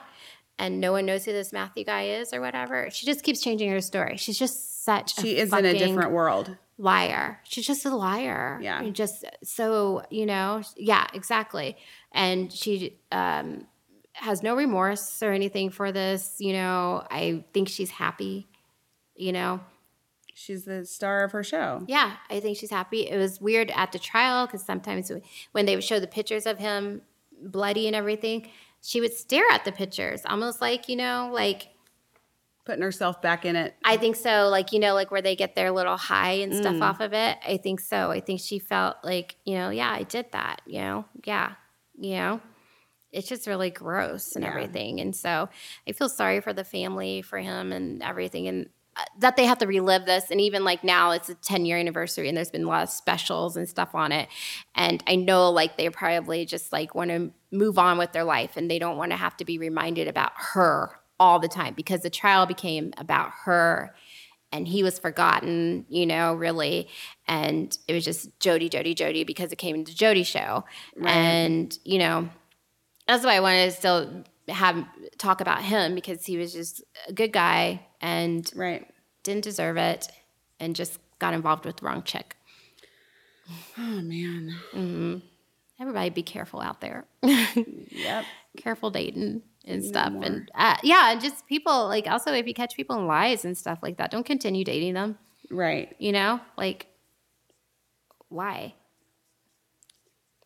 [0.58, 2.88] And no one knows who this Matthew guy is or whatever.
[2.90, 4.16] She just keeps changing her story.
[4.16, 6.56] She's just such she is in a different world.
[6.82, 7.38] Liar.
[7.44, 8.58] She's just a liar.
[8.60, 8.82] Yeah.
[8.82, 11.76] And Just so, you know, yeah, exactly.
[12.10, 13.66] And she um,
[14.14, 16.36] has no remorse or anything for this.
[16.40, 18.48] You know, I think she's happy,
[19.14, 19.60] you know.
[20.34, 21.84] She's the star of her show.
[21.86, 23.06] Yeah, I think she's happy.
[23.08, 25.12] It was weird at the trial because sometimes
[25.52, 27.02] when they would show the pictures of him
[27.40, 28.48] bloody and everything,
[28.80, 31.68] she would stare at the pictures, almost like, you know, like,
[32.64, 33.74] Putting herself back in it.
[33.84, 36.76] I think so, like, you know, like where they get their little high and stuff
[36.76, 36.82] Mm.
[36.82, 37.38] off of it.
[37.46, 38.10] I think so.
[38.12, 41.54] I think she felt like, you know, yeah, I did that, you know, yeah,
[41.98, 42.40] you know.
[43.10, 44.50] It's just really gross and Yeah.
[44.50, 45.00] everything.
[45.00, 45.48] And so
[45.88, 48.46] I feel sorry for the family, for him and everything.
[48.48, 50.30] And uh, that they have to relive this.
[50.30, 52.90] And even like now, it's a 10 year anniversary and there's been a lot of
[52.90, 54.28] specials and stuff on it.
[54.74, 58.56] And I know like they probably just like want to move on with their life
[58.56, 62.00] and they don't want to have to be reminded about her all the time because
[62.00, 63.94] the trial became about her
[64.50, 66.88] and he was forgotten, you know, really.
[67.28, 70.64] And it was just Jodi, Jodi, Jodi because it came to Jodi show.
[71.00, 72.28] And, you know,
[73.06, 74.84] that's why I wanted to still have
[75.16, 78.84] talk about him because he was just a good guy and Right.
[79.22, 80.08] didn't deserve it
[80.58, 82.34] and just got involved with the wrong chick.
[83.78, 84.56] Oh man.
[84.74, 85.18] Mm-hmm.
[85.80, 87.04] Everybody be careful out there.
[87.22, 88.24] Yep.
[88.56, 90.12] careful dating and stuff.
[90.22, 93.56] And uh, yeah, and just people like also if you catch people in lies and
[93.56, 95.18] stuff like that, don't continue dating them.
[95.50, 95.94] Right.
[95.98, 96.86] You know, like
[98.28, 98.74] why?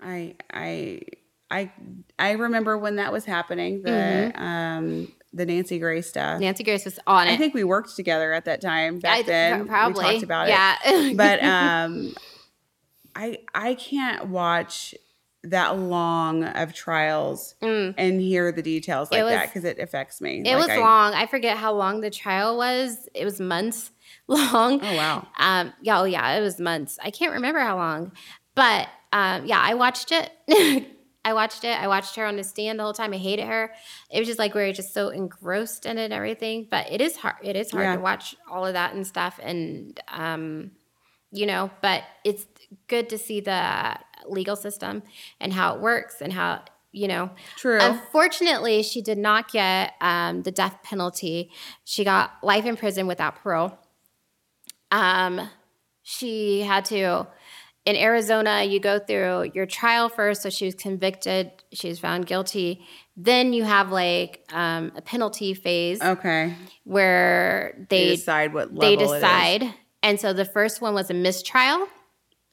[0.01, 1.01] I I
[1.51, 1.71] I
[2.19, 3.83] I remember when that was happening.
[3.83, 4.43] The Mm-hmm.
[4.43, 6.41] um the Nancy Grace stuff.
[6.41, 7.33] Nancy Grace was on it.
[7.33, 9.67] I think we worked together at that time back I- then.
[9.67, 10.77] probably we talked about yeah.
[10.85, 11.13] it.
[11.13, 12.15] Yeah, but um
[13.15, 14.95] I I can't watch
[15.45, 19.27] that long of trials and hear the details like Mm.
[19.27, 20.41] It that because it affects me.
[20.45, 21.15] It Like, was I- long.
[21.15, 23.09] I forget how long the trial was.
[23.15, 23.91] It was months
[24.29, 24.81] long.
[24.83, 25.27] Oh wow.
[25.39, 26.99] Um, yeah, oh yeah, it was months.
[27.03, 28.13] I can't remember how long,
[28.55, 30.31] but um, yeah, I watched it.
[31.25, 31.77] I watched it.
[31.81, 33.13] I watched her on the stand the whole time.
[33.13, 33.73] I hated her.
[34.13, 36.69] It was just like we were just so engrossed in it and everything.
[36.71, 37.37] But it is hard.
[37.43, 37.97] It is hard Yeah.
[37.97, 39.41] to watch all of that and stuff.
[39.43, 40.71] And um,
[41.33, 42.47] you know, but it's
[42.89, 45.03] good to see the legal system
[45.41, 46.63] and how it works and how
[46.93, 47.79] you know True.
[47.81, 51.51] Unfortunately, she did not get um, the death penalty.
[51.85, 53.79] She got life in prison without parole.
[54.91, 55.51] Um,
[56.03, 57.27] she had to,
[57.85, 60.43] in Arizona, you go through your trial first.
[60.43, 62.87] So she was convicted, she was found guilty.
[63.17, 66.55] Then you have like um, a penalty phase okay.
[66.85, 69.75] where They, they decide what level they decide.
[70.07, 71.89] And so the first one was a mistrial.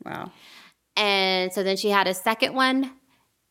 [0.04, 0.32] Wow.
[0.96, 2.92] And so then she had a second one.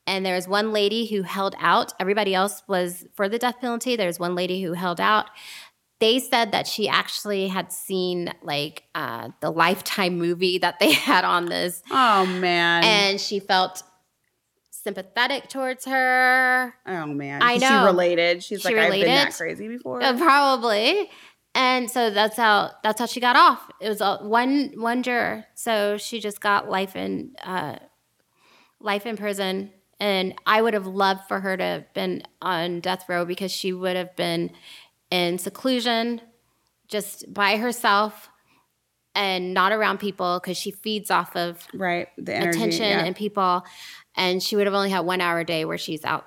[0.08, 1.92] And there was one lady who held out.
[2.00, 3.94] Everybody else was for the death penalty.
[3.94, 5.26] There was one lady who held out.
[6.00, 11.24] They said that she actually had seen like uh, the Lifetime movie that they had
[11.24, 12.82] on this, Oh man.
[12.82, 13.84] and she felt
[14.72, 16.74] sympathetic towards her.
[16.86, 17.68] Oh man, I know.
[17.68, 18.42] She related.
[18.42, 20.02] She's She like, I've been that crazy before.
[20.02, 21.08] Uh, probably.
[21.54, 23.70] And so that's how that's how she got off.
[23.80, 27.76] It was a, one one juror, so she just got life in uh,
[28.80, 29.70] life in prison.
[30.00, 33.72] And I would have loved for her to have been on death row because she
[33.72, 34.50] would have been
[35.10, 36.20] in seclusion,
[36.88, 38.30] just by herself,
[39.14, 42.08] and not around people because she feeds off of right.
[42.16, 42.58] The energy.
[42.58, 43.04] attention yeah.
[43.04, 43.64] and people.
[44.16, 46.26] And she would have only had one hour a day where she's out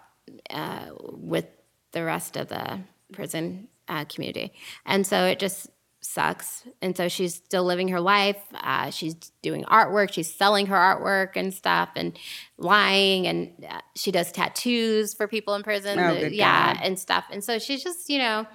[0.52, 1.48] uh, with
[1.92, 2.80] the rest of the
[3.12, 4.54] prison uh, community.
[4.86, 5.70] And so it just
[6.02, 6.64] sucks.
[6.82, 8.42] And so she's still living her life.
[8.54, 10.14] Uh, she's doing artwork.
[10.14, 12.18] She's selling her artwork and stuff and
[12.58, 13.26] lying.
[13.28, 15.98] And uh, she does tattoos for people in prison.
[15.98, 16.74] Oh, yeah.
[16.74, 16.84] God.
[16.84, 17.26] And stuff.
[17.32, 18.46] And so she's just, you know,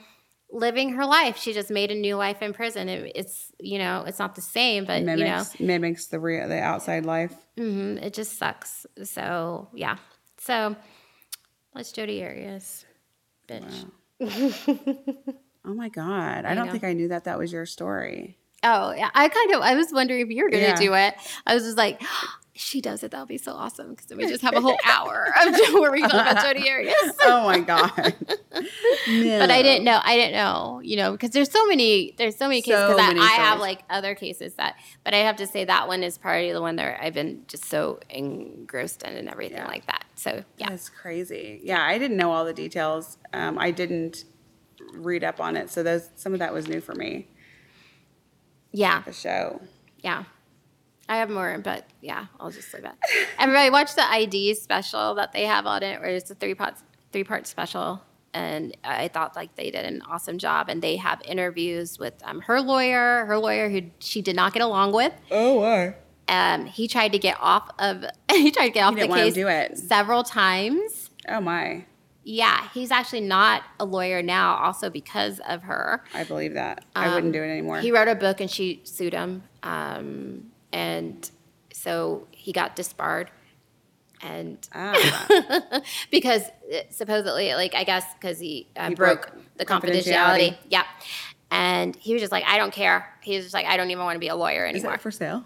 [0.52, 1.36] living her life.
[1.39, 2.89] She just made a new life in prison.
[2.89, 6.48] It, it's, you know, it's not the same, but, you know, mimics mimics the real
[6.48, 7.35] the outside life.
[7.57, 8.86] hmm It just sucks.
[9.05, 9.97] So yeah.
[10.39, 10.77] So
[11.74, 12.85] let's Jodi Arias,
[13.48, 13.86] bitch.
[15.62, 16.72] Oh my god, I, don't know.
[16.72, 18.38] think I knew that that was your story.
[18.62, 19.10] Oh yeah.
[19.14, 20.74] I kind of I was wondering if you were gonna Yeah.
[20.74, 21.14] do it.
[21.47, 22.01] I was just like,
[22.55, 23.10] she does it.
[23.12, 26.01] That'll be so awesome because then we just have a whole hour of where we
[26.02, 26.94] talk about Jodi Arias.
[27.22, 27.90] Oh my god.
[28.52, 30.01] But I didn't know.
[30.02, 30.81] I didn't know.
[30.82, 32.14] You know, because there's so many.
[32.18, 34.77] There's so many cases So I, many I have like other cases that.
[35.05, 37.64] But I have to say that one is probably the one that I've been just
[37.66, 39.68] so engrossed in and everything Yeah.
[39.68, 40.05] like that.
[40.16, 40.72] So yeah.
[40.72, 41.60] it's crazy.
[41.62, 43.16] Yeah, I didn't know all the details.
[43.32, 44.24] Um, I didn't
[44.94, 47.28] read up on it, so those some of that was new for me.
[48.72, 49.02] Yeah.
[49.02, 49.60] The show.
[49.98, 50.24] Yeah.
[51.11, 52.93] I have more, but yeah, I'll just leave it.
[53.37, 56.74] Everybody watch the ID special that they have on it, where it's a three part
[57.12, 58.01] three part special.
[58.32, 60.69] And I thought like they did an awesome job.
[60.69, 64.62] And they have interviews with um, her lawyer, her lawyer who she did not get
[64.62, 65.12] along with.
[65.32, 65.97] Oh, why?
[66.28, 69.20] Um, he tried to get off of he tried to get off the didn't want
[69.23, 69.78] him case do it.
[69.78, 71.11] several times.
[71.28, 71.87] Oh my.
[72.23, 76.05] Yeah, he's actually not a lawyer now, also because of her.
[76.15, 76.85] I believe that.
[76.95, 77.78] I wouldn't do it anymore.
[77.78, 79.43] Um, He wrote a book and she sued him.
[79.65, 81.30] Um, and
[81.72, 83.30] so he got disbarred.
[84.22, 85.80] And ah,
[86.10, 86.42] because
[86.90, 90.51] supposedly, like, I guess because he, uh, He broke, broke the confidentiality.
[90.51, 90.56] confidentiality.
[90.68, 90.84] Yeah.
[91.51, 93.09] And he was just like, I don't care.
[93.22, 95.01] He was just like, I don't even want to be a lawyer anymore is it
[95.01, 95.44] for sale?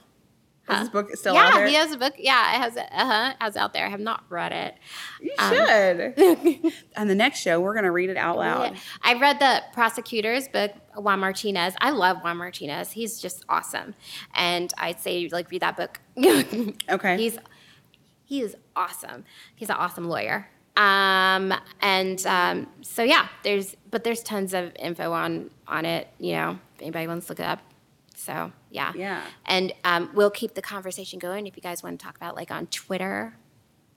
[0.66, 0.74] Huh?
[0.74, 1.66] Is this book still out yeah, there?
[1.69, 2.15] he has a book.
[2.16, 2.77] Yeah, it has.
[2.77, 3.35] Uh huh.
[3.41, 3.85] Has out there.
[3.86, 4.74] I have not read it.
[5.20, 6.73] You Um, should.
[6.97, 8.73] On the next show, we're gonna read it out loud.
[8.73, 8.78] Yeah.
[9.03, 11.74] I read the prosecutor's book, Juan Martinez.
[11.81, 12.93] I love Juan Martinez.
[12.93, 13.95] He's just awesome.
[14.35, 16.01] And I'd say like read that book.
[16.89, 17.16] Okay.
[17.19, 17.39] He's
[18.24, 19.24] he is awesome.
[19.55, 20.49] He's an awesome lawyer.
[20.78, 26.09] Um, and um, so yeah, there's but there's tons of info on on it.
[26.19, 27.61] You know, if anybody wants to look it up.
[28.16, 29.22] So yeah, Yeah.
[29.46, 32.51] And um, we'll keep the conversation going if you guys want to talk about like
[32.51, 33.36] on Twitter.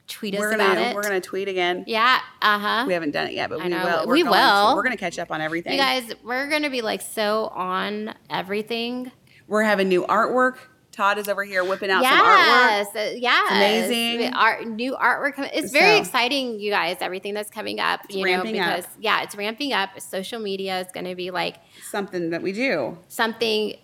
[0.07, 0.95] Tweet us We're about gonna it.
[0.95, 1.83] we're gonna tweet again.
[1.85, 2.19] yeah.
[2.41, 2.83] Uh huh.
[2.87, 4.05] We haven't done it yet, but we will.
[4.07, 4.69] We're We going will.
[4.69, 4.75] To.
[4.75, 5.73] We're gonna catch up on everything.
[5.73, 9.11] You guys, we're gonna be like so on everything.
[9.47, 10.59] we're having new artwork.
[10.93, 12.23] Todd is over here whipping out some artwork.
[12.23, 14.33] Yes, uh, yes, amazing.
[14.33, 15.33] Art, new artwork.
[15.53, 16.97] It's very So- exciting, you guys.
[17.01, 18.77] Everything that's coming up, you know, ramping up.
[18.77, 19.99] because yeah, it's ramping up.
[19.99, 21.57] Social media is going to be like
[21.91, 22.97] Something that we do.
[23.09, 23.75] something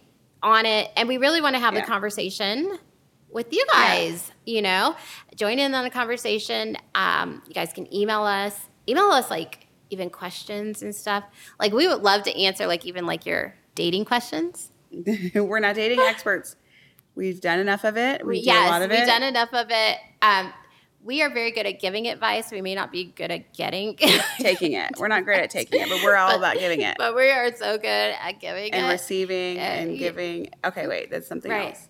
[0.44, 1.82] on it, and we really want to have Yeah.
[1.82, 2.78] the conversation
[3.32, 4.32] with you guys.
[4.46, 4.96] You know,
[5.36, 6.78] join in on the conversation.
[6.94, 8.60] Um, you guys can email us.
[8.88, 11.24] Email us like even questions and stuff.
[11.60, 14.70] Like we would love to answer like even like your dating questions.
[15.36, 16.56] we're not dating experts.
[17.16, 18.26] We've done enough of it.
[18.26, 19.06] We do yes, a lot of we've it.
[19.06, 19.98] done enough of it.
[20.22, 20.52] Um,
[21.04, 22.50] we are very good at giving advice.
[22.52, 23.98] We may not be good at getting
[24.40, 24.92] taking it.
[24.98, 27.54] We're not great at taking it, but we're all about giving it but we are
[27.56, 28.90] so good at giving and it.
[28.90, 30.50] receiving Uh, and giving.
[30.64, 31.76] Okay, wait, that's something Right.
[31.76, 31.90] else.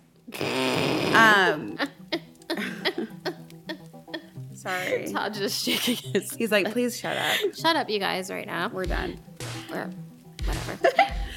[1.14, 1.74] Um,
[4.54, 5.08] sorry.
[5.12, 6.32] Todd just shaking his.
[6.34, 7.54] He's like, please shut up.
[7.54, 8.68] Shut up, you guys, right now.
[8.68, 9.18] We're done.
[9.72, 9.90] or
[10.44, 10.78] whatever.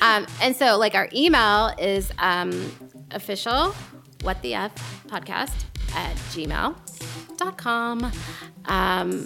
[0.01, 2.71] um, and so, like, our email is um,
[3.11, 3.73] official,
[4.21, 4.73] what the F
[5.07, 5.53] podcast
[5.95, 6.15] at
[7.37, 8.11] gmail.com.
[8.65, 9.25] Um,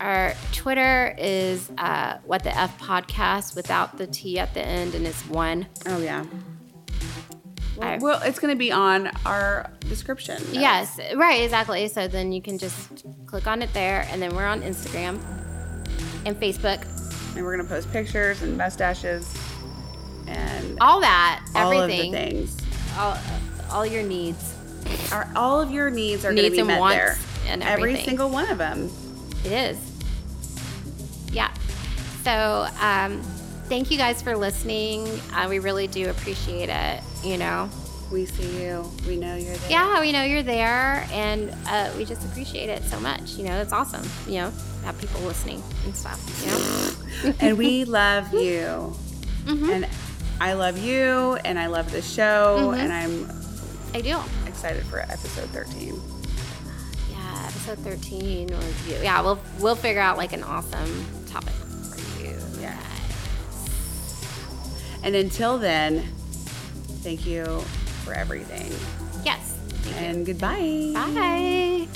[0.00, 5.06] our Twitter is uh, what the F podcast without the T at the end, and
[5.06, 5.66] it's one.
[5.86, 6.24] Oh yeah.
[7.76, 10.42] Well, well, it's going to be on our description.
[10.50, 11.86] Yes, right, exactly.
[11.86, 15.20] So then you can just click on it there, and then we're on Instagram
[16.24, 16.82] and Facebook,
[17.36, 19.32] and we're going to post pictures and mustaches
[20.26, 22.56] and all that, all everything, of the things.
[22.96, 23.16] all,
[23.70, 24.57] all your needs.
[25.12, 27.18] Our, all of your needs are going to be and met wants there.
[27.48, 28.90] and Every single one of them.
[29.44, 29.78] It is.
[31.32, 31.52] Yeah.
[32.24, 33.22] So, um,
[33.68, 35.06] thank you guys for listening.
[35.32, 37.00] Uh, we really do appreciate it.
[37.24, 37.68] You know,
[38.10, 38.90] We see you.
[39.06, 39.70] We know you're there.
[39.70, 43.32] Yeah, we know you're there, and uh, we just appreciate it so much.
[43.36, 44.08] You know, it's awesome.
[44.26, 44.52] You know,
[44.84, 46.18] have people listening and stuff.
[47.22, 48.94] You know, and we love you.
[49.44, 49.70] Mm-hmm.
[49.70, 49.86] And
[50.40, 52.80] I love you, and I love the show, Mm-hmm.
[52.80, 53.30] and I'm
[53.94, 54.18] I do.
[54.58, 56.00] Excited for episode 13.
[57.10, 58.98] Yeah, episode thirteen review.
[59.00, 62.36] Yeah, we'll we'll figure out like an awesome topic for you.
[62.60, 62.76] Yeah.
[65.04, 66.02] And until then,
[67.04, 67.44] thank you
[68.04, 68.72] for everything.
[69.24, 69.56] Yes.
[69.96, 70.90] And goodbye.
[70.92, 71.86] Bye.